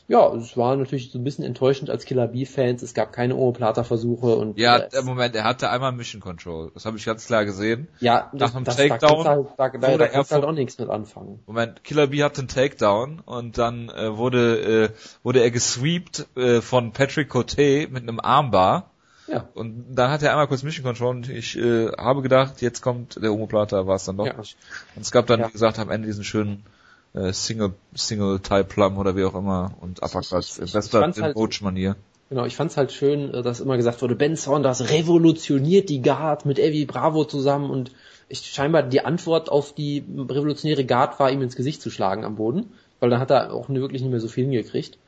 [0.09, 2.83] ja, es war natürlich so ein bisschen enttäuschend als Killer B-Fans.
[2.83, 6.71] Es gab keine Omoplata-Versuche und ja, äh, Moment, er hatte einmal Mission Control.
[6.73, 7.89] Das habe ich ganz klar gesehen.
[8.01, 9.25] Ja, nach einem das, Takedown.
[9.25, 11.41] Da, da, da, da kannst halt auch nichts mit anfangen.
[11.47, 14.89] Moment, Killer B hatte einen Takedown und dann äh, wurde äh,
[15.23, 18.91] wurde er gesweept äh, von Patrick Cote mit einem Armbar.
[19.27, 19.47] Ja.
[19.53, 23.23] Und dann hat er einmal kurz Mission Control und ich äh, habe gedacht, jetzt kommt
[23.23, 24.39] der Omoplata, war es dann doch ja.
[24.39, 24.57] nicht.
[24.97, 25.49] Und es gab dann, ja.
[25.49, 26.65] wie gesagt, am Ende diesen schönen
[27.15, 30.61] äh, Single, Single Type Plum oder wie auch immer und Uppercuts.
[30.73, 31.97] Bester in halt, Coach-Manier.
[32.29, 36.45] Genau, ich fand's halt schön, äh, dass immer gesagt wurde, Ben Saunders revolutioniert die Guard
[36.45, 37.93] mit Evie Bravo zusammen und
[38.29, 42.37] ich, scheinbar die Antwort auf die revolutionäre Guard war, ihm ins Gesicht zu schlagen am
[42.37, 44.99] Boden, weil dann hat er auch wirklich nicht mehr so viel hingekriegt.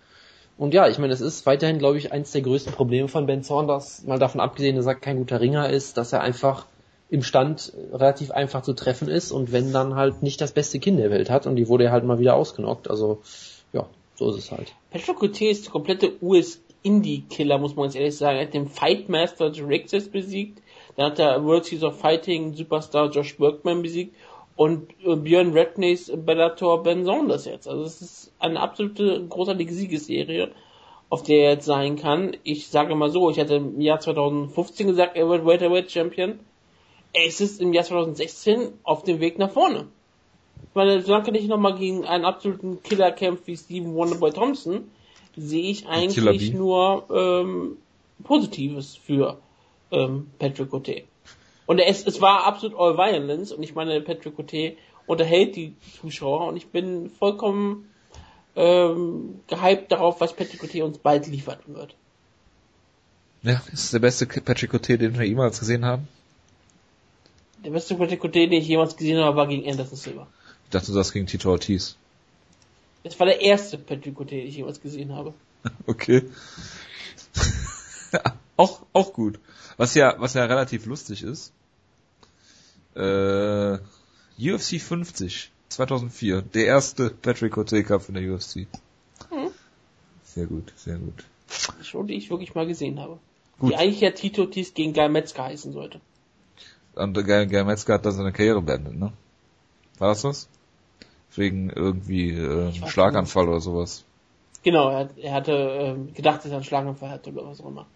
[0.57, 3.43] Und ja, ich meine, es ist weiterhin, glaube ich, eins der größten Probleme von Ben
[3.43, 6.67] Saunders, mal davon abgesehen, dass er kein guter Ringer ist, dass er einfach
[7.11, 10.99] im Stand relativ einfach zu treffen ist und wenn dann halt nicht das beste Kind
[11.01, 12.89] der Welt hat und die wurde halt mal wieder ausgenockt.
[12.89, 13.21] Also
[13.73, 14.73] ja, so ist es halt.
[14.91, 18.39] Patrick Couture ist der komplette US-Indie-Killer, muss man ganz ehrlich sagen.
[18.39, 20.63] Er hat den Fightmaster Rexes besiegt,
[20.97, 24.15] dann hat er World Series of Fighting Superstar Josh Workman besiegt
[24.55, 27.67] und äh, Björn Redknays Bellator Ben Saunders jetzt.
[27.67, 30.53] Also es ist eine absolute großartige Siegesserie,
[31.09, 32.37] auf der er jetzt sein kann.
[32.45, 36.39] Ich sage mal so, ich hatte im Jahr 2015 gesagt, er wird Welterweight Champion
[37.13, 39.87] es ist im Jahr 2016 auf dem Weg nach vorne.
[40.63, 44.91] Ich meine, solange ich nochmal gegen einen absoluten Killer kämpfe wie Steven Wonderboy Thompson,
[45.37, 47.77] sehe ich eigentlich nur ähm,
[48.23, 49.39] Positives für
[49.91, 51.03] ähm, Patrick Cote.
[51.67, 54.77] Und es, es war absolut all violence und ich meine, Patrick Cote
[55.07, 57.89] unterhält die Zuschauer und ich bin vollkommen
[58.57, 61.95] ähm, gehypt darauf, was Patrick Cote uns bald liefern wird.
[63.43, 66.09] Ja, ist der beste Patrick Cote, den wir jemals gesehen haben.
[67.65, 70.27] Der beste Patrick Cote, den ich jemals gesehen habe, war gegen Anderson Silva.
[70.65, 71.97] Ich dachte, du sagst gegen Tito Ortiz.
[73.03, 75.35] Das war der erste Patrick Cote, den ich jemals gesehen habe.
[75.87, 76.25] okay.
[78.57, 79.39] auch, auch gut.
[79.77, 81.53] Was ja, was ja relativ lustig ist.
[82.95, 83.79] Äh,
[84.39, 86.43] UFC 50 2004.
[86.43, 88.67] Der erste Patrick Cote Cup in der UFC.
[89.31, 89.51] Hm.
[90.25, 91.25] Sehr gut, sehr gut.
[91.83, 93.19] Schon, die ich wirklich mal gesehen habe.
[93.59, 93.71] Gut.
[93.71, 96.01] Die eigentlich ja Tito Ortiz gegen Guy Metzger heißen sollte.
[97.01, 99.13] Und Gary Metzger hat da seine Karriere beendet, ne?
[99.99, 100.49] War das was?
[101.35, 104.05] Wegen irgendwie äh, Schlaganfall oder sowas.
[104.63, 107.87] Genau, er, er hatte äh, gedacht, dass er einen Schlaganfall hatte oder was auch immer.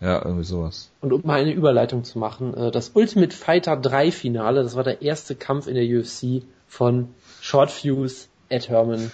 [0.00, 0.90] Ja, irgendwie sowas.
[1.00, 4.84] Und um mal eine Überleitung zu machen, äh, das Ultimate Fighter 3 Finale, das war
[4.84, 7.08] der erste Kampf in der UFC von
[7.40, 9.10] Short Fuse, Ed Herman.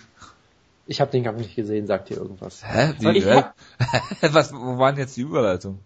[0.86, 2.62] Ich habe den Kampf nicht gesehen, sagt ihr irgendwas.
[2.66, 2.92] Hä?
[2.98, 3.44] Wie, hä?
[4.32, 5.78] Was, wo waren jetzt die Überleitung?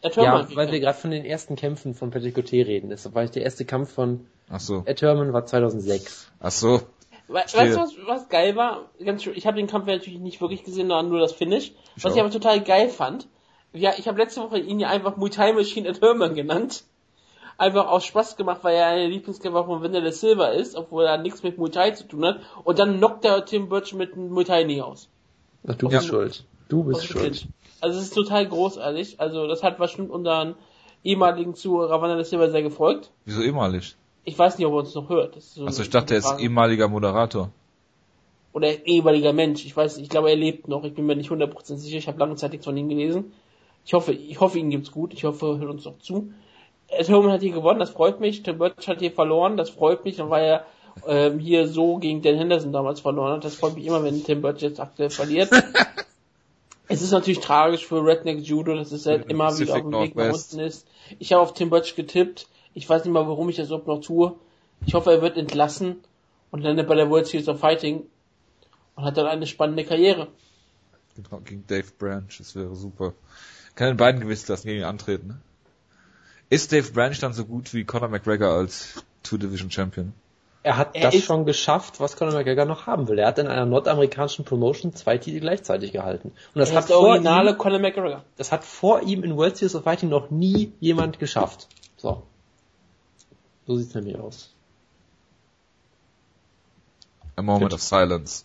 [0.00, 2.90] Ed Herman ja, weil wir gerade von den ersten Kämpfen von Patrick Coté reden.
[2.90, 4.82] Das war der erste Kampf von Ach so.
[4.86, 6.30] Ed Herman war 2006.
[6.40, 6.82] Ach so.
[7.26, 8.88] We weißt du, was, was geil war?
[9.04, 11.72] Ganz schön, ich habe den Kampf natürlich nicht wirklich gesehen, sondern nur das Finish.
[11.96, 12.16] Ich was auch.
[12.16, 13.28] ich aber total geil fand,
[13.72, 16.84] ja, ich habe letzte Woche ihn ja einfach Muay Thai Machine Ed Herman genannt.
[17.58, 21.42] Einfach aus Spaß gemacht, weil er eine Lieblingskämpfer von Vanilla Silver ist, obwohl er nichts
[21.42, 22.40] mit Muay Thai zu tun hat.
[22.64, 25.08] Und dann knockt er Tim Birch mit einem Muay Thai nie aus.
[25.66, 26.44] Ach, du bist schuld.
[26.68, 27.48] Du bist schuld.
[27.80, 29.20] Also es ist total großartig.
[29.20, 30.54] Also das hat bestimmt unseren
[31.04, 33.10] ehemaligen Zuhörer Wanderlei Silber sehr gefolgt.
[33.24, 33.96] Wieso ehemalig?
[34.24, 35.40] Ich weiß nicht, ob er uns noch hört.
[35.40, 37.50] So also ich dachte, er ist ehemaliger Moderator.
[38.52, 39.64] Oder ehemaliger Mensch.
[39.64, 40.84] Ich weiß, ich glaube, er lebt noch.
[40.84, 41.98] Ich bin mir nicht 100% sicher.
[41.98, 43.32] Ich habe lange Zeit nichts von ihm gelesen.
[43.84, 45.14] Ich hoffe, ich hoffe, ihnen gibt's gut.
[45.14, 46.32] Ich hoffe, hört uns noch zu.
[46.88, 48.42] Herman hat hier gewonnen, das freut mich.
[48.42, 50.16] Tim Birch hat hier verloren, das freut mich.
[50.16, 50.64] Dann war er
[51.06, 53.44] ähm, hier so gegen Dan Henderson damals verloren hat.
[53.44, 55.50] Das freut mich immer, wenn Tim Birch jetzt aktuell verliert.
[56.88, 60.16] es ist natürlich tragisch für Redneck Judo, dass es halt immer wieder auf dem Weg
[60.16, 60.86] nach unten ist.
[61.18, 62.48] Ich habe auf Tim Birch getippt.
[62.74, 64.34] Ich weiß nicht mal, warum ich das überhaupt noch tue.
[64.86, 65.96] Ich hoffe, er wird entlassen
[66.50, 68.04] und landet bei der World Series of Fighting
[68.94, 70.28] und hat dann eine spannende Karriere.
[71.14, 73.12] Genau, gegen Dave Branch, das wäre super.
[73.74, 75.28] Kann den beiden gewiss lassen, gegen ihn antreten.
[75.28, 75.40] Ne?
[76.50, 80.14] Ist Dave Branch dann so gut wie Conor McGregor als Two-Division Champion?
[80.68, 83.18] Er hat er das schon geschafft, was Conor McGregor noch haben will.
[83.18, 86.32] Er hat in einer nordamerikanischen Promotion zwei Titel gleichzeitig gehalten.
[86.52, 88.22] Und das hat der originale ihm, Conor McGregor.
[88.36, 91.68] Das hat vor ihm in World Series of Fighting noch nie jemand geschafft.
[91.96, 92.24] So.
[93.66, 94.54] So sieht's nämlich aus.
[97.36, 97.72] A moment Good.
[97.72, 98.44] of silence.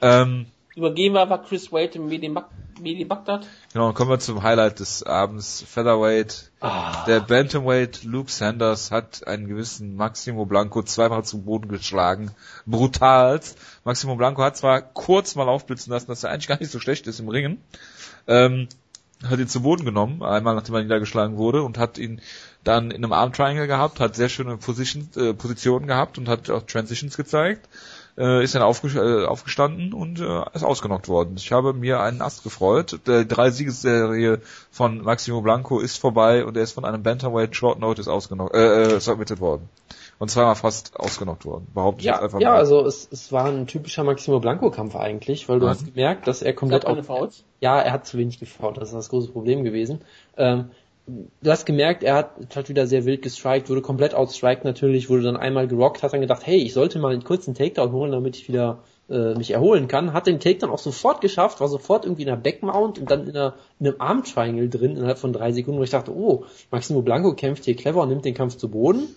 [0.00, 2.34] Ähm, Übergehen wir aber Chris Wade im Medi,
[2.80, 3.46] Medi Bagdad.
[3.72, 5.62] Genau, dann kommen wir zum Highlight des Abends.
[5.68, 6.50] Featherweight.
[6.60, 7.04] Ah.
[7.06, 12.30] Der Bantamweight Luke Sanders hat einen gewissen Maximo Blanco zweimal zu Boden geschlagen.
[12.64, 13.40] Brutal.
[13.84, 17.06] Maximo Blanco hat zwar kurz mal aufblitzen lassen, dass er eigentlich gar nicht so schlecht
[17.06, 17.62] ist im Ringen.
[18.26, 18.68] Ähm,
[19.28, 22.20] hat ihn zu Boden genommen, einmal nachdem er niedergeschlagen wurde und hat ihn
[22.64, 26.48] dann in einem Arm Triangle gehabt, hat sehr schöne Position, äh, Positionen gehabt und hat
[26.50, 27.68] auch Transitions gezeigt
[28.18, 31.34] äh, ist dann aufge äh, aufgestanden und äh, ist ausgenockt worden.
[31.36, 33.00] Ich habe mir einen Ast gefreut.
[33.06, 34.40] Die drei Siegesserie
[34.70, 38.96] von Maximo Blanco ist vorbei und er ist von einem Bantamweight Short Notice ausgenockt, äh,
[38.96, 39.68] äh, submitted worden.
[40.18, 41.66] Und zweimal fast ausgenockt worden.
[41.74, 42.54] Behaupte ich ja, einfach ja, mal.
[42.54, 45.70] Ja, also es, es war ein typischer Maximo Blanco Kampf eigentlich, weil du mhm.
[45.70, 47.08] hast gemerkt, dass er komplett auf,
[47.60, 50.02] Ja, er hat zu wenig gefault, das ist das große Problem gewesen.
[50.36, 50.70] Ähm,
[51.06, 55.22] du hast gemerkt, er hat halt wieder sehr wild gestrikt, wurde komplett outstriked natürlich, wurde
[55.22, 58.36] dann einmal gerockt, hat dann gedacht, hey, ich sollte mal einen kurzen Takedown holen, damit
[58.36, 58.78] ich wieder
[59.10, 62.36] äh, mich erholen kann, hat den Takedown auch sofort geschafft, war sofort irgendwie in der
[62.36, 65.84] Backmount und dann in, einer, in einem Arm Triangle drin innerhalb von drei Sekunden, wo
[65.84, 69.08] ich dachte, oh, Maximo Blanco kämpft hier clever und nimmt den Kampf zu Boden.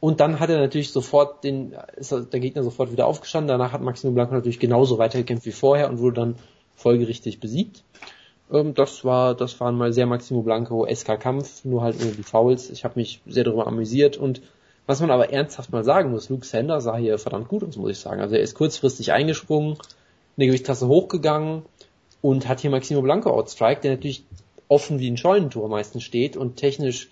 [0.00, 3.46] Und dann hat er natürlich sofort den, ist der Gegner sofort wieder aufgestanden.
[3.46, 6.34] Danach hat Maximo Blanco natürlich genauso weitergekämpft wie vorher und wurde dann
[6.74, 7.84] folgerichtig besiegt.
[8.52, 12.70] Ähm, das war, das war mal sehr Maximo Blanco SK Kampf, nur halt die Fouls.
[12.70, 14.42] Ich habe mich sehr darüber amüsiert und
[14.86, 17.92] was man aber ernsthaft mal sagen muss, Luke Sander sah hier verdammt gut aus, muss
[17.92, 18.20] ich sagen.
[18.20, 19.78] Also er ist kurzfristig eingesprungen,
[20.36, 21.62] eine Gewichtsklasse hochgegangen
[22.20, 24.24] und hat hier Maximo Blanco outstrike, der natürlich
[24.68, 27.10] offen wie ein Scheunentor meistens steht und technisch,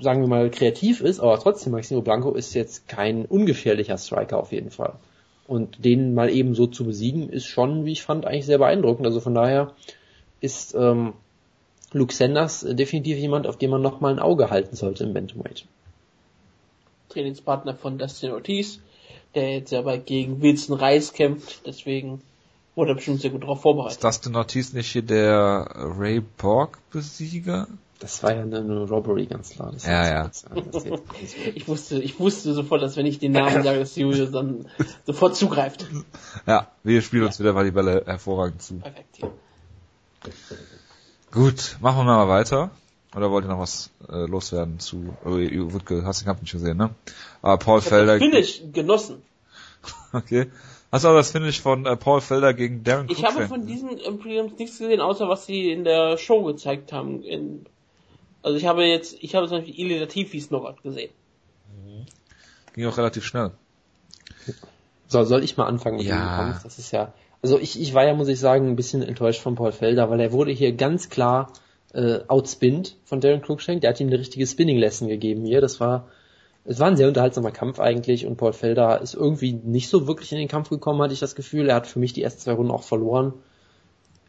[0.00, 4.52] sagen wir mal, kreativ ist, aber trotzdem Maximo Blanco ist jetzt kein ungefährlicher Striker auf
[4.52, 4.94] jeden Fall.
[5.46, 9.06] Und den mal eben so zu besiegen, ist schon, wie ich fand, eigentlich sehr beeindruckend.
[9.06, 9.72] Also von daher,
[10.44, 11.14] ist ähm,
[11.92, 15.64] Luke Sanders definitiv jemand, auf den man nochmal ein Auge halten sollte im Bantamweight.
[17.08, 18.80] Trainingspartner von Dustin Ortiz,
[19.34, 22.20] der jetzt aber gegen Wilson Reis kämpft, deswegen
[22.74, 23.96] wurde er bestimmt sehr gut darauf vorbereitet.
[23.96, 27.68] Ist Dustin Ortiz nicht hier der Ray Borg-Besieger?
[28.00, 29.70] Das war ja eine, eine Robbery, ganz klar.
[29.72, 30.30] Das ja, ja.
[31.54, 34.66] ich wusste, ich wusste sofort, dass wenn ich den Namen sage, dass Julius dann
[35.06, 35.86] sofort zugreift.
[36.46, 37.28] Ja, wir spielen ja.
[37.28, 38.74] uns wieder mal die Bälle hervorragend zu.
[38.74, 39.30] Perfekt, ja.
[41.30, 42.70] Gut, machen wir mal weiter.
[43.16, 46.76] Oder wollt ihr noch was äh, loswerden zu oh, Wutke, hast den Kampf nicht gesehen,
[46.76, 46.90] ne?
[47.42, 48.18] Aber Paul ich Felder.
[48.18, 49.22] Finish genossen.
[50.12, 50.50] okay.
[50.90, 53.98] Hast du auch das Finish von äh, Paul Felder gegen Darren Ich habe von diesen
[53.98, 57.22] Imperiums nichts gesehen, außer was sie in der Show gezeigt haben.
[57.22, 57.66] In,
[58.42, 61.10] also ich habe jetzt, ich habe zum Beispiel Ili Latifis Knockout gesehen.
[61.84, 62.06] Mhm.
[62.74, 63.52] Ging auch relativ schnell.
[65.08, 66.16] So, soll ich mal anfangen mit ja.
[66.16, 66.62] dem Kampf?
[66.62, 67.12] Das ist ja,
[67.44, 70.18] also ich, ich war ja, muss ich sagen, ein bisschen enttäuscht von Paul Felder, weil
[70.18, 71.52] er wurde hier ganz klar
[71.92, 73.82] äh, outspinned von Darren Cruikshank.
[73.82, 75.60] Der hat ihm eine richtige Spinning-Lesson gegeben hier.
[75.60, 76.08] Das war,
[76.64, 80.32] es war ein sehr unterhaltsamer Kampf eigentlich und Paul Felder ist irgendwie nicht so wirklich
[80.32, 81.68] in den Kampf gekommen, hatte ich das Gefühl.
[81.68, 83.34] Er hat für mich die ersten zwei Runden auch verloren.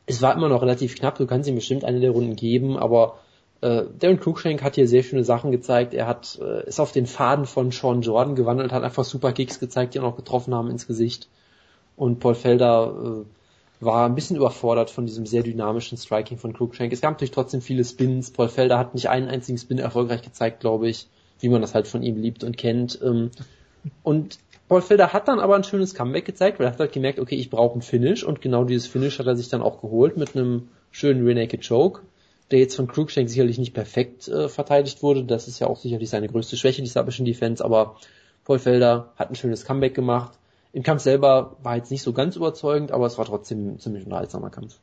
[0.07, 3.19] Es war immer noch relativ knapp, du kannst ihm bestimmt eine der Runden geben, aber
[3.61, 5.93] äh, Darren Cruikshank hat hier sehr schöne Sachen gezeigt.
[5.93, 9.61] Er hat äh, ist auf den Faden von Sean Jordan gewandelt, hat einfach super Kicks
[9.61, 11.29] gezeigt, die ihn auch getroffen haben ins Gesicht.
[11.95, 16.91] Und Paul Felder äh, war ein bisschen überfordert von diesem sehr dynamischen Striking von Cruikshank.
[16.91, 18.31] Es gab natürlich trotzdem viele Spins.
[18.31, 21.07] Paul Felder hat nicht einen einzigen Spin erfolgreich gezeigt, glaube ich,
[21.39, 22.99] wie man das halt von ihm liebt und kennt.
[23.03, 23.31] Ähm,
[24.03, 27.19] und Paul Felder hat dann aber ein schönes Comeback gezeigt, weil er hat halt gemerkt,
[27.19, 30.17] okay, ich brauche ein Finish und genau dieses Finish hat er sich dann auch geholt
[30.17, 32.01] mit einem schönen Rear Naked Choke,
[32.49, 35.23] der jetzt von Cruikshank sicherlich nicht perfekt äh, verteidigt wurde.
[35.23, 37.97] Das ist ja auch sicherlich seine größte Schwäche, die Submission Defense, aber
[38.43, 40.31] Paul Felder hat ein schönes Comeback gemacht
[40.75, 44.03] im Kampf selber war jetzt nicht so ganz überzeugend, aber es war trotzdem ein ziemlich
[44.03, 44.75] unterhaltsamer Kampf.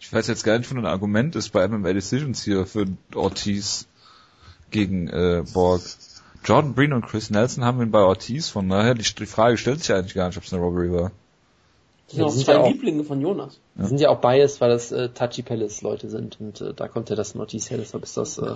[0.00, 3.86] Ich weiß jetzt gar nicht, von ein Argument ist bei MMA Decisions hier für Ortiz
[4.70, 5.82] gegen äh, Borg.
[6.42, 9.80] Jordan Breen und Chris Nelson haben ihn bei Ortiz, von daher die, die Frage stellt
[9.80, 11.12] sich eigentlich gar nicht, ob es eine Robbery war.
[12.06, 13.60] Das sind ja, auch zwei ja auch, Lieblinge von Jonas.
[13.74, 16.88] Die sind ja auch biased, weil das äh, Touchy Palace Leute sind und äh, da
[16.88, 18.54] kommt ja das Notice her, deshalb ist das äh,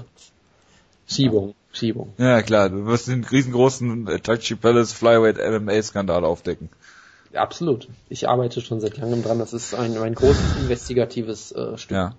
[1.06, 2.12] Schiebung, Schiebung.
[2.18, 6.70] Ja klar, du wirst den riesengroßen äh, Touchy Palace Flyweight MMA Skandal aufdecken.
[7.32, 7.88] Ja, absolut.
[8.09, 9.40] Ich arbeite schon seit langem dran.
[9.40, 11.96] Das ist ein, ein großes investigatives äh, Stück.
[11.96, 12.14] Ja.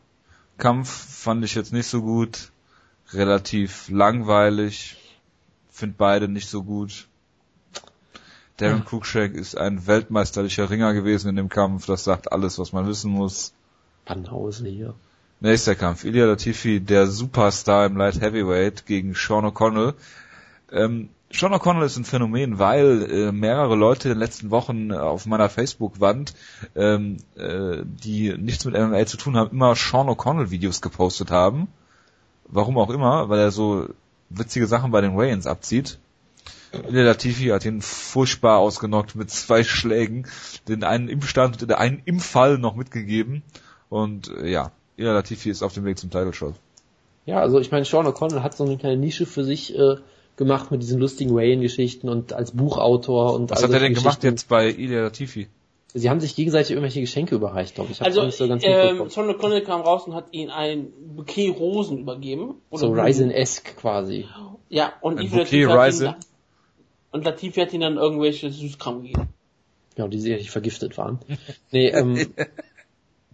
[0.57, 2.51] Kampf fand ich jetzt nicht so gut.
[3.13, 4.97] Relativ langweilig.
[5.71, 7.07] Find beide nicht so gut.
[8.57, 8.85] Darren hm.
[8.85, 11.85] Cruikshank ist ein weltmeisterlicher Ringer gewesen in dem Kampf.
[11.85, 13.53] Das sagt alles, was man wissen muss.
[14.05, 14.95] Banause hier.
[15.41, 16.05] Nächster Kampf.
[16.05, 19.93] Ilya Latifi, der Superstar im Light Heavyweight gegen Sean O'Connell.
[20.71, 24.95] Ähm, Sean O'Connell ist ein Phänomen, weil äh, mehrere Leute in den letzten Wochen äh,
[24.95, 26.33] auf meiner Facebook-Wand,
[26.75, 31.67] ähm, äh, die nichts mit MMA zu tun haben, immer Sean O'Connell-Videos gepostet haben.
[32.47, 33.89] Warum auch immer, weil er so
[34.29, 35.99] witzige Sachen bei den Wayans abzieht.
[36.71, 40.27] Ilya Latifi hat ihn furchtbar ausgenockt mit zwei Schlägen,
[40.67, 43.43] den einen im Stand und den einen im Fall noch mitgegeben.
[43.89, 46.55] Und äh, ja, Ilya Latifi ist auf dem Weg zum Title Shot.
[47.25, 49.95] Ja, also ich meine, Sean O'Connell hat so eine kleine Nische für sich äh,
[50.37, 54.47] gemacht mit diesen lustigen Wayan-Geschichten und als Buchautor und Was hat er denn gemacht jetzt
[54.47, 55.47] bei Ilya Latifi?
[55.93, 58.01] Sie haben sich gegenseitig irgendwelche Geschenke überreicht, glaube ich.
[58.01, 61.99] ich also, so ganz ähm, Sean O'Connell kam raus und hat ihnen ein Bouquet Rosen
[61.99, 62.55] übergeben.
[62.71, 64.27] so Ryzen-esque quasi.
[64.69, 66.15] Ja, und ein Bouquet Ryzen.
[67.11, 69.29] Und Latifi hat ihnen dann irgendwelche Süßkram gegeben.
[69.95, 71.19] Ja, die sicherlich vergiftet waren.
[71.71, 72.17] nee, ähm,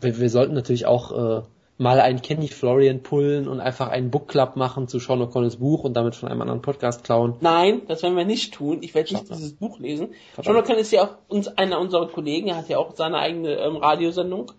[0.02, 1.41] wir, wir sollten natürlich auch äh,
[1.78, 5.84] mal einen Kenny Florian pullen und einfach einen Book Club machen zu Sean O'Connells Buch
[5.84, 7.36] und damit von einem anderen Podcast klauen.
[7.41, 8.80] Nein, das werden wir nicht tun.
[8.82, 10.10] Ich werde nicht dieses Buch lesen.
[10.34, 10.45] Verdammt.
[10.45, 12.49] Sean O'Connell ist ja auch uns, einer unserer Kollegen.
[12.49, 14.52] Er hat ja auch seine eigene ähm, Radiosendung.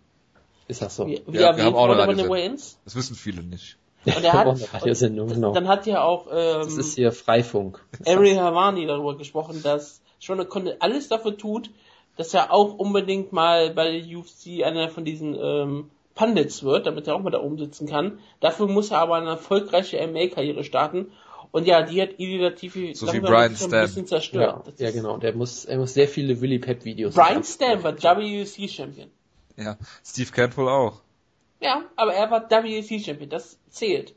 [0.67, 1.07] Ist das so?
[1.07, 2.57] Wie, wie ja, wir haben auch eine Radiosendung.
[2.85, 3.77] Das wissen viele nicht.
[4.05, 5.53] Und er hat, Radiosendung, genau.
[5.53, 7.85] dann hat ja auch, ähm, das ist hier Freifunk.
[8.05, 11.71] Ariel Havani darüber gesprochen, dass Sean O'Connell alles dafür tut,
[12.23, 17.09] dass er auch unbedingt mal bei der UFC einer von diesen ähm, Pandits wird, damit
[17.09, 18.21] er auch mal da oben sitzen kann.
[18.39, 21.11] Dafür muss er aber eine erfolgreiche MA-Karriere starten.
[21.51, 24.73] Und ja, die hat Ili Latifi so wie Brian ein bisschen zerstört.
[24.79, 25.17] Ja, ja, genau.
[25.17, 29.11] Der muss, er muss sehr viele Willy Pep Videos Brian Stam war WC Champion.
[29.57, 31.01] Ja, Steve Cantwell auch.
[31.61, 33.31] Ja, aber er war WC Champion.
[33.31, 34.15] Das zählt.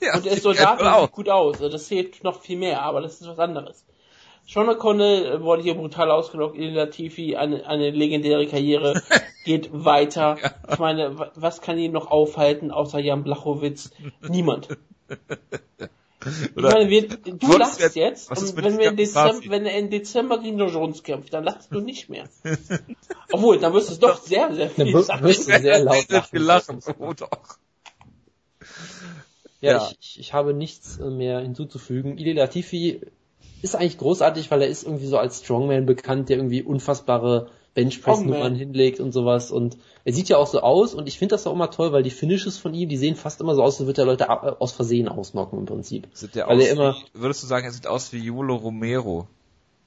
[0.00, 1.56] Ja, und er ist Soldat und sieht gut aus.
[1.56, 3.84] Also das zählt noch viel mehr, aber das ist was anderes.
[4.52, 6.56] Sean O'Connell wurde hier brutal ausgelockt.
[6.56, 9.02] Ili Latifi, eine, eine legendäre Karriere,
[9.44, 10.36] geht weiter.
[10.42, 10.52] Ja.
[10.70, 13.90] Ich meine, was kann ihn noch aufhalten, außer Jan Blachowitz?
[14.28, 14.68] Niemand.
[16.24, 19.90] Ich meine, wir, du lachst jetzt, jetzt und wenn, wir in Dezember, wenn er in
[19.90, 22.28] Dezember gegen Joe Jones kämpft, dann lachst du nicht mehr.
[23.32, 25.24] Obwohl, dann wirst du doch sehr, sehr viel dann sagen.
[25.24, 26.80] Wirst du sehr laut lachen.
[27.00, 27.28] Oh, doch.
[29.60, 29.90] Ja, ja.
[29.98, 32.16] Ich, ich habe nichts mehr hinzuzufügen.
[32.18, 33.00] Ili Latifi
[33.62, 38.54] ist eigentlich großartig, weil er ist irgendwie so als Strongman bekannt, der irgendwie unfassbare Benchpress-Nummern
[38.54, 39.50] hinlegt und sowas.
[39.50, 42.02] Und er sieht ja auch so aus und ich finde das auch immer toll, weil
[42.02, 44.72] die Finishes von ihm, die sehen fast immer so aus, als würde er Leute aus
[44.72, 46.08] Versehen ausnocken im Prinzip.
[46.12, 48.56] Sieht der weil aus er immer, wie, würdest du sagen, er sieht aus wie Jolo
[48.56, 49.26] Romero?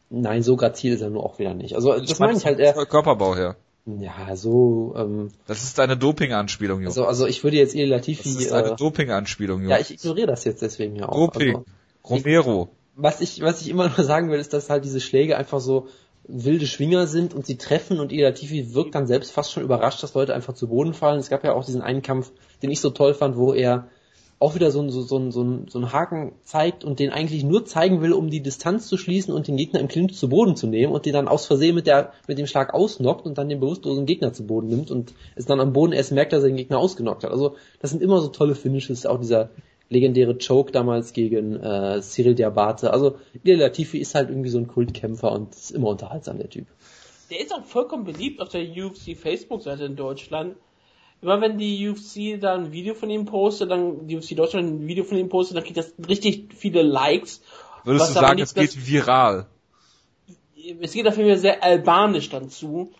[0.10, 1.76] Nein, so grazil ist er nur auch wieder nicht.
[1.76, 2.74] Also das, das meine ich halt eher.
[2.74, 3.56] Körperbau her.
[3.86, 4.96] Ja, so.
[4.98, 6.88] Ähm, das ist deine Doping-Anspielung, Junge.
[6.88, 8.34] Also, also ich würde jetzt ihr Latifi.
[8.34, 9.72] Das ist eine äh, Doping-Anspielung, Junge.
[9.72, 11.32] Ja, ich ignoriere das jetzt deswegen ja auch.
[11.32, 11.58] Doping.
[11.58, 11.66] Also,
[12.04, 12.70] Romero.
[12.72, 15.60] Ich, was ich, was ich immer nur sagen will, ist, dass halt diese Schläge einfach
[15.60, 15.88] so
[16.28, 20.02] wilde Schwinger sind und sie treffen und Ida Tifi wirkt dann selbst fast schon überrascht,
[20.02, 21.20] dass Leute einfach zu Boden fallen.
[21.20, 22.32] Es gab ja auch diesen einen Kampf,
[22.64, 23.90] den ich so toll fand, wo er
[24.38, 28.02] auch wieder so, so, so, so, so einen Haken zeigt und den eigentlich nur zeigen
[28.02, 30.92] will, um die Distanz zu schließen und den Gegner im Clinch zu Boden zu nehmen
[30.92, 34.06] und den dann aus Versehen mit, der, mit dem Schlag ausnockt und dann den bewusstlosen
[34.06, 36.80] Gegner zu Boden nimmt und es dann am Boden erst merkt, dass er den Gegner
[36.80, 37.32] ausgenockt hat.
[37.32, 39.52] Also das sind immer so tolle Finishes, auch dieser
[39.90, 42.92] legendäre Choke damals gegen äh, Cyril Diabate.
[42.92, 46.68] Also Ilya Latifi ist halt irgendwie so ein Kultkämpfer und ist immer unterhaltsam, der Typ.
[47.30, 50.56] Der ist auch vollkommen beliebt auf der UFC Facebook-Seite in Deutschland.
[51.22, 54.88] Immer wenn die UFC da ein Video von ihm postet, dann die UFC Deutschland ein
[54.88, 57.42] Video von ihm postet, dann kriegt das richtig viele Likes.
[57.84, 59.48] Würdest du sagen, es geht viral?
[60.82, 62.92] Es geht auf jeden Fall sehr albanisch dann zu,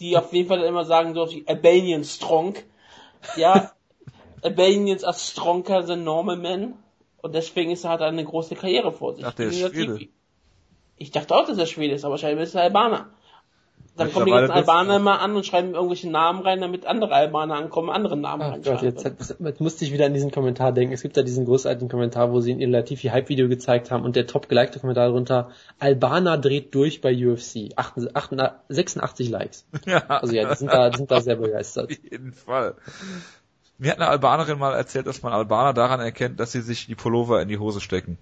[0.00, 2.54] die auf jeden Fall immer sagen so wie Albanian Strong.
[3.36, 3.72] Ja,
[4.42, 6.74] Albanians are stronger than normal men.
[7.20, 9.24] Und deswegen ist er halt eine große Karriere vor sich.
[9.24, 10.08] Ach, der ist Schwede.
[10.96, 13.08] Ich dachte auch, dass er Schwede ist, aber scheinbar ist er Albaner.
[13.98, 17.56] Dann kommen die ganzen Albaner mal an und schreiben irgendwelche Namen rein, damit andere Albaner
[17.56, 20.94] ankommen, andere Namen Ach Gott, jetzt, jetzt musste ich wieder an diesen Kommentar denken.
[20.94, 24.14] Es gibt da diesen großartigen Kommentar, wo sie in ihr Latifi Hype-Video gezeigt haben und
[24.14, 25.50] der top gelikte Kommentar darunter,
[25.80, 27.70] Albaner dreht durch bei UFC.
[28.68, 29.66] 86 Likes.
[29.86, 30.04] Ja.
[30.06, 31.90] Also ja, die sind da, die sind da sehr begeistert.
[31.90, 32.74] Auf jeden Fall.
[33.78, 36.96] Mir hat eine Albanerin mal erzählt, dass man Albaner daran erkennt, dass sie sich die
[36.96, 38.18] Pullover in die Hose stecken.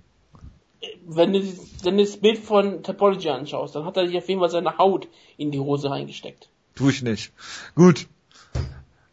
[1.06, 1.40] Wenn du,
[1.82, 4.76] wenn du das Bild von Topology anschaust, dann hat er sich auf jeden Fall seine
[4.76, 5.08] Haut
[5.38, 6.50] in die Hose reingesteckt.
[6.74, 7.32] Tu ich nicht.
[7.74, 8.06] Gut.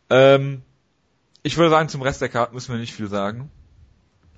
[0.09, 0.63] Ähm,
[1.43, 3.49] ich würde sagen, zum Rest der Karte müssen wir nicht viel sagen.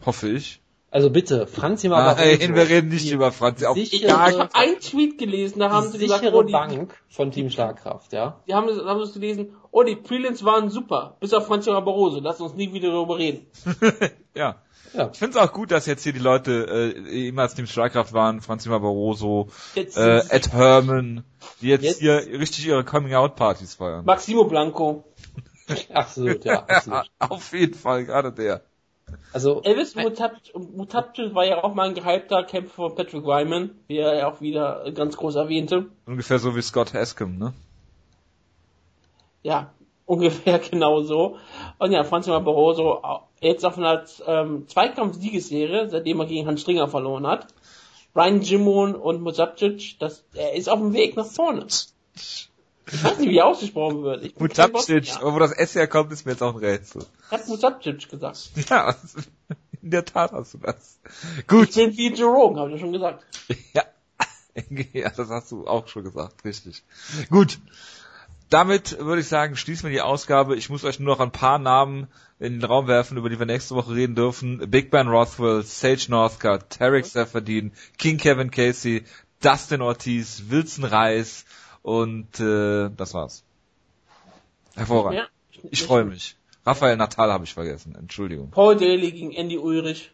[0.05, 0.61] Hoffe ich.
[0.95, 3.65] Also bitte, Franzi mal Nein, wir reden nicht über Franzi.
[3.65, 7.49] Auf ich habe einen Tweet gelesen, da haben sie gesagt, oh, die Bank von Team
[7.49, 8.39] Schlagkraft, ja.
[8.47, 12.39] Die haben, haben es gelesen, oh, die Prelims waren super, bis auf Franzi Barroso, lass
[12.39, 13.45] uns nie wieder darüber reden.
[14.35, 14.55] ja.
[14.93, 15.09] Ja.
[15.11, 18.13] Ich finde es auch gut, dass jetzt hier die Leute äh, immer als Team Schlagkraft
[18.13, 21.25] waren, Franzi Barroso, jetzt, äh, Ed Herman,
[21.59, 24.05] die jetzt, jetzt, hier richtig ihre Coming-out-Partys feiern.
[24.05, 25.03] Maximo Blanco.
[25.93, 27.11] absolut, ja, absolut.
[27.19, 28.61] Auf jeden Fall, gerade der.
[29.33, 34.15] Also Elvis Mutapche war ja auch mal ein gehypter Kämpfer von Patrick Wyman, wie er
[34.15, 35.87] ja auch wieder ganz groß erwähnte.
[36.05, 37.53] Ungefähr so wie Scott Hascom, ne?
[39.43, 39.73] Ja,
[40.05, 41.37] ungefähr genau so.
[41.79, 43.01] Und ja, Franz Barroso
[43.41, 47.47] jetzt auf einer ähm, Zweikampf-Siegesserie, seitdem er gegen Hans Stringer verloren hat.
[48.15, 51.67] Ryan Jimon und Mutapcic, das, er ist auf dem Weg nach vorne.
[52.91, 54.39] Ich weiß nicht, wie ausgesprochen wird.
[54.39, 57.05] Mutapcic, aber wo das S herkommt, ist mir jetzt auch ein Rätsel.
[57.31, 58.51] Hat Mutapcic gesagt.
[58.69, 58.95] Ja,
[59.81, 60.99] in der Tat hast du das.
[61.47, 61.69] Gut.
[61.69, 63.23] Ich bin wie Jerome, habe ich ja schon gesagt.
[63.73, 63.83] Ja.
[64.93, 66.83] ja, das hast du auch schon gesagt, richtig.
[67.29, 67.59] Gut.
[68.49, 70.55] Damit würde ich sagen, schließen wir die Ausgabe.
[70.55, 72.07] Ich muss euch nur noch ein paar Namen
[72.39, 74.69] in den Raum werfen, über die wir nächste Woche reden dürfen.
[74.69, 79.03] Big Ben Rothwell, Sage Northcutt, Tarek Seferdin, King Kevin Casey,
[79.41, 81.45] Dustin Ortiz, Wilson Reis,
[81.85, 83.43] und äh, das war's.
[84.73, 85.19] Hervorragend.
[85.19, 86.35] Ja, ich, ich freue mich.
[86.65, 87.93] Raphael Natal habe ich vergessen.
[87.93, 88.49] Entschuldigung.
[88.49, 90.11] Paul Daly gegen Andy Ulrich.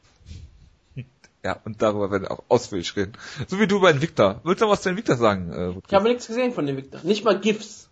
[1.44, 3.14] Ja, und darüber werden wir auch ausführlich reden.
[3.48, 4.42] So wie du über Invicta.
[4.44, 5.52] Willst du was zu Invicta sagen?
[5.52, 7.00] Äh, ich habe nichts gesehen von Invicta.
[7.02, 7.90] Nicht mal GIFs.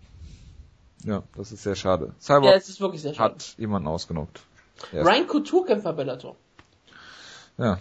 [1.04, 2.14] Ja, das ist sehr schade.
[2.20, 3.34] Cyborg ja, es ist wirklich sehr schade.
[3.34, 4.42] hat jemanden ausgenockt.
[4.94, 6.36] Ryan Couture kämpft bei Bellator.
[7.58, 7.80] Ja,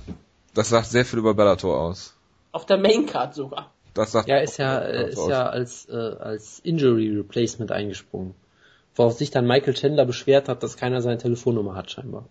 [0.54, 2.14] das sagt sehr viel über Bellator aus.
[2.52, 3.70] Auf der Maincard sogar.
[3.98, 8.34] Das sagt ja, ist ja, ist ja als, äh, als Injury Replacement eingesprungen.
[8.94, 12.26] Worauf sich dann Michael Chandler beschwert hat, dass keiner seine Telefonnummer hat, scheinbar.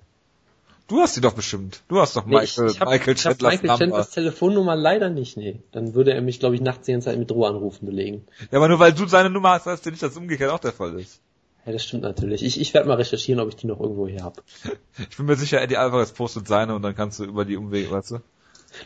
[0.88, 1.82] Du hast sie doch bestimmt.
[1.90, 4.76] Du hast doch nee, Michael, ich, ich hab, Michael Chandlers ich hab Michael Chandlers Telefonnummer
[4.76, 5.62] leider nicht, nee.
[5.74, 8.26] Dann würde er mich, glaube ich, nachts die ganze Zeit mit Drohanrufen belegen.
[8.52, 10.72] Ja, aber nur weil du seine Nummer hast, heißt ja nicht, dass umgekehrt auch der
[10.72, 11.20] Fall ist.
[11.66, 12.44] Ja, das stimmt natürlich.
[12.44, 14.42] Ich, ich werde mal recherchieren, ob ich die noch irgendwo hier hab.
[15.10, 17.92] Ich bin mir sicher, Eddie Alvarez postet seine und dann kannst du über die Umwege,
[17.92, 18.22] weißt du?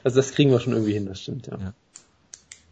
[0.04, 1.58] Also das kriegen wir schon irgendwie hin, das stimmt, ja.
[1.58, 1.74] ja.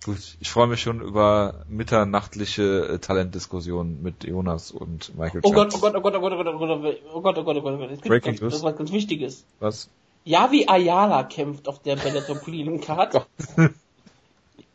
[0.06, 5.74] Gut, ich freue mich schon über mitternachtliche äh, Talentdiskussionen mit Jonas und Michael Oh Gott,
[5.76, 7.62] oh Gott, oh Gott, oh Gott, oh Gott, oh Gott, oh Gott, oh Gott, oh
[7.62, 7.92] Gott, oh Gott.
[7.92, 8.42] Es Breaking News.
[8.42, 9.46] Das ist was ganz Wichtiges.
[9.60, 9.90] Was?
[10.24, 13.28] Yavi Ayala kämpft auf der Bellator Prelim Card.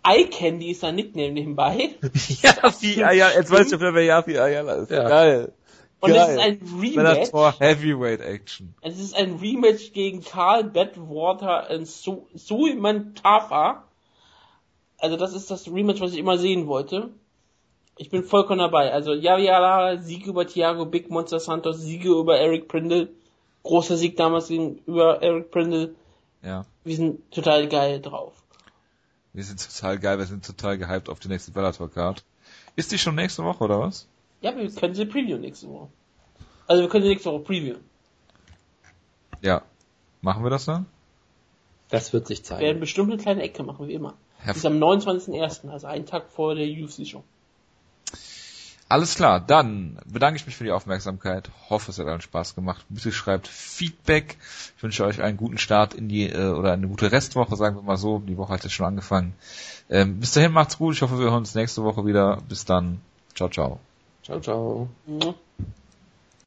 [0.03, 1.95] Eye Candy ist sein Nickname nebenbei.
[2.43, 4.91] Yavi Ayala, jetzt weißt du, wer Yavi Ayala ist.
[4.91, 5.09] Ja.
[5.09, 5.53] Geil.
[6.01, 6.21] Und Geil.
[6.21, 6.97] es ist ein Rematch.
[6.97, 8.75] Bellator Heavyweight Action.
[8.83, 13.85] Es ist ein Rematch gegen Carl Badwater und Suiman Tafa
[15.05, 17.11] also das ist das Rematch, was ich immer sehen wollte.
[17.99, 18.91] Ich bin vollkommen dabei.
[18.91, 23.11] Also Yaviala, Sieg über Thiago Big Monster Santos, Siege über Eric Prindle.
[23.65, 25.95] Großer Sieg damals über Eric Prindle.
[26.43, 26.65] Ja.
[26.85, 28.33] Wir sind total geil drauf.
[29.35, 32.25] Wir sind total geil, wir sind total gehypt auf die nächste Bellator Card.
[32.75, 34.09] Ist die schon nächste Woche oder was?
[34.41, 35.89] Ja, wir können sie previewen nächste Woche.
[36.67, 37.85] Also wir können sie nächste Woche previewen.
[39.43, 39.63] Ja.
[40.23, 40.87] Machen wir das dann?
[41.91, 42.61] Das wird sich zeigen.
[42.61, 44.15] Wir werden bestimmt eine kleine Ecke machen, wie immer.
[44.47, 47.23] Ist am 29.01., also einen Tag vor der UFC-Show.
[48.87, 51.51] Alles klar, dann bedanke ich mich für die Aufmerksamkeit.
[51.71, 52.85] Hoffe, es hat allen Spaß gemacht.
[52.91, 54.37] Bitte schreibt Feedback.
[54.77, 57.83] Ich wünsche euch einen guten Start in die, äh, oder eine gute Restwoche, sagen wir
[57.83, 58.19] mal so.
[58.19, 59.35] Die Woche hat jetzt schon angefangen.
[59.89, 60.95] Ähm, bis dahin macht's gut.
[60.95, 62.43] Ich hoffe, wir hören uns nächste Woche wieder.
[62.49, 63.01] Bis dann.
[63.35, 63.81] Ciao, ciao.
[64.23, 64.89] Ciao, ciao.